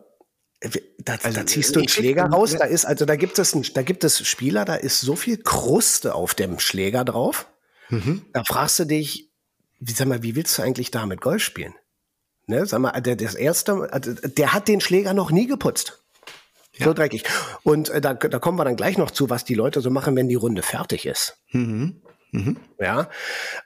da, 0.99 1.17
Also, 1.23 1.41
da 1.41 1.47
ziehst 1.47 1.75
du 1.75 1.81
einen 1.81 1.89
Schläger 1.89 2.25
raus, 2.25 2.57
da 2.59 2.65
ist 2.65 2.85
also 2.85 3.05
da 3.05 3.17
gibt 3.17 3.39
es 3.39 3.55
ein, 3.55 3.65
da 3.75 3.83
gibt 3.83 4.05
es 4.05 4.27
Spieler, 4.27 4.65
da 4.65 4.75
ist 4.75 5.01
so 5.01 5.17
viel 5.17 5.39
Kruste 5.39 6.15
auf 6.15 6.35
dem 6.35 6.59
Schläger 6.59 7.05
drauf. 7.05 7.47
Da 8.33 8.45
fragst 8.45 8.79
du 8.79 8.85
dich, 8.85 9.31
wie 9.79 9.93
sag 9.93 10.09
mal, 10.09 10.23
wie 10.23 10.35
willst 10.37 10.59
du 10.59 10.63
eigentlich 10.63 10.91
damit 10.91 11.21
Golf 11.21 11.43
spielen? 11.43 11.75
Ne, 12.47 12.65
sag 12.67 12.81
mal, 12.81 13.01
der, 13.01 13.17
das 13.17 13.35
erste, 13.35 13.93
also, 13.93 14.15
der 14.15 14.53
hat 14.53 14.69
den 14.69 14.81
Schläger 14.81 15.15
noch 15.15 15.31
nie 15.31 15.47
geputzt. 15.47 16.03
So 16.79 16.93
dreckig. 16.93 17.25
Und 17.63 17.89
äh, 17.89 18.01
da, 18.01 18.15
da 18.15 18.39
kommen 18.39 18.59
wir 18.59 18.65
dann 18.65 18.77
gleich 18.77 18.99
noch 18.99 19.11
zu, 19.11 19.31
was 19.31 19.45
die 19.45 19.55
Leute 19.55 19.81
so 19.81 19.91
machen, 19.91 20.15
wenn 20.15 20.29
die 20.29 20.35
Runde 20.35 20.63
fertig 20.63 21.07
ist. 21.07 21.39
Ja, 22.79 23.09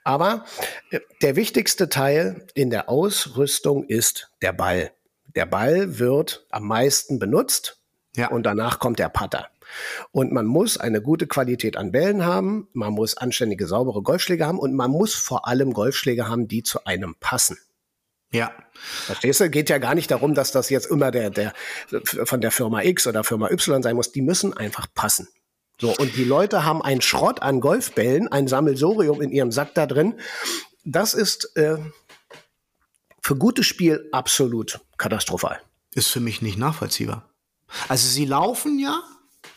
aber 0.03 0.45
äh, 0.91 0.99
der 1.21 1.35
wichtigste 1.35 1.89
Teil 1.89 2.47
in 2.53 2.69
der 2.69 2.89
Ausrüstung 2.89 3.85
ist 3.85 4.31
der 4.41 4.53
Ball. 4.53 4.91
Der 5.35 5.45
Ball 5.45 5.99
wird 5.99 6.45
am 6.49 6.65
meisten 6.67 7.19
benutzt 7.19 7.79
Ja. 8.15 8.29
und 8.29 8.43
danach 8.43 8.79
kommt 8.79 8.99
der 8.99 9.09
Putter. 9.09 9.47
Und 10.11 10.31
man 10.33 10.45
muss 10.45 10.77
eine 10.77 11.01
gute 11.01 11.27
Qualität 11.27 11.77
an 11.77 11.91
Bällen 11.91 12.25
haben, 12.25 12.67
man 12.73 12.91
muss 12.93 13.15
anständige, 13.15 13.67
saubere 13.67 14.01
Golfschläge 14.01 14.45
haben 14.45 14.59
und 14.59 14.75
man 14.75 14.91
muss 14.91 15.15
vor 15.15 15.47
allem 15.47 15.71
Golfschläge 15.73 16.27
haben, 16.27 16.47
die 16.47 16.63
zu 16.63 16.83
einem 16.85 17.15
passen. 17.19 17.57
Ja. 18.33 18.51
Verstehst 19.05 19.39
du? 19.41 19.49
Geht 19.49 19.69
ja 19.69 19.77
gar 19.77 19.95
nicht 19.95 20.09
darum, 20.11 20.33
dass 20.33 20.51
das 20.51 20.69
jetzt 20.69 20.87
immer 20.87 21.11
der, 21.11 21.29
der 21.29 21.53
von 22.23 22.41
der 22.41 22.51
Firma 22.51 22.81
X 22.81 23.07
oder 23.07 23.23
Firma 23.23 23.49
Y 23.49 23.83
sein 23.83 23.95
muss. 23.95 24.11
Die 24.11 24.21
müssen 24.21 24.55
einfach 24.55 24.87
passen. 24.93 25.27
So, 25.79 25.95
und 25.97 26.15
die 26.15 26.23
Leute 26.23 26.63
haben 26.63 26.81
einen 26.81 27.01
Schrott 27.01 27.41
an 27.41 27.59
Golfbällen, 27.59 28.27
ein 28.27 28.47
Sammelsorium 28.47 29.21
in 29.21 29.31
ihrem 29.31 29.51
Sack 29.51 29.73
da 29.73 29.85
drin. 29.85 30.19
Das 30.85 31.13
ist 31.13 31.55
äh, 31.57 31.77
für 33.21 33.35
gutes 33.35 33.65
Spiel 33.65 34.09
absolut 34.11 34.79
katastrophal. 34.97 35.61
Ist 35.93 36.09
für 36.09 36.19
mich 36.19 36.41
nicht 36.41 36.57
nachvollziehbar. 36.57 37.29
Also 37.87 38.07
sie 38.07 38.25
laufen 38.25 38.79
ja 38.79 39.01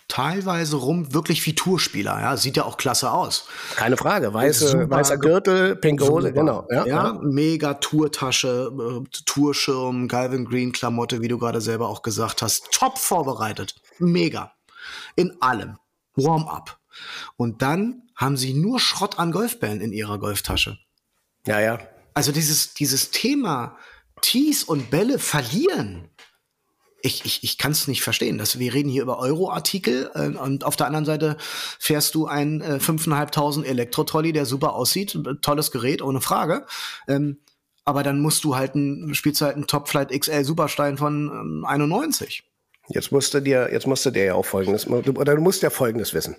teilweise 0.09 0.77
rum 0.77 1.13
wirklich 1.13 1.45
wie 1.47 1.55
Tourspieler. 1.55 2.21
Ja, 2.21 2.37
sieht 2.37 2.57
ja 2.57 2.65
auch 2.65 2.77
klasse 2.77 3.11
aus. 3.11 3.47
Keine 3.75 3.97
Frage. 3.97 4.33
Weiße, 4.33 4.69
super, 4.69 4.91
weißer 4.91 5.19
Gürtel, 5.19 5.77
pinke 5.77 6.07
Hose, 6.07 6.33
genau. 6.33 6.67
Ja, 6.71 6.87
ja, 6.87 7.19
mega 7.23 7.75
Tourtasche, 7.75 8.71
äh, 8.73 9.09
Tourschirm, 9.25 10.09
Galvin 10.09 10.45
Green 10.45 10.73
Klamotte, 10.73 11.21
wie 11.21 11.29
du 11.29 11.39
gerade 11.39 11.61
selber 11.61 11.89
auch 11.89 12.03
gesagt 12.03 12.43
hast. 12.43 12.71
Top 12.71 12.99
vorbereitet. 12.99 13.75
Mega. 13.99 14.53
In 15.17 15.41
allem. 15.41 15.79
Warm-up. 16.17 16.79
Und 17.37 17.63
dann 17.63 18.03
haben 18.15 18.37
sie 18.37 18.55
nur 18.55 18.79
Schrott 18.79 19.19
an 19.19 19.33
Golfbällen 19.33 19.81
in 19.81 19.93
ihrer 19.93 20.19
Golftasche. 20.19 20.79
Ja, 21.47 21.61
ja. 21.61 21.79
Also 22.15 22.33
dieses, 22.33 22.75
dieses 22.75 23.11
Thema 23.11 23.77
Tees 24.23 24.65
und 24.65 24.91
Bälle 24.91 25.19
verlieren 25.19 26.09
ich, 27.05 27.25
ich, 27.27 27.45
ich 27.45 27.59
kann 27.59 27.73
es 27.73 27.87
nicht 27.87 28.03
verstehen. 28.03 28.39
Das, 28.39 28.59
wir 28.59 28.73
reden 28.73 28.89
hier 28.89 29.03
über 29.03 29.19
Euro-Artikel 29.19 30.11
äh, 30.15 30.29
und 30.29 30.65
auf 30.65 30.75
der 30.75 30.87
anderen 30.87 31.05
Seite 31.05 31.37
fährst 31.79 32.15
du 32.15 32.27
ein 32.27 32.63
äh, 32.63 32.79
5.500 32.81 33.65
Elektro-Trolley, 33.65 34.33
der 34.33 34.47
super 34.47 34.73
aussieht, 34.73 35.19
tolles 35.43 35.71
Gerät, 35.71 36.01
ohne 36.01 36.23
Frage. 36.23 36.65
Ähm, 37.07 37.39
aber 37.85 38.03
dann 38.03 38.21
musst 38.21 38.45
du 38.45 38.57
halt 38.57 38.75
ein, 38.75 39.15
spielst 39.15 39.43
halt 39.43 39.57
einen 39.57 39.67
Top 39.67 39.89
Flight 39.89 40.19
XL 40.19 40.45
Superstein 40.45 40.97
von 40.97 41.29
ähm, 41.29 41.65
91. 41.67 42.45
Jetzt 42.89 43.13
musst 43.13 43.33
du 43.33 43.41
dir, 43.41 43.71
jetzt 43.73 43.87
musst 43.87 44.05
du 44.05 44.11
dir 44.11 44.25
ja 44.25 44.35
auch 44.35 44.45
Folgendes, 44.45 44.87
oder 44.87 45.35
du 45.35 45.41
musst 45.41 45.63
ja 45.63 45.71
Folgendes 45.71 46.13
wissen. 46.13 46.37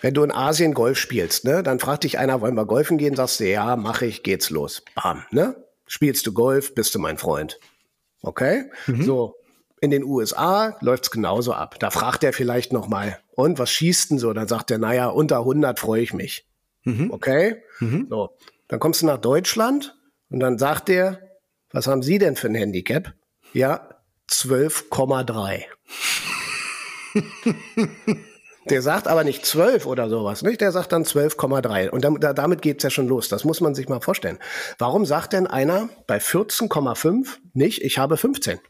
Wenn 0.00 0.14
du 0.14 0.24
in 0.24 0.32
Asien 0.32 0.74
Golf 0.74 0.98
spielst, 0.98 1.44
ne, 1.44 1.62
dann 1.62 1.78
fragt 1.78 2.04
dich 2.04 2.18
einer, 2.18 2.40
wollen 2.40 2.56
wir 2.56 2.66
golfen 2.66 2.98
gehen? 2.98 3.14
Sagst 3.14 3.40
du, 3.40 3.48
ja, 3.48 3.76
mach 3.76 4.02
ich, 4.02 4.22
geht's 4.22 4.50
los. 4.50 4.82
Bam, 4.94 5.24
ne? 5.30 5.56
Spielst 5.86 6.26
du 6.26 6.32
Golf, 6.32 6.74
bist 6.74 6.94
du 6.94 6.98
mein 6.98 7.18
Freund. 7.18 7.58
Okay? 8.22 8.70
Mhm. 8.86 9.02
So, 9.02 9.36
in 9.80 9.90
den 9.90 10.04
USA 10.04 10.76
läuft's 10.80 11.10
genauso 11.10 11.52
ab. 11.52 11.76
Da 11.78 11.90
fragt 11.90 12.24
er 12.24 12.32
vielleicht 12.32 12.72
noch 12.72 12.88
mal, 12.88 13.18
und 13.30 13.58
was 13.58 13.70
schießt 13.70 14.10
denn 14.10 14.18
so? 14.18 14.32
Dann 14.32 14.48
sagt 14.48 14.70
er, 14.70 14.78
naja, 14.78 15.08
unter 15.08 15.38
100 15.38 15.78
freue 15.78 16.02
ich 16.02 16.12
mich. 16.12 16.46
Mhm. 16.84 17.10
Okay? 17.10 17.62
Mhm. 17.78 18.06
So, 18.10 18.30
dann 18.68 18.80
kommst 18.80 19.02
du 19.02 19.06
nach 19.06 19.18
Deutschland 19.18 19.96
und 20.30 20.40
dann 20.40 20.58
sagt 20.58 20.88
er, 20.88 21.20
was 21.72 21.86
haben 21.86 22.02
Sie 22.02 22.18
denn 22.18 22.36
für 22.36 22.48
ein 22.48 22.54
Handicap? 22.54 23.14
Ja, 23.52 23.89
12,3. 24.30 25.64
Der 28.68 28.82
sagt 28.82 29.08
aber 29.08 29.24
nicht 29.24 29.44
12 29.44 29.86
oder 29.86 30.08
sowas, 30.08 30.42
nicht? 30.42 30.60
Der 30.60 30.70
sagt 30.70 30.92
dann 30.92 31.04
12,3. 31.04 31.88
Und 31.88 32.04
damit 32.38 32.62
geht's 32.62 32.84
ja 32.84 32.90
schon 32.90 33.08
los. 33.08 33.28
Das 33.28 33.44
muss 33.44 33.60
man 33.60 33.74
sich 33.74 33.88
mal 33.88 34.00
vorstellen. 34.00 34.38
Warum 34.78 35.06
sagt 35.06 35.32
denn 35.32 35.46
einer 35.46 35.88
bei 36.06 36.18
14,5 36.18 37.26
nicht, 37.54 37.82
ich 37.82 37.98
habe 37.98 38.16
15? 38.16 38.60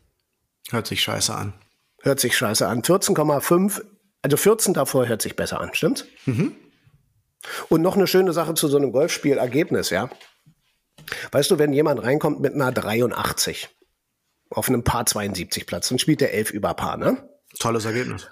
Hört 0.71 0.87
sich 0.87 1.03
scheiße 1.03 1.35
an. 1.35 1.55
Hört 2.03 2.21
sich 2.21 2.37
scheiße 2.37 2.67
an. 2.67 2.83
14,5, 2.83 3.83
also 4.23 4.37
14 4.37 4.73
davor 4.75 5.07
hört 5.09 5.21
sich 5.21 5.37
besser 5.37 5.61
an, 5.61 5.75
stimmt's? 5.75 6.07
Mhm. 6.25 6.57
Und 7.69 7.83
noch 7.83 7.97
eine 7.97 8.07
schöne 8.07 8.33
Sache 8.33 8.55
zu 8.55 8.69
so 8.69 8.77
einem 8.77 8.93
Golfspiel, 8.93 9.37
Ergebnis, 9.39 9.91
ja. 9.91 10.09
Weißt 11.33 11.51
du, 11.51 11.59
wenn 11.59 11.73
jemand 11.73 12.03
reinkommt 12.03 12.41
mit 12.41 12.55
einer 12.55 12.73
83 12.73 13.69
auf 14.51 14.69
einem 14.69 14.85
Paar 14.85 15.07
72 15.07 15.67
Platz, 15.67 15.89
dann 15.89 15.99
spielt 15.99 16.21
der 16.21 16.35
11 16.35 16.51
über 16.51 16.75
Paar, 16.75 16.97
ne? 16.97 17.29
Tolles 17.59 17.85
Ergebnis. 17.85 18.29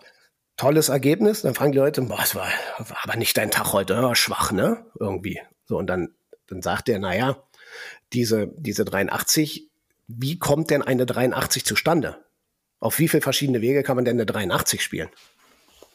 Tolles 0.57 0.89
Ergebnis, 0.89 1.43
dann 1.43 1.55
fragen 1.55 1.73
die 1.73 1.79
Leute, 1.79 2.03
boah, 2.03 2.21
es 2.23 2.35
war, 2.35 2.49
war 2.79 2.99
aber 3.05 3.17
nicht 3.17 3.37
dein 3.37 3.51
Tag 3.51 3.73
heute, 3.73 4.01
oh, 4.03 4.15
schwach, 4.15 4.51
ne? 4.51 4.85
Irgendwie. 4.99 5.41
So, 5.67 5.79
und 5.79 5.87
dann, 5.87 6.15
dann 6.49 6.63
sagt 6.63 6.89
der, 6.89 6.99
naja, 6.99 7.37
diese, 8.13 8.49
diese 8.57 8.85
83, 8.85 9.69
wie 10.09 10.39
kommt 10.39 10.71
denn 10.71 10.83
eine 10.83 11.07
83 11.07 11.65
zustande? 11.65 12.25
Auf 12.81 12.99
wie 12.99 13.09
viele 13.09 13.21
verschiedene 13.21 13.61
Wege 13.61 13.83
kann 13.83 13.97
man 13.97 14.05
denn 14.05 14.17
eine 14.17 14.27
83 14.27 14.83
spielen? 14.83 15.09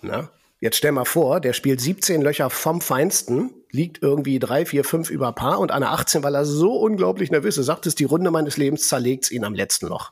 Na? 0.01 0.29
Jetzt 0.59 0.77
stell 0.77 0.91
mal 0.93 1.05
vor, 1.05 1.41
der 1.41 1.53
spielt 1.53 1.81
17 1.81 2.21
Löcher 2.21 2.49
vom 2.49 2.79
Feinsten, 2.79 3.53
liegt 3.73 4.01
irgendwie 4.01 4.39
drei, 4.39 4.65
vier, 4.65 4.83
fünf 4.83 5.09
über 5.09 5.33
Paar 5.33 5.59
und 5.59 5.69
der 5.69 5.91
18, 5.91 6.23
weil 6.23 6.35
er 6.35 6.45
so 6.45 6.73
unglaublich 6.77 7.31
nervös 7.31 7.57
ist, 7.57 7.65
sagt 7.65 7.87
es, 7.87 7.95
die 7.95 8.03
Runde 8.03 8.29
meines 8.29 8.55
Lebens 8.55 8.87
zerlegt 8.87 9.31
ihn 9.31 9.43
am 9.43 9.55
letzten 9.55 9.87
Loch. 9.87 10.11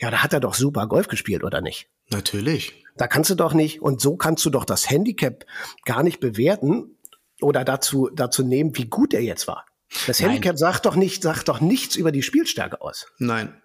Ja, 0.00 0.10
da 0.10 0.22
hat 0.22 0.32
er 0.32 0.40
doch 0.40 0.54
super 0.54 0.86
Golf 0.86 1.08
gespielt, 1.08 1.42
oder 1.42 1.60
nicht? 1.60 1.88
Natürlich. 2.10 2.84
Da 2.96 3.08
kannst 3.08 3.30
du 3.30 3.34
doch 3.34 3.54
nicht, 3.54 3.82
und 3.82 4.00
so 4.00 4.16
kannst 4.16 4.44
du 4.44 4.50
doch 4.50 4.64
das 4.64 4.88
Handicap 4.88 5.44
gar 5.84 6.02
nicht 6.02 6.20
bewerten 6.20 6.96
oder 7.40 7.64
dazu, 7.64 8.08
dazu 8.14 8.44
nehmen, 8.44 8.76
wie 8.76 8.86
gut 8.86 9.14
er 9.14 9.22
jetzt 9.22 9.48
war. 9.48 9.66
Das 10.06 10.20
Nein. 10.20 10.30
Handicap 10.30 10.58
sagt 10.58 10.86
doch 10.86 10.94
nicht, 10.94 11.22
sagt 11.22 11.48
doch 11.48 11.60
nichts 11.60 11.96
über 11.96 12.12
die 12.12 12.22
Spielstärke 12.22 12.80
aus. 12.80 13.06
Nein. 13.18 13.60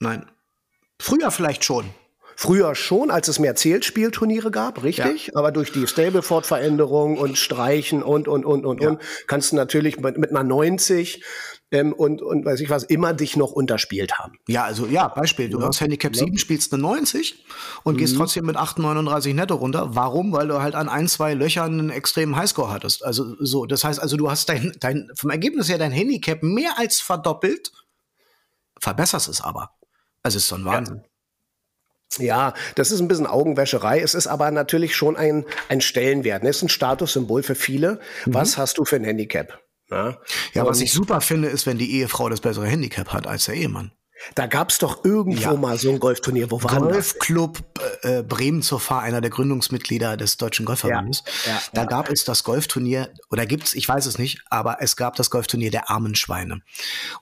Nein. 0.00 0.30
Früher 1.00 1.30
vielleicht 1.30 1.64
schon. 1.64 1.86
Früher 2.36 2.74
schon, 2.74 3.10
als 3.10 3.28
es 3.28 3.38
mehr 3.38 3.54
Zählspielturniere 3.54 4.50
gab, 4.50 4.82
richtig. 4.82 5.28
Ja. 5.28 5.36
Aber 5.36 5.52
durch 5.52 5.72
die 5.72 5.86
Stableford-Veränderung 5.86 7.18
und 7.18 7.38
Streichen 7.38 8.02
und, 8.02 8.28
und, 8.28 8.44
und, 8.44 8.64
und, 8.64 8.82
ja. 8.82 8.90
und, 8.90 9.00
kannst 9.26 9.52
du 9.52 9.56
natürlich 9.56 9.98
mit, 10.00 10.18
mit 10.18 10.30
einer 10.30 10.42
90 10.42 11.22
ähm, 11.72 11.92
und, 11.92 12.22
und 12.22 12.44
weiß 12.44 12.60
ich 12.60 12.70
was, 12.70 12.84
immer 12.84 13.14
dich 13.14 13.36
noch 13.36 13.50
unterspielt 13.50 14.18
haben. 14.18 14.38
Ja, 14.46 14.64
also 14.64 14.86
ja, 14.86 15.08
Beispiel, 15.08 15.48
du 15.48 15.58
ja. 15.60 15.66
hast 15.66 15.80
Handicap 15.80 16.14
7, 16.14 16.36
spielst 16.38 16.72
eine 16.72 16.82
90 16.82 17.44
und 17.82 17.94
mhm. 17.94 17.98
gehst 17.98 18.16
trotzdem 18.16 18.44
mit 18.44 18.56
38 18.56 19.34
netto 19.34 19.54
runter. 19.54 19.94
Warum? 19.94 20.32
Weil 20.32 20.48
du 20.48 20.60
halt 20.60 20.74
an 20.74 20.88
ein, 20.88 21.08
zwei 21.08 21.34
Löchern 21.34 21.78
einen 21.78 21.90
extremen 21.90 22.36
Highscore 22.36 22.70
hattest. 22.70 23.04
Also 23.04 23.36
so, 23.40 23.66
das 23.66 23.84
heißt 23.84 24.00
also, 24.00 24.16
du 24.16 24.30
hast 24.30 24.48
dein, 24.48 24.72
dein, 24.80 25.10
vom 25.14 25.30
Ergebnis 25.30 25.68
her 25.68 25.78
dein 25.78 25.92
Handicap 25.92 26.42
mehr 26.42 26.78
als 26.78 27.00
verdoppelt, 27.00 27.72
verbesserst 28.78 29.28
es 29.28 29.40
aber. 29.40 29.70
Also 30.22 30.38
ist 30.38 30.48
so 30.48 30.56
ein 30.56 30.64
Wahnsinn. 30.64 31.02
Ja. 32.18 32.54
das 32.74 32.90
ist 32.90 33.00
ein 33.00 33.08
bisschen 33.08 33.26
Augenwäscherei. 33.26 34.00
Es 34.00 34.14
ist 34.14 34.26
aber 34.26 34.50
natürlich 34.50 34.94
schon 34.96 35.16
ein, 35.16 35.44
ein 35.68 35.80
Stellenwert. 35.80 36.44
Es 36.44 36.58
ist 36.58 36.62
ein 36.62 36.68
Statussymbol 36.68 37.42
für 37.42 37.54
viele. 37.54 38.00
Mhm. 38.26 38.34
Was 38.34 38.58
hast 38.58 38.78
du 38.78 38.84
für 38.84 38.96
ein 38.96 39.04
Handicap? 39.04 39.60
Ja, 39.90 40.18
ja 40.54 40.66
was 40.66 40.80
ich 40.80 40.92
super 40.92 41.20
finde, 41.20 41.48
ist, 41.48 41.66
wenn 41.66 41.78
die 41.78 41.98
Ehefrau 41.98 42.28
das 42.28 42.40
bessere 42.40 42.66
Handicap 42.66 43.12
hat 43.12 43.26
als 43.26 43.44
der 43.44 43.54
Ehemann. 43.54 43.92
Da 44.34 44.46
gab 44.46 44.70
es 44.70 44.78
doch 44.78 45.04
irgendwo 45.04 45.40
ja. 45.40 45.56
mal 45.56 45.78
so 45.78 45.90
ein 45.90 45.98
Golfturnier. 45.98 46.50
Wo 46.50 46.62
war 46.62 46.78
Golfclub 46.78 47.62
äh, 48.02 48.22
Bremen 48.22 48.62
zur 48.62 48.80
Fahr, 48.80 49.02
einer 49.02 49.20
der 49.20 49.30
Gründungsmitglieder 49.30 50.16
des 50.16 50.36
Deutschen 50.36 50.64
Golfverbandes. 50.64 51.24
Ja. 51.46 51.52
Ja. 51.52 51.62
Da 51.72 51.84
gab 51.84 52.10
es 52.10 52.24
das 52.24 52.44
Golfturnier, 52.44 53.10
oder 53.30 53.46
gibt's, 53.46 53.74
ich 53.74 53.88
weiß 53.88 54.06
es 54.06 54.18
nicht, 54.18 54.42
aber 54.50 54.78
es 54.80 54.96
gab 54.96 55.16
das 55.16 55.30
Golfturnier 55.30 55.70
der 55.70 55.90
armen 55.90 56.14
Schweine. 56.14 56.62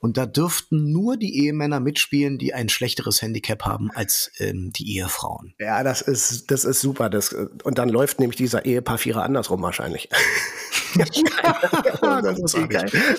Und 0.01 0.16
da 0.16 0.26
dürften 0.26 0.92
nur 0.92 1.16
die 1.16 1.44
Ehemänner 1.44 1.80
mitspielen, 1.80 2.38
die 2.38 2.55
ein 2.55 2.68
schlechteres 2.68 3.22
Handicap 3.22 3.64
haben 3.64 3.90
als 3.90 4.30
ähm, 4.38 4.72
die 4.72 4.96
Ehefrauen. 4.96 5.55
Ja, 5.59 5.82
das 5.82 6.03
ist, 6.03 6.51
das 6.51 6.64
ist 6.64 6.80
super. 6.80 7.11
Das, 7.11 7.34
und 7.64 7.78
dann 7.78 7.88
läuft 7.88 8.20
nämlich 8.20 8.36
dieser 8.36 8.64
Ehepaar 8.64 8.98
Vierer 8.98 9.22
andersrum 9.22 9.62
wahrscheinlich. 9.62 10.09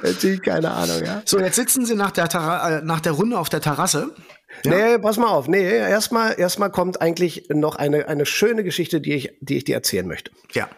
Natürlich 0.03 0.41
keine 0.41 0.71
Ahnung, 0.71 1.03
ja. 1.03 1.21
So, 1.25 1.39
jetzt 1.39 1.55
sitzen 1.55 1.85
sie 1.85 1.95
nach 1.95 2.11
der, 2.11 2.25
äh, 2.25 2.81
nach 2.85 2.99
der 2.99 3.13
Runde 3.13 3.39
auf 3.39 3.49
der 3.49 3.61
Terrasse. 3.61 4.13
Ja? 4.63 4.71
Nee, 4.71 4.97
pass 4.99 5.17
mal 5.17 5.29
auf. 5.29 5.47
Nee, 5.47 5.63
erstmal 5.63 6.39
erstmal 6.39 6.71
kommt 6.71 7.01
eigentlich 7.01 7.45
noch 7.49 7.75
eine, 7.75 8.07
eine 8.07 8.25
schöne 8.25 8.63
Geschichte, 8.63 9.01
die 9.01 9.13
ich, 9.13 9.33
die 9.39 9.57
ich 9.57 9.63
dir 9.63 9.75
erzählen 9.75 10.07
möchte. 10.07 10.31
Ja. 10.53 10.69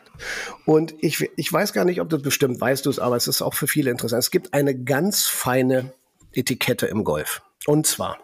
Und 0.66 0.94
ich, 1.00 1.30
ich 1.36 1.52
weiß 1.52 1.74
gar 1.74 1.86
nicht, 1.86 2.00
ob 2.00 2.10
du 2.10 2.18
es 2.18 2.22
bestimmt 2.22 2.62
weißt, 2.62 2.86
du 2.86 2.90
es, 2.90 3.00
aber 3.00 3.16
es 3.16 3.28
ist 3.28 3.42
auch 3.42 3.54
für 3.54 3.68
viele 3.68 3.92
interessant. 3.92 4.24
Es 4.24 4.32
gibt 4.32 4.54
eine 4.54 4.78
ganz 4.78 5.26
feine 5.28 5.94
Etikette 6.32 6.86
im 6.86 7.04
Golf. 7.04 7.42
Und 7.66 7.88
zwar, 7.88 8.20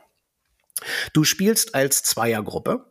du 1.13 1.23
spielst 1.23 1.75
als 1.75 2.03
Zweiergruppe. 2.03 2.85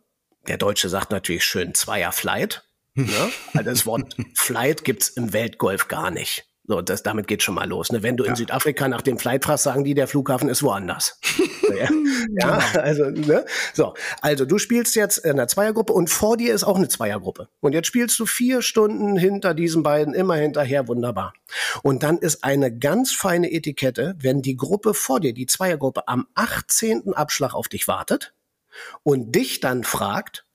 Der 0.47 0.57
Deutsche 0.57 0.89
sagt 0.89 1.11
natürlich 1.11 1.43
schön 1.43 1.73
Zweierflight. 1.73 2.68
Ne? 3.05 3.31
Also 3.53 3.69
das 3.69 3.85
Wort 3.85 4.15
Flight 4.35 4.83
gibt's 4.83 5.09
im 5.09 5.33
Weltgolf 5.33 5.87
gar 5.87 6.11
nicht. 6.11 6.45
So, 6.69 6.81
das, 6.81 7.01
damit 7.01 7.27
geht 7.27 7.41
schon 7.41 7.55
mal 7.55 7.67
los. 7.67 7.91
Ne? 7.91 8.03
Wenn 8.03 8.15
du 8.15 8.25
ja. 8.25 8.29
in 8.29 8.35
Südafrika 8.35 8.87
nach 8.87 9.01
dem 9.01 9.17
Flight 9.17 9.43
fragst, 9.43 9.63
sagen 9.63 9.83
die, 9.83 9.95
der 9.95 10.07
Flughafen 10.07 10.49
ist 10.49 10.61
woanders. 10.61 11.19
ja, 11.75 11.89
ja, 12.39 12.79
also, 12.79 13.05
ne? 13.09 13.43
So, 13.73 13.95
also 14.21 14.45
du 14.45 14.59
spielst 14.59 14.95
jetzt 14.95 15.17
in 15.17 15.37
der 15.37 15.47
Zweiergruppe 15.47 15.93
und 15.93 16.11
vor 16.11 16.37
dir 16.37 16.53
ist 16.53 16.63
auch 16.63 16.77
eine 16.77 16.87
Zweiergruppe. 16.87 17.49
Und 17.59 17.73
jetzt 17.73 17.87
spielst 17.87 18.19
du 18.19 18.27
vier 18.27 18.61
Stunden 18.61 19.17
hinter 19.17 19.55
diesen 19.55 19.81
beiden 19.81 20.13
immer 20.13 20.35
hinterher, 20.35 20.87
wunderbar. 20.87 21.33
Und 21.81 22.03
dann 22.03 22.19
ist 22.19 22.43
eine 22.43 22.77
ganz 22.77 23.13
feine 23.13 23.51
Etikette, 23.51 24.15
wenn 24.19 24.43
die 24.43 24.55
Gruppe 24.55 24.93
vor 24.93 25.19
dir, 25.19 25.33
die 25.33 25.47
Zweiergruppe, 25.47 26.07
am 26.07 26.27
18. 26.35 27.15
Abschlag 27.15 27.55
auf 27.55 27.67
dich 27.67 27.87
wartet 27.87 28.35
und 29.01 29.33
dich 29.33 29.59
dann 29.59 29.83
fragt, 29.83 30.45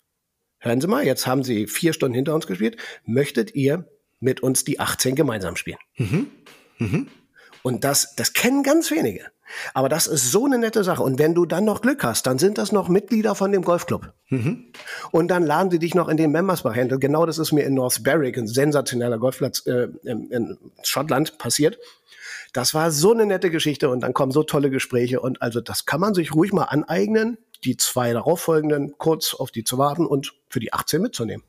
hören 0.64 0.80
Sie 0.80 0.86
mal, 0.86 1.04
jetzt 1.04 1.26
haben 1.26 1.42
Sie 1.42 1.66
vier 1.66 1.92
Stunden 1.92 2.14
hinter 2.14 2.34
uns 2.34 2.46
gespielt, 2.46 2.76
möchtet 3.04 3.54
ihr 3.54 3.88
mit 4.20 4.42
uns 4.42 4.64
die 4.64 4.80
18 4.80 5.14
gemeinsam 5.14 5.56
spielen? 5.56 5.78
Mhm. 5.96 6.26
Mhm. 6.78 7.08
Und 7.62 7.84
das, 7.84 8.14
das 8.16 8.32
kennen 8.32 8.62
ganz 8.62 8.90
wenige. 8.90 9.24
Aber 9.72 9.88
das 9.88 10.06
ist 10.06 10.30
so 10.30 10.46
eine 10.46 10.58
nette 10.58 10.84
Sache. 10.84 11.02
Und 11.02 11.18
wenn 11.18 11.34
du 11.34 11.46
dann 11.46 11.64
noch 11.64 11.80
Glück 11.80 12.02
hast, 12.02 12.26
dann 12.26 12.38
sind 12.38 12.58
das 12.58 12.72
noch 12.72 12.88
Mitglieder 12.88 13.34
von 13.34 13.52
dem 13.52 13.62
Golfclub. 13.62 14.12
Mhm. 14.28 14.72
Und 15.10 15.28
dann 15.28 15.44
laden 15.44 15.70
sie 15.70 15.78
dich 15.78 15.94
noch 15.94 16.08
in 16.08 16.16
den 16.16 16.32
Membersbach 16.32 16.74
Handle. 16.74 16.98
Genau 16.98 17.26
das 17.26 17.38
ist 17.38 17.52
mir 17.52 17.62
in 17.62 17.74
North 17.74 18.02
Berwick, 18.02 18.36
ein 18.36 18.46
sensationeller 18.46 19.18
Golfplatz 19.18 19.66
äh, 19.66 19.88
in, 20.02 20.30
in 20.30 20.58
Schottland, 20.82 21.38
passiert. 21.38 21.78
Das 22.52 22.74
war 22.74 22.90
so 22.90 23.12
eine 23.12 23.26
nette 23.26 23.50
Geschichte 23.50 23.88
und 23.88 24.00
dann 24.00 24.12
kommen 24.12 24.32
so 24.32 24.42
tolle 24.44 24.70
Gespräche 24.70 25.20
und 25.20 25.42
also 25.42 25.60
das 25.60 25.86
kann 25.86 26.00
man 26.00 26.14
sich 26.14 26.34
ruhig 26.34 26.52
mal 26.52 26.64
aneignen 26.64 27.36
die 27.64 27.76
zwei 27.76 28.12
darauffolgenden 28.12 28.94
kurz 28.98 29.34
auf 29.34 29.50
die 29.50 29.64
zu 29.64 29.78
warten 29.78 30.06
und 30.06 30.34
für 30.48 30.60
die 30.60 30.72
18 30.72 31.02
mitzunehmen. 31.02 31.44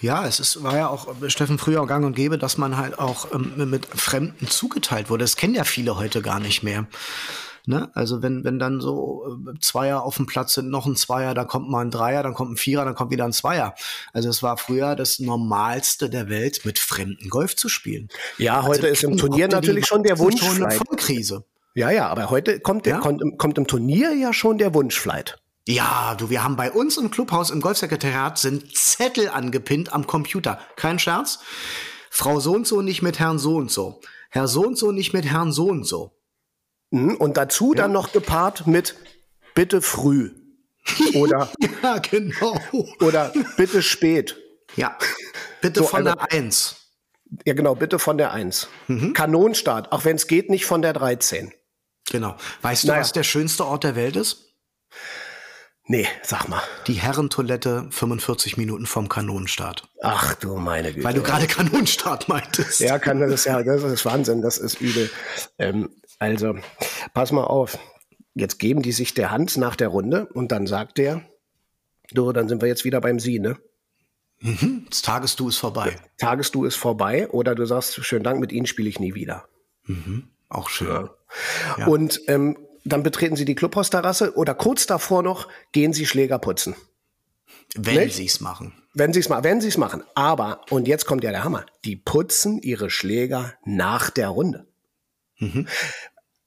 Ja, 0.00 0.26
es 0.26 0.38
ist, 0.38 0.62
war 0.62 0.76
ja 0.76 0.88
auch 0.88 1.08
Steffen 1.28 1.58
früher 1.58 1.86
gang 1.86 2.04
und 2.04 2.14
gäbe, 2.14 2.38
dass 2.38 2.58
man 2.58 2.76
halt 2.76 2.98
auch 2.98 3.32
ähm, 3.32 3.70
mit 3.70 3.86
Fremden 3.86 4.46
zugeteilt 4.46 5.10
wurde. 5.10 5.24
Das 5.24 5.36
kennen 5.36 5.54
ja 5.54 5.64
viele 5.64 5.96
heute 5.96 6.22
gar 6.22 6.38
nicht 6.38 6.62
mehr. 6.62 6.86
Ne? 7.68 7.90
Also 7.94 8.22
wenn, 8.22 8.44
wenn 8.44 8.60
dann 8.60 8.80
so 8.80 9.38
äh, 9.44 9.58
Zweier 9.60 10.04
auf 10.04 10.16
dem 10.16 10.26
Platz 10.26 10.54
sind, 10.54 10.70
noch 10.70 10.86
ein 10.86 10.94
Zweier, 10.94 11.34
da 11.34 11.44
kommt 11.44 11.68
mal 11.68 11.84
ein 11.84 11.90
Dreier, 11.90 12.22
dann 12.22 12.32
kommt 12.32 12.52
ein 12.52 12.56
Vierer, 12.56 12.84
dann 12.84 12.94
kommt 12.94 13.10
wieder 13.10 13.24
ein 13.24 13.32
Zweier. 13.32 13.74
Also 14.12 14.28
es 14.28 14.40
war 14.44 14.56
früher 14.56 14.94
das 14.94 15.18
Normalste 15.18 16.08
der 16.08 16.28
Welt, 16.28 16.64
mit 16.64 16.78
fremden 16.78 17.28
Golf 17.28 17.56
zu 17.56 17.68
spielen. 17.68 18.08
Ja, 18.38 18.62
heute 18.62 18.82
also, 18.82 18.92
ist 18.92 19.02
im 19.02 19.16
Turnier 19.16 19.48
natürlich 19.48 19.86
schon 19.86 20.04
der 20.04 20.20
Wunsch. 20.20 20.40
Schon 20.40 20.62
eine 20.62 20.70
Vollkrise. 20.70 21.44
Ja, 21.74 21.90
ja, 21.90 22.08
aber 22.08 22.30
heute 22.30 22.60
kommt, 22.60 22.86
ja? 22.86 23.00
kommt, 23.00 23.22
kommt 23.36 23.58
im 23.58 23.66
Turnier 23.66 24.14
ja 24.14 24.32
schon 24.32 24.58
der 24.58 24.72
Wunschflight. 24.72 25.38
Ja, 25.68 26.14
du, 26.14 26.30
wir 26.30 26.44
haben 26.44 26.56
bei 26.56 26.70
uns 26.70 26.96
im 26.96 27.10
Clubhaus 27.10 27.50
im 27.50 27.60
Golfsekretariat 27.60 28.38
sind 28.38 28.76
Zettel 28.76 29.28
angepinnt 29.28 29.92
am 29.92 30.06
Computer. 30.06 30.60
Kein 30.76 31.00
Scherz. 31.00 31.40
Frau 32.08 32.38
so 32.38 32.52
und 32.52 32.66
so 32.66 32.82
nicht 32.82 33.02
mit 33.02 33.18
Herrn 33.18 33.38
so 33.38 33.56
und 33.56 33.70
so. 33.70 34.00
Herr 34.30 34.46
so 34.46 34.62
und 34.62 34.78
so 34.78 34.92
nicht 34.92 35.12
mit 35.12 35.26
Herrn 35.26 35.52
so 35.52 35.66
und 35.66 35.84
so. 35.84 36.16
Und 36.90 37.36
dazu 37.36 37.72
ja. 37.72 37.82
dann 37.82 37.92
noch 37.92 38.12
gepaart 38.12 38.68
mit 38.68 38.94
bitte 39.54 39.82
früh. 39.82 40.30
Oder, 41.14 41.50
ja, 41.82 41.98
genau. 41.98 42.56
Oder 43.00 43.32
bitte 43.56 43.82
spät. 43.82 44.36
Ja, 44.76 44.96
bitte 45.60 45.80
so, 45.80 45.86
von 45.86 46.06
also, 46.06 46.16
der 46.16 46.32
1. 46.32 46.76
Ja, 47.44 47.54
genau, 47.54 47.74
bitte 47.74 47.98
von 47.98 48.18
der 48.18 48.32
1. 48.32 48.68
Mhm. 48.86 49.14
Kanonstart, 49.14 49.90
auch 49.90 50.04
wenn 50.04 50.14
es 50.14 50.28
geht, 50.28 50.48
nicht 50.48 50.64
von 50.64 50.80
der 50.80 50.92
13. 50.92 51.52
Genau. 52.08 52.36
Weißt 52.62 52.84
du, 52.84 52.88
naja. 52.88 53.00
was 53.00 53.12
der 53.12 53.24
schönste 53.24 53.66
Ort 53.66 53.82
der 53.82 53.96
Welt 53.96 54.14
ist? 54.14 54.44
Nee, 55.88 56.06
sag 56.22 56.48
mal. 56.48 56.62
Die 56.88 56.94
Herrentoilette 56.94 57.86
45 57.90 58.56
Minuten 58.56 58.86
vom 58.86 59.08
Kanonenstart. 59.08 59.88
Ach 60.02 60.34
du 60.34 60.56
meine 60.56 60.92
Güte. 60.92 61.04
Weil 61.04 61.14
du 61.14 61.22
gerade 61.22 61.46
Kanonenstart 61.46 62.28
meintest. 62.28 62.80
Ja, 62.80 62.98
kann 62.98 63.20
das 63.20 63.30
ist 63.30 63.44
ja, 63.44 63.62
das 63.62 63.82
ist 63.84 64.04
Wahnsinn, 64.04 64.42
das 64.42 64.58
ist 64.58 64.80
übel. 64.80 65.08
Ähm, 65.58 65.90
also, 66.18 66.56
pass 67.14 67.30
mal 67.30 67.44
auf. 67.44 67.78
Jetzt 68.34 68.58
geben 68.58 68.82
die 68.82 68.92
sich 68.92 69.14
der 69.14 69.30
Hand 69.30 69.56
nach 69.56 69.76
der 69.76 69.88
Runde 69.88 70.26
und 70.26 70.50
dann 70.50 70.66
sagt 70.66 70.98
der, 70.98 71.22
du, 72.10 72.32
dann 72.32 72.48
sind 72.48 72.60
wir 72.60 72.68
jetzt 72.68 72.84
wieder 72.84 73.00
beim 73.00 73.20
Sie, 73.20 73.38
ne? 73.38 73.56
Mhm. 74.40 74.86
Das 74.90 75.02
Tagesdu 75.02 75.48
ist 75.48 75.56
vorbei. 75.56 75.96
Tagesdu 76.18 76.64
ist 76.64 76.76
vorbei 76.76 77.28
oder 77.28 77.54
du 77.54 77.64
sagst, 77.64 78.04
schönen 78.04 78.24
Dank, 78.24 78.40
mit 78.40 78.52
Ihnen 78.52 78.66
spiele 78.66 78.88
ich 78.88 79.00
nie 79.00 79.14
wieder. 79.14 79.48
Mhm. 79.84 80.28
Auch 80.48 80.68
schön. 80.68 80.88
Ja. 80.88 81.10
Ja. 81.78 81.86
Und 81.86 82.20
ähm, 82.28 82.58
dann 82.86 83.02
betreten 83.02 83.36
Sie 83.36 83.44
die 83.44 83.54
Clubhausterrasse 83.54 84.36
oder 84.36 84.54
kurz 84.54 84.86
davor 84.86 85.22
noch 85.22 85.48
gehen 85.72 85.92
Sie 85.92 86.06
Schläger 86.06 86.38
putzen. 86.38 86.74
Wenn 87.74 88.10
Sie 88.10 88.26
es 88.26 88.40
machen. 88.40 88.72
Wenn 88.94 89.12
Sie 89.12 89.20
es 89.20 89.28
machen, 89.28 89.44
wenn 89.44 89.60
Sie 89.60 89.68
es 89.68 89.76
machen. 89.76 90.02
Aber, 90.14 90.62
und 90.70 90.88
jetzt 90.88 91.04
kommt 91.04 91.24
ja 91.24 91.30
der 91.30 91.44
Hammer, 91.44 91.66
die 91.84 91.96
putzen 91.96 92.58
ihre 92.62 92.88
Schläger 92.88 93.54
nach 93.64 94.10
der 94.10 94.28
Runde. 94.28 94.66
Mhm. 95.38 95.66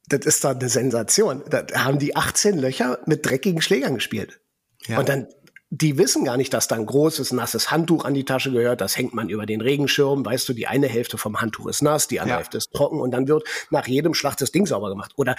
Das 0.08 0.26
ist 0.26 0.44
doch 0.44 0.52
eine 0.52 0.70
Sensation. 0.70 1.44
Da 1.50 1.66
haben 1.76 2.00
die 2.00 2.16
18 2.16 2.58
Löcher 2.58 3.00
mit 3.06 3.26
dreckigen 3.26 3.62
Schlägern 3.62 3.94
gespielt. 3.94 4.40
Ja. 4.88 4.98
Und 4.98 5.10
dann 5.10 5.28
die 5.72 5.99
wissen 5.99 6.26
gar 6.26 6.36
nicht, 6.36 6.51
dass 6.53 6.67
da 6.67 6.76
ein 6.76 6.86
großes, 6.86 7.32
nasses 7.32 7.70
Handtuch 7.70 8.03
an 8.03 8.15
die 8.15 8.26
Tasche 8.26 8.51
gehört. 8.51 8.82
Das 8.82 8.97
hängt 8.97 9.13
man 9.13 9.30
über 9.30 9.45
den 9.45 9.61
Regenschirm. 9.61 10.26
Weißt 10.26 10.49
du, 10.49 10.53
die 10.53 10.65
eine 10.65 10.88
Hälfte 10.88 11.20
vom 11.20 11.39
Handtuch 11.39 11.67
ist 11.67 11.84
nass, 11.84 12.07
die 12.07 12.20
andere 12.20 12.34
ja. 12.34 12.38
Hälfte 12.38 12.57
ist 12.57 12.74
trocken 12.74 12.99
und 12.99 13.11
dann 13.11 13.28
wird 13.28 13.43
nach 13.70 13.88
jedem 13.88 14.15
Schlag 14.15 14.36
das 14.38 14.51
Ding 14.51 14.65
sauber 14.65 14.89
gemacht. 14.89 15.11
Oder 15.15 15.36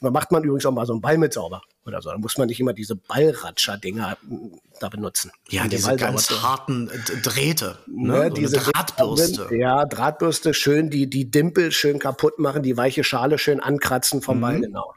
macht 0.00 0.30
man 0.30 0.44
übrigens 0.44 0.66
auch 0.66 0.72
mal 0.72 0.86
so 0.86 0.92
einen 0.92 1.02
Ball 1.02 1.18
mit 1.18 1.32
sauber 1.32 1.62
oder 1.84 2.00
so. 2.00 2.10
Da 2.10 2.18
muss 2.18 2.38
man 2.38 2.46
nicht 2.46 2.60
immer 2.60 2.74
diese 2.74 2.94
Ballratscher-Dinger 2.94 4.18
hm, 4.28 4.60
da 4.78 4.88
benutzen. 4.88 5.32
Ja, 5.48 5.66
diese 5.66 5.96
ganz 5.96 6.30
harten 6.30 6.88
Drähte. 7.22 7.78
Ne? 7.88 8.12
ne? 8.12 8.30
diese 8.30 8.58
Drahtbürste. 8.58 9.48
Ja, 9.56 9.84
Drahtbürste, 9.84 10.54
schön 10.54 10.90
die, 10.90 11.10
die 11.10 11.28
Dimpel 11.28 11.72
schön 11.72 11.98
kaputt 11.98 12.38
machen, 12.38 12.62
die 12.62 12.76
weiche 12.76 13.02
Schale 13.02 13.36
schön 13.36 13.58
ankratzen 13.58 14.22
vom 14.22 14.36
mhm. 14.36 14.40
Ball, 14.40 14.60
genau. 14.60 14.94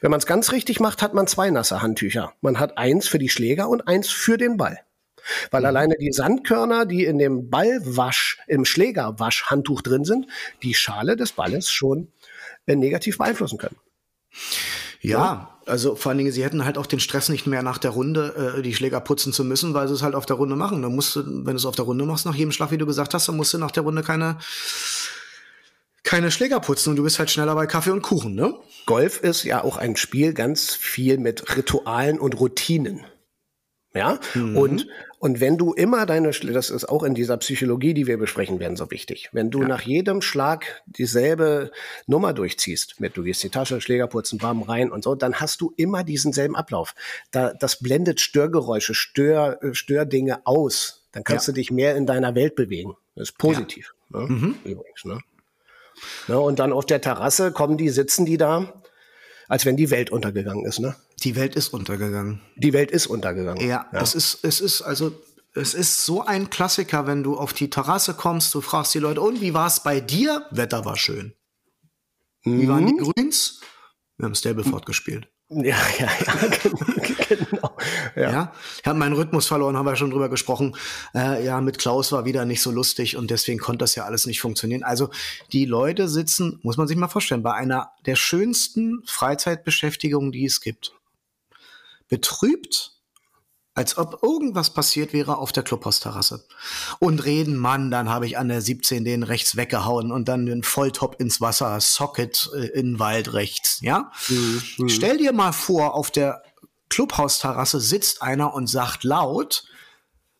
Wenn 0.00 0.10
man 0.10 0.18
es 0.18 0.26
ganz 0.26 0.52
richtig 0.52 0.80
macht, 0.80 1.02
hat 1.02 1.14
man 1.14 1.26
zwei 1.26 1.50
nasse 1.50 1.82
Handtücher. 1.82 2.32
Man 2.40 2.58
hat 2.58 2.78
eins 2.78 3.08
für 3.08 3.18
die 3.18 3.28
Schläger 3.28 3.68
und 3.68 3.86
eins 3.88 4.08
für 4.08 4.36
den 4.36 4.56
Ball. 4.56 4.80
Weil 5.50 5.62
mhm. 5.62 5.66
alleine 5.66 5.94
die 5.98 6.12
Sandkörner, 6.12 6.86
die 6.86 7.04
in 7.04 7.18
dem 7.18 7.50
Ballwasch, 7.50 8.38
im 8.46 8.64
Schlägerwaschhandtuch 8.64 9.82
drin 9.82 10.04
sind, 10.04 10.26
die 10.62 10.74
Schale 10.74 11.16
des 11.16 11.32
Balles 11.32 11.70
schon 11.70 12.08
äh, 12.66 12.76
negativ 12.76 13.18
beeinflussen 13.18 13.58
können. 13.58 13.76
Ja, 15.00 15.58
also 15.66 15.96
vor 15.96 16.10
allen 16.10 16.18
Dingen, 16.18 16.32
sie 16.32 16.44
hätten 16.44 16.64
halt 16.64 16.78
auch 16.78 16.86
den 16.86 17.00
Stress 17.00 17.28
nicht 17.28 17.46
mehr 17.46 17.62
nach 17.62 17.78
der 17.78 17.90
Runde, 17.90 18.54
äh, 18.56 18.62
die 18.62 18.74
Schläger 18.74 19.00
putzen 19.00 19.32
zu 19.32 19.44
müssen, 19.44 19.74
weil 19.74 19.88
sie 19.88 19.94
es 19.94 20.02
halt 20.02 20.14
auf 20.14 20.26
der 20.26 20.36
Runde 20.36 20.56
machen. 20.56 20.82
Dann 20.82 20.94
musst 20.94 21.16
du, 21.16 21.20
wenn 21.24 21.44
du 21.52 21.56
es 21.56 21.66
auf 21.66 21.76
der 21.76 21.84
Runde 21.84 22.04
machst, 22.04 22.26
nach 22.26 22.34
jedem 22.34 22.52
Schlag, 22.52 22.70
wie 22.70 22.78
du 22.78 22.86
gesagt 22.86 23.14
hast, 23.14 23.28
dann 23.28 23.36
musst 23.36 23.52
du 23.54 23.58
nach 23.58 23.70
der 23.70 23.82
Runde 23.82 24.02
keine 24.02 24.38
keine 26.04 26.30
Schläger 26.30 26.60
putzen 26.60 26.90
und 26.90 26.96
du 26.96 27.02
bist 27.02 27.18
halt 27.18 27.30
schneller 27.30 27.54
bei 27.54 27.66
Kaffee 27.66 27.90
und 27.90 28.02
Kuchen, 28.02 28.34
ne? 28.34 28.54
Golf 28.86 29.20
ist 29.20 29.42
ja 29.42 29.64
auch 29.64 29.78
ein 29.78 29.96
Spiel 29.96 30.34
ganz 30.34 30.74
viel 30.74 31.18
mit 31.18 31.56
Ritualen 31.56 32.20
und 32.20 32.38
Routinen. 32.38 33.06
Ja, 33.96 34.18
mhm. 34.34 34.56
und, 34.56 34.86
und 35.20 35.40
wenn 35.40 35.56
du 35.56 35.72
immer 35.72 36.04
deine, 36.04 36.30
das 36.30 36.70
ist 36.70 36.88
auch 36.88 37.04
in 37.04 37.14
dieser 37.14 37.36
Psychologie, 37.36 37.94
die 37.94 38.08
wir 38.08 38.18
besprechen 38.18 38.58
werden, 38.58 38.76
so 38.76 38.90
wichtig. 38.90 39.28
Wenn 39.30 39.50
du 39.50 39.62
ja. 39.62 39.68
nach 39.68 39.82
jedem 39.82 40.20
Schlag 40.20 40.82
dieselbe 40.86 41.70
Nummer 42.08 42.32
durchziehst, 42.32 42.98
mit 42.98 43.16
du 43.16 43.22
gehst 43.22 43.44
die 43.44 43.50
Tasche, 43.50 43.80
Schläger 43.80 44.08
putzen, 44.08 44.38
bam, 44.38 44.62
rein 44.62 44.90
und 44.90 45.04
so, 45.04 45.14
dann 45.14 45.36
hast 45.36 45.60
du 45.60 45.72
immer 45.76 46.02
diesen 46.02 46.32
selben 46.32 46.56
Ablauf. 46.56 46.96
Da, 47.30 47.52
das 47.52 47.78
blendet 47.78 48.20
Störgeräusche, 48.20 48.94
Stör, 48.94 49.60
Stördinge 49.72 50.44
aus. 50.44 51.06
Dann 51.12 51.22
kannst 51.22 51.46
ja. 51.46 51.52
du 51.52 51.60
dich 51.60 51.70
mehr 51.70 51.94
in 51.94 52.04
deiner 52.04 52.34
Welt 52.34 52.56
bewegen. 52.56 52.96
Das 53.14 53.28
ist 53.28 53.38
positiv. 53.38 53.94
Ja. 54.12 54.22
Ne? 54.22 54.26
Mhm. 54.26 54.58
Übrigens, 54.64 55.04
ne? 55.04 55.20
Ne, 56.28 56.38
und 56.38 56.58
dann 56.58 56.72
auf 56.72 56.86
der 56.86 57.00
Terrasse 57.00 57.52
kommen 57.52 57.76
die, 57.76 57.88
sitzen 57.88 58.26
die 58.26 58.36
da, 58.36 58.82
als 59.48 59.64
wenn 59.64 59.76
die 59.76 59.90
Welt 59.90 60.10
untergegangen 60.10 60.64
ist. 60.64 60.80
Ne? 60.80 60.96
Die 61.22 61.36
Welt 61.36 61.56
ist 61.56 61.68
untergegangen. 61.68 62.40
Die 62.56 62.72
Welt 62.72 62.90
ist 62.90 63.06
untergegangen. 63.06 63.66
Ja, 63.66 63.86
ja. 63.92 64.00
es 64.00 64.14
ist, 64.14 64.44
es 64.44 64.60
ist 64.60 64.82
also, 64.82 65.12
es 65.54 65.74
ist 65.74 66.04
so 66.04 66.24
ein 66.24 66.50
Klassiker, 66.50 67.06
wenn 67.06 67.22
du 67.22 67.36
auf 67.36 67.52
die 67.52 67.70
Terrasse 67.70 68.14
kommst, 68.14 68.54
du 68.54 68.60
fragst 68.60 68.94
die 68.94 68.98
Leute, 68.98 69.20
und 69.20 69.40
wie 69.40 69.54
war 69.54 69.66
es 69.66 69.80
bei 69.80 70.00
dir? 70.00 70.46
Wetter 70.50 70.84
war 70.84 70.96
schön. 70.96 71.34
Mhm. 72.44 72.60
Wie 72.60 72.68
waren 72.68 72.86
die 72.86 72.94
mhm. 72.94 73.12
Grüns? 73.12 73.60
Wir 74.16 74.26
haben 74.26 74.34
Stableford 74.34 74.82
mhm. 74.82 74.86
gespielt. 74.86 75.28
Ja, 75.50 75.76
ja, 75.98 76.08
ja, 76.26 76.34
genau. 77.28 77.53
Ja. 78.16 78.30
ja, 78.30 78.52
ich 78.80 78.86
habe 78.86 78.98
meinen 78.98 79.14
Rhythmus 79.14 79.46
verloren, 79.46 79.76
haben 79.76 79.86
wir 79.86 79.96
schon 79.96 80.10
drüber 80.10 80.28
gesprochen. 80.28 80.76
Äh, 81.14 81.44
ja, 81.44 81.60
mit 81.60 81.78
Klaus 81.78 82.12
war 82.12 82.24
wieder 82.24 82.44
nicht 82.44 82.62
so 82.62 82.70
lustig 82.70 83.16
und 83.16 83.30
deswegen 83.30 83.58
konnte 83.58 83.78
das 83.78 83.96
ja 83.96 84.04
alles 84.04 84.26
nicht 84.26 84.40
funktionieren. 84.40 84.84
Also 84.84 85.10
die 85.52 85.64
Leute 85.64 86.08
sitzen, 86.08 86.60
muss 86.62 86.76
man 86.76 86.86
sich 86.86 86.96
mal 86.96 87.08
vorstellen, 87.08 87.42
bei 87.42 87.54
einer 87.54 87.90
der 88.06 88.14
schönsten 88.14 89.02
Freizeitbeschäftigungen, 89.06 90.30
die 90.30 90.44
es 90.44 90.60
gibt. 90.60 90.92
Betrübt 92.08 92.94
als 93.74 93.98
ob 93.98 94.22
irgendwas 94.22 94.70
passiert 94.70 95.12
wäre 95.12 95.36
auf 95.36 95.50
der 95.50 95.64
Clubhausterrasse. 95.64 96.46
Und 97.00 97.24
reden, 97.24 97.56
Mann, 97.56 97.90
dann 97.90 98.08
habe 98.08 98.26
ich 98.26 98.38
an 98.38 98.48
der 98.48 98.60
17 98.60 99.04
den 99.04 99.24
rechts 99.24 99.56
weggehauen 99.56 100.12
und 100.12 100.28
dann 100.28 100.46
den 100.46 100.62
Volltop 100.62 101.20
ins 101.20 101.40
Wasser, 101.40 101.80
Socket 101.80 102.50
äh, 102.54 102.66
in 102.66 102.92
den 102.92 102.98
Wald 103.00 103.32
rechts, 103.32 103.80
ja? 103.82 104.12
Mhm. 104.28 104.88
Stell 104.88 105.18
dir 105.18 105.32
mal 105.32 105.52
vor, 105.52 105.94
auf 105.94 106.12
der 106.12 106.42
Clubhausterrasse 106.94 107.80
sitzt 107.80 108.22
einer 108.22 108.54
und 108.54 108.68
sagt 108.68 109.02
laut, 109.02 109.64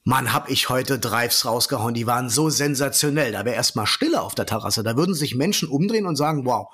Mann, 0.05 0.33
hab 0.33 0.49
ich 0.49 0.69
heute 0.69 1.01
Drives 1.01 1.47
rausgehauen, 1.47 1.95
die 1.95 2.07
waren 2.07 2.31
so 2.31 2.49
sensationell. 2.49 3.33
Da 3.33 3.45
wäre 3.45 3.57
erstmal 3.57 3.87
Stille 3.87 4.23
auf 4.23 4.37
der 4.37 4.47
Terrasse. 4.47 4.85
Da 4.85 4.97
würden 4.97 5.17
sich 5.17 5.35
Menschen 5.35 5.69
umdrehen 5.69 6.07
und 6.07 6.15
sagen, 6.15 6.47
wow, 6.47 6.69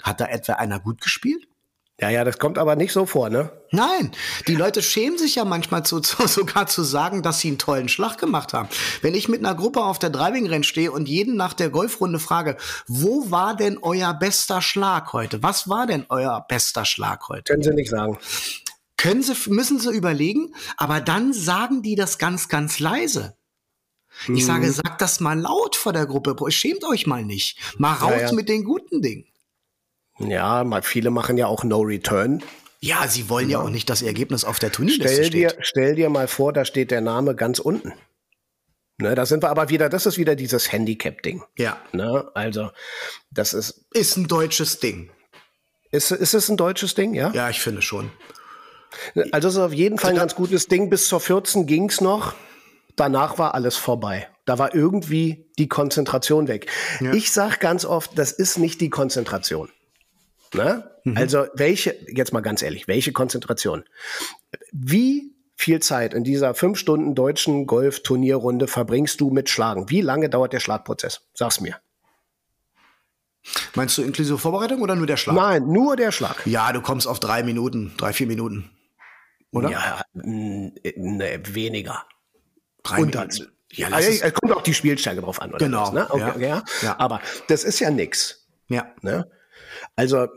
hat 0.00 0.20
da 0.20 0.26
etwa 0.26 0.52
einer 0.52 0.78
gut 0.78 1.00
gespielt? 1.00 1.48
Ja, 2.00 2.10
ja, 2.10 2.24
das 2.24 2.38
kommt 2.38 2.58
aber 2.58 2.76
nicht 2.76 2.92
so 2.92 3.06
vor, 3.06 3.28
ne? 3.28 3.50
Nein, 3.70 4.12
die 4.46 4.54
Leute 4.54 4.82
schämen 4.82 5.18
sich 5.18 5.34
ja 5.34 5.44
manchmal 5.44 5.84
zu, 5.84 6.00
zu, 6.00 6.28
sogar 6.28 6.68
zu 6.68 6.84
sagen, 6.84 7.22
dass 7.22 7.40
sie 7.40 7.48
einen 7.48 7.58
tollen 7.58 7.88
Schlag 7.88 8.18
gemacht 8.18 8.52
haben. 8.52 8.68
Wenn 9.00 9.14
ich 9.14 9.28
mit 9.28 9.40
einer 9.40 9.56
Gruppe 9.56 9.82
auf 9.82 9.98
der 9.98 10.10
Driving 10.10 10.48
Range 10.48 10.64
stehe 10.64 10.92
und 10.92 11.08
jeden 11.08 11.36
nach 11.36 11.54
der 11.54 11.70
Golfrunde 11.70 12.20
frage, 12.20 12.56
wo 12.86 13.32
war 13.32 13.56
denn 13.56 13.78
euer 13.82 14.14
bester 14.14 14.62
Schlag 14.62 15.12
heute? 15.12 15.42
Was 15.42 15.68
war 15.68 15.86
denn 15.88 16.06
euer 16.08 16.44
bester 16.48 16.84
Schlag 16.84 17.28
heute? 17.28 17.52
Können 17.52 17.62
Sie 17.62 17.74
nicht 17.74 17.90
sagen. 17.90 18.18
Können 19.02 19.24
Sie, 19.24 19.34
müssen 19.50 19.80
Sie 19.80 19.90
überlegen, 19.90 20.54
aber 20.76 21.00
dann 21.00 21.32
sagen 21.32 21.82
die 21.82 21.96
das 21.96 22.18
ganz, 22.18 22.48
ganz 22.48 22.78
leise. 22.78 23.36
Ich 24.24 24.28
mhm. 24.28 24.40
sage, 24.40 24.70
sagt 24.70 25.02
das 25.02 25.18
mal 25.18 25.36
laut 25.36 25.74
vor 25.74 25.92
der 25.92 26.06
Gruppe. 26.06 26.36
Schämt 26.52 26.84
euch 26.84 27.08
mal 27.08 27.24
nicht. 27.24 27.58
Mal 27.78 27.94
raus 27.94 28.12
ja, 28.12 28.28
ja. 28.28 28.32
mit 28.32 28.48
den 28.48 28.62
guten 28.62 29.02
Dingen. 29.02 29.26
Ja, 30.20 30.62
mal 30.62 30.82
viele 30.82 31.10
machen 31.10 31.36
ja 31.36 31.48
auch 31.48 31.64
No 31.64 31.80
Return. 31.80 32.44
Ja, 32.78 33.08
sie 33.08 33.28
wollen 33.28 33.50
ja, 33.50 33.58
ja 33.58 33.64
auch 33.64 33.70
nicht 33.70 33.90
das 33.90 34.02
Ergebnis 34.02 34.44
auf 34.44 34.60
der 34.60 34.70
Turnierliste 34.70 35.24
stell 35.24 35.30
dir, 35.30 35.50
steht. 35.50 35.66
Stell 35.66 35.94
dir 35.96 36.08
mal 36.08 36.28
vor, 36.28 36.52
da 36.52 36.64
steht 36.64 36.92
der 36.92 37.00
Name 37.00 37.34
ganz 37.34 37.58
unten. 37.58 37.92
Ne, 38.98 39.16
da 39.16 39.26
sind 39.26 39.42
wir 39.42 39.50
aber 39.50 39.68
wieder, 39.68 39.88
das 39.88 40.06
ist 40.06 40.16
wieder 40.16 40.36
dieses 40.36 40.70
Handicap-Ding. 40.70 41.42
Ja. 41.58 41.76
Ne, 41.90 42.30
also, 42.34 42.70
das 43.32 43.52
ist. 43.52 43.84
Ist 43.92 44.16
ein 44.16 44.28
deutsches 44.28 44.78
Ding. 44.78 45.10
Ist, 45.90 46.12
ist 46.12 46.34
es 46.34 46.48
ein 46.48 46.56
deutsches 46.56 46.94
Ding, 46.94 47.14
ja? 47.14 47.32
Ja, 47.34 47.50
ich 47.50 47.60
finde 47.60 47.82
schon. 47.82 48.12
Also 49.32 49.48
es 49.48 49.54
ist 49.54 49.60
auf 49.60 49.72
jeden 49.72 49.98
Fall 49.98 50.10
ein 50.10 50.16
ganz 50.16 50.34
gutes 50.34 50.68
Ding. 50.68 50.90
Bis 50.90 51.08
zur 51.08 51.20
14 51.20 51.66
ging's 51.66 52.00
noch. 52.00 52.34
Danach 52.96 53.38
war 53.38 53.54
alles 53.54 53.76
vorbei. 53.76 54.28
Da 54.44 54.58
war 54.58 54.74
irgendwie 54.74 55.50
die 55.58 55.68
Konzentration 55.68 56.48
weg. 56.48 56.66
Ja. 57.00 57.12
Ich 57.14 57.32
sag 57.32 57.60
ganz 57.60 57.84
oft, 57.84 58.18
das 58.18 58.32
ist 58.32 58.58
nicht 58.58 58.80
die 58.80 58.90
Konzentration. 58.90 59.70
Ne? 60.54 60.90
Also 61.14 61.46
welche, 61.54 61.96
jetzt 62.08 62.32
mal 62.32 62.40
ganz 62.40 62.62
ehrlich, 62.62 62.86
welche 62.86 63.12
Konzentration? 63.12 63.84
Wie 64.70 65.34
viel 65.56 65.80
Zeit 65.80 66.14
in 66.14 66.24
dieser 66.24 66.54
fünf 66.54 66.78
Stunden 66.78 67.14
deutschen 67.14 67.66
Golf-Turnierrunde 67.66 68.66
verbringst 68.68 69.20
du 69.20 69.30
mit 69.30 69.48
Schlagen? 69.48 69.90
Wie 69.90 70.00
lange 70.00 70.28
dauert 70.28 70.52
der 70.52 70.60
Schlagprozess? 70.60 71.22
Sag's 71.34 71.60
mir. 71.60 71.76
Meinst 73.74 73.98
du 73.98 74.02
inklusive 74.02 74.38
Vorbereitung 74.38 74.82
oder 74.82 74.94
nur 74.94 75.06
der 75.06 75.16
Schlag? 75.16 75.34
Nein, 75.34 75.66
nur 75.66 75.96
der 75.96 76.12
Schlag. 76.12 76.46
Ja, 76.46 76.72
du 76.72 76.80
kommst 76.80 77.08
auf 77.08 77.18
drei 77.18 77.42
Minuten, 77.42 77.92
drei, 77.96 78.12
vier 78.12 78.26
Minuten. 78.26 78.70
Oder? 79.52 79.70
Ja, 79.70 80.02
ne, 80.14 80.72
weniger. 81.44 82.04
drei 82.82 83.00
Und 83.02 83.14
Minuten. 83.14 83.52
Ja, 83.70 83.86
Also, 83.86 83.96
lass 83.96 84.16
es, 84.16 84.22
es 84.22 84.34
kommt 84.34 84.52
auch 84.52 84.62
die 84.62 84.74
Spielstärke 84.74 85.20
drauf 85.22 85.40
an. 85.40 85.50
Oder 85.50 85.64
Genau, 85.64 85.82
was, 85.82 85.92
ne? 85.92 86.10
okay, 86.10 86.42
ja. 86.42 86.48
ja. 86.48 86.64
Ja. 86.82 86.98
Aber 86.98 87.20
das 87.48 87.64
ist 87.64 87.80
ja 87.80 87.90
nix. 87.90 88.46
ja. 88.68 88.86
Ne? 89.02 89.30
Also 89.96 90.28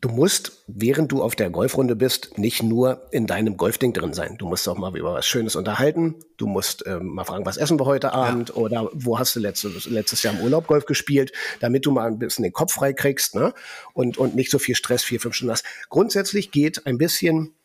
du 0.00 0.08
musst, 0.08 0.64
während 0.66 1.10
du 1.10 1.22
auf 1.22 1.34
der 1.34 1.50
Golfrunde 1.50 1.96
bist, 1.96 2.38
nicht 2.38 2.62
nur 2.62 3.08
in 3.12 3.26
deinem 3.26 3.56
Golfding 3.56 3.92
drin 3.92 4.12
sein. 4.12 4.36
Du 4.36 4.46
musst 4.46 4.68
auch 4.68 4.76
mal 4.76 4.96
über 4.96 5.14
was 5.14 5.26
Schönes 5.26 5.56
unterhalten. 5.56 6.16
Du 6.36 6.46
musst 6.46 6.84
ähm, 6.86 7.06
mal 7.14 7.24
fragen, 7.24 7.46
was 7.46 7.56
essen 7.56 7.78
wir 7.80 7.86
heute 7.86 8.12
Abend 8.12 8.54
oder 8.56 8.90
wo 8.92 9.18
hast 9.18 9.34
du 9.36 9.40
letztes, 9.40 9.86
letztes 9.86 10.22
Jahr 10.22 10.34
im 10.34 10.40
Urlaub 10.40 10.66
Golf 10.66 10.84
gespielt, 10.84 11.32
damit 11.60 11.86
du 11.86 11.92
mal 11.92 12.06
ein 12.06 12.18
bisschen 12.18 12.42
den 12.42 12.52
Kopf 12.52 12.74
frei 12.74 12.92
kriegst 12.92 13.34
ne? 13.34 13.54
und, 13.94 14.18
und 14.18 14.34
nicht 14.34 14.50
so 14.50 14.58
viel 14.58 14.74
Stress 14.74 15.02
vier, 15.02 15.20
fünf 15.20 15.34
Stunden 15.34 15.52
hast. 15.52 15.64
Grundsätzlich 15.88 16.50
geht 16.50 16.86
ein 16.86 16.98
bisschen 16.98 17.55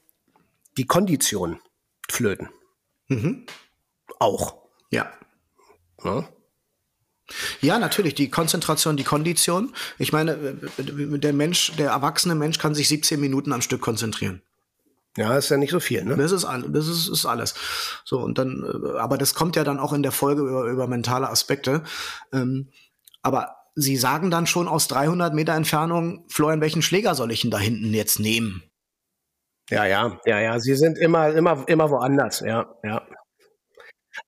die 0.78 0.86
Kondition 0.86 1.59
flöten. 2.09 2.49
Mhm. 3.07 3.45
Auch. 4.19 4.55
Ja. 4.89 5.11
Ne? 6.03 6.28
Ja, 7.61 7.80
natürlich, 7.80 8.15
die 8.15 8.30
Konzentration, 8.30 8.97
die 8.97 9.03
Kondition. 9.03 9.74
Ich 9.97 10.11
meine, 10.11 10.55
der 10.78 11.34
Mensch, 11.34 11.74
der 11.78 11.91
erwachsene 11.91 12.36
Mensch 12.36 12.57
kann 12.57 12.76
sich 12.76 12.88
17 12.88 13.19
Minuten 13.19 13.53
am 13.53 13.61
Stück 13.61 13.82
konzentrieren. 13.82 14.41
Ja, 15.17 15.38
ist 15.38 15.49
ja 15.49 15.57
nicht 15.57 15.72
so 15.72 15.80
viel. 15.80 16.05
Ne? 16.05 16.15
Das 16.15 16.32
ist, 16.32 16.43
das 16.45 16.88
ist, 16.88 17.09
ist 17.09 17.26
alles. 17.26 17.53
So, 18.05 18.19
und 18.19 18.38
dann, 18.38 18.63
äh, 18.63 18.97
aber 18.97 19.17
das 19.17 19.34
kommt 19.34 19.55
ja 19.55 19.63
dann 19.63 19.80
auch 19.80 19.91
in 19.91 20.03
der 20.03 20.13
Folge 20.13 20.41
über, 20.41 20.63
über 20.65 20.88
mentale 20.88 21.30
Aspekte. 21.30 21.84
Ähm, 22.32 22.69
aber 23.22 23.55
sie 23.76 23.97
sagen 23.97 24.32
dann 24.32 24.47
schon 24.47 24.69
aus 24.69 24.88
300 24.88 25.34
Meter 25.34 25.53
Entfernung, 25.53 26.26
Florian, 26.30 26.61
welchen 26.61 26.82
Schläger 26.82 27.13
soll 27.15 27.32
ich 27.32 27.41
denn 27.41 27.51
da 27.51 27.59
hinten 27.59 27.93
jetzt 27.93 28.19
nehmen? 28.19 28.63
Ja, 29.72 29.86
ja, 29.86 30.19
ja, 30.26 30.39
ja. 30.39 30.59
Sie 30.59 30.76
sind 30.76 30.97
immer, 30.97 31.30
immer, 31.34 31.63
immer 31.67 31.89
woanders. 31.89 32.41
Ja, 32.41 32.76
ja. 32.84 33.07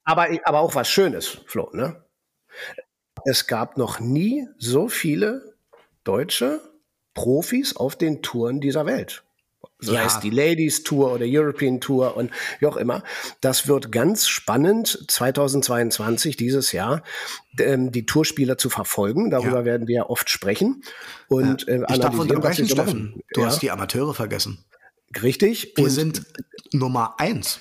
Aber, 0.05 0.27
aber 0.45 0.59
auch 0.59 0.75
was 0.75 0.89
Schönes, 0.89 1.41
Flo, 1.47 1.69
ne? 1.73 2.03
Es 3.25 3.47
gab 3.47 3.77
noch 3.77 3.99
nie 3.99 4.47
so 4.57 4.87
viele 4.87 5.53
deutsche 6.03 6.61
Profis 7.13 7.75
auf 7.75 7.95
den 7.95 8.21
Touren 8.21 8.59
dieser 8.59 8.85
Welt. 8.85 9.23
Sei 9.79 9.95
Ja. 9.95 10.05
es 10.05 10.19
die 10.19 10.29
Ladies 10.29 10.83
Tour 10.83 11.11
oder 11.13 11.25
European 11.27 11.81
Tour 11.81 12.15
und 12.15 12.31
wie 12.59 12.65
auch 12.67 12.77
immer. 12.77 13.03
Das 13.41 13.67
wird 13.67 13.91
ganz 13.91 14.27
spannend 14.27 15.05
2022, 15.09 16.37
dieses 16.37 16.71
Jahr, 16.71 17.03
ähm, 17.59 17.91
die 17.91 18.05
Tourspieler 18.05 18.57
zu 18.57 18.69
verfolgen. 18.69 19.29
Darüber 19.29 19.59
Ja. 19.59 19.65
werden 19.65 19.87
wir 19.87 19.95
ja 19.97 20.09
oft 20.09 20.29
sprechen. 20.29 20.83
Und 21.27 21.67
äh, 21.67 21.81
Ich 21.89 21.99
darf 21.99 22.17
unterbrechen, 22.17 22.67
Steffen. 22.67 23.21
Du 23.33 23.41
ja, 23.41 23.47
hast 23.47 23.61
die 23.61 23.71
Amateure 23.71 24.13
vergessen. 24.13 24.63
Richtig. 25.21 25.73
Wir 25.75 25.85
Und- 25.85 25.89
sind 25.91 26.25
Nummer 26.71 27.15
eins. 27.19 27.59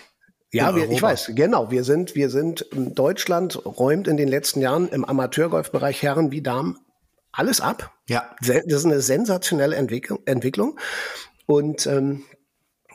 Ja, 0.54 0.76
wir, 0.76 0.90
ich 0.90 1.00
weiß, 1.00 1.32
genau. 1.34 1.70
Wir 1.70 1.82
sind, 1.82 2.14
wir 2.14 2.28
sind, 2.28 2.66
Deutschland 2.74 3.64
räumt 3.64 4.06
in 4.06 4.18
den 4.18 4.28
letzten 4.28 4.60
Jahren 4.60 4.88
im 4.90 5.02
Amateurgolfbereich 5.02 6.02
Herren 6.02 6.30
wie 6.30 6.42
Damen 6.42 6.78
alles 7.32 7.62
ab. 7.62 7.90
Ja. 8.06 8.36
Das 8.42 8.58
ist 8.66 8.84
eine 8.84 9.00
sensationelle 9.00 9.76
Entwicklung. 9.76 10.78
Und 11.46 11.86
ähm, 11.86 12.24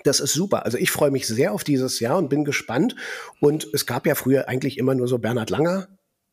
das 0.03 0.19
ist 0.19 0.33
super. 0.33 0.65
Also 0.65 0.77
ich 0.77 0.91
freue 0.91 1.09
mich 1.09 1.25
sehr 1.25 1.51
auf 1.51 1.63
dieses 1.63 1.99
Jahr 1.99 2.17
und 2.17 2.29
bin 2.29 2.45
gespannt. 2.45 2.95
Und 3.39 3.67
es 3.73 3.87
gab 3.87 4.05
ja 4.05 4.13
früher 4.13 4.47
eigentlich 4.47 4.77
immer 4.77 4.93
nur 4.93 5.07
so 5.07 5.17
Bernhard 5.17 5.49
Langer. 5.49 5.87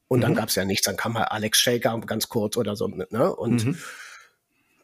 Und 0.08 0.20
dann 0.20 0.34
gab 0.34 0.50
es 0.50 0.54
ja 0.54 0.66
nichts. 0.66 0.84
Dann 0.84 0.98
kam 0.98 1.14
mal 1.14 1.24
Alex 1.24 1.58
Shaker 1.58 1.98
ganz 2.00 2.28
kurz 2.28 2.58
oder 2.58 2.76
so. 2.76 2.86
Ne? 2.86 3.34
Und 3.34 3.78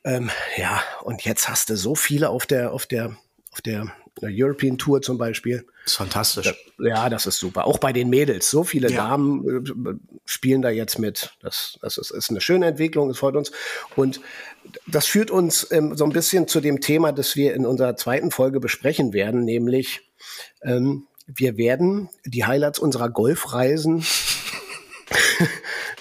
ähm, 0.04 0.30
ja, 0.56 0.82
und 1.02 1.22
jetzt 1.26 1.50
hast 1.50 1.68
du 1.68 1.76
so 1.76 1.94
viele 1.94 2.30
auf 2.30 2.46
der, 2.46 2.72
auf 2.72 2.86
der, 2.86 3.16
auf 3.50 3.60
der 3.62 3.92
European 4.22 4.78
Tour 4.78 5.02
zum 5.02 5.18
Beispiel. 5.18 5.66
ist 5.84 5.96
fantastisch. 5.96 6.54
Ja, 6.78 7.08
das 7.08 7.26
ist 7.26 7.38
super. 7.38 7.66
Auch 7.66 7.78
bei 7.78 7.92
den 7.92 8.10
Mädels. 8.10 8.50
So 8.50 8.64
viele 8.64 8.90
Ja. 8.90 9.08
Damen 9.08 9.66
äh, 9.66 9.94
spielen 10.24 10.62
da 10.62 10.70
jetzt 10.70 10.98
mit. 10.98 11.34
Das, 11.40 11.78
das 11.82 11.98
ist, 11.98 12.10
ist 12.10 12.30
eine 12.30 12.40
schöne 12.40 12.66
Entwicklung, 12.66 13.08
das 13.08 13.18
freut 13.18 13.36
uns. 13.36 13.50
Und 13.96 14.20
das 14.86 15.06
führt 15.06 15.30
uns 15.30 15.66
ähm, 15.70 15.96
so 15.96 16.04
ein 16.04 16.12
bisschen 16.12 16.48
zu 16.48 16.60
dem 16.60 16.80
Thema, 16.80 17.12
das 17.12 17.36
wir 17.36 17.54
in 17.54 17.66
unserer 17.66 17.96
zweiten 17.96 18.30
Folge 18.30 18.60
besprechen 18.60 19.12
werden, 19.12 19.44
nämlich 19.44 20.10
ähm, 20.62 21.06
wir 21.26 21.56
werden 21.56 22.08
die 22.24 22.44
Highlights 22.44 22.78
unserer 22.78 23.08
Golfreisen 23.08 24.04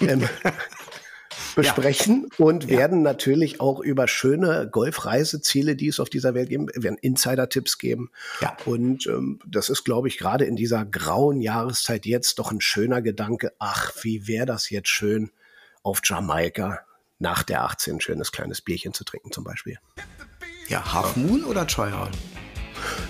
ähm, 0.00 0.28
besprechen 1.54 2.28
und 2.38 2.68
werden 2.68 3.02
natürlich 3.02 3.60
auch 3.60 3.80
über 3.80 4.08
schöne 4.08 4.68
Golfreiseziele, 4.70 5.76
die 5.76 5.88
es 5.88 6.00
auf 6.00 6.10
dieser 6.10 6.34
Welt 6.34 6.48
geben, 6.48 6.68
werden 6.74 6.98
Insider-Tipps 6.98 7.78
geben. 7.78 8.10
Ja. 8.40 8.56
Und 8.64 9.06
ähm, 9.06 9.38
das 9.46 9.68
ist, 9.68 9.84
glaube 9.84 10.08
ich, 10.08 10.18
gerade 10.18 10.44
in 10.44 10.56
dieser 10.56 10.84
grauen 10.84 11.40
Jahreszeit 11.40 12.06
jetzt 12.06 12.38
doch 12.38 12.52
ein 12.52 12.60
schöner 12.60 13.02
Gedanke. 13.02 13.52
Ach, 13.58 13.92
wie 14.02 14.26
wäre 14.26 14.46
das 14.46 14.70
jetzt 14.70 14.88
schön, 14.88 15.30
auf 15.82 16.00
Jamaika 16.04 16.80
nach 17.18 17.42
der 17.42 17.64
18 17.64 17.96
ein 17.96 18.00
schönes 18.00 18.32
kleines 18.32 18.60
Bierchen 18.62 18.94
zu 18.94 19.04
trinken 19.04 19.30
zum 19.30 19.44
Beispiel. 19.44 19.78
Ja, 20.68 20.92
Half 20.92 21.16
Moon 21.16 21.44
oder 21.44 21.66
Trial? 21.66 22.10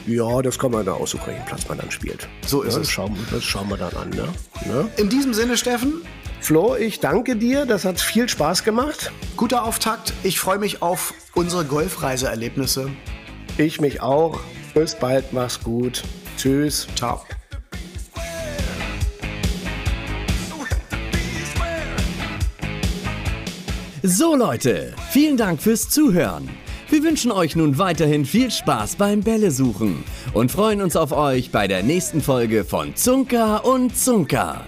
Ja, 0.06 0.42
das 0.42 0.58
kann 0.58 0.72
man 0.72 0.84
da 0.84 0.92
aussuchen, 0.92 1.26
welchen 1.26 1.44
Platz 1.44 1.68
man 1.68 1.78
dann 1.78 1.90
spielt. 1.90 2.28
So 2.46 2.62
ist 2.62 2.74
ja, 2.74 2.80
es. 2.80 2.88
Das 2.88 2.92
schauen, 2.92 3.16
das 3.30 3.44
schauen 3.44 3.68
wir 3.68 3.76
dann 3.76 3.94
an. 3.94 4.10
Ne? 4.10 4.28
Ne? 4.66 4.90
In 4.96 5.08
diesem 5.08 5.32
Sinne, 5.32 5.56
Steffen, 5.56 6.02
Flo, 6.40 6.74
ich 6.74 7.00
danke 7.00 7.36
dir. 7.36 7.66
Das 7.66 7.84
hat 7.84 8.00
viel 8.00 8.28
Spaß 8.28 8.64
gemacht. 8.64 9.12
guter 9.36 9.64
Auftakt. 9.64 10.12
Ich 10.22 10.40
freue 10.40 10.58
mich 10.58 10.82
auf 10.82 11.14
unsere 11.34 11.64
Golfreiseerlebnisse. 11.64 12.90
Ich 13.58 13.80
mich 13.80 14.00
auch. 14.00 14.40
Bis 14.74 14.94
bald. 14.94 15.32
Mach's 15.32 15.62
gut. 15.62 16.02
Tschüss. 16.36 16.86
Ciao. 16.96 17.22
So 24.02 24.34
Leute, 24.34 24.94
vielen 25.10 25.36
Dank 25.36 25.60
fürs 25.60 25.90
Zuhören. 25.90 26.48
Wir 26.88 27.02
wünschen 27.04 27.30
euch 27.30 27.54
nun 27.54 27.76
weiterhin 27.76 28.24
viel 28.24 28.50
Spaß 28.50 28.96
beim 28.96 29.20
Bälle 29.20 29.50
suchen 29.50 30.04
und 30.32 30.50
freuen 30.50 30.80
uns 30.80 30.96
auf 30.96 31.12
euch 31.12 31.52
bei 31.52 31.68
der 31.68 31.82
nächsten 31.82 32.22
Folge 32.22 32.64
von 32.64 32.96
Zunker 32.96 33.64
und 33.66 33.94
Zunker. 33.96 34.64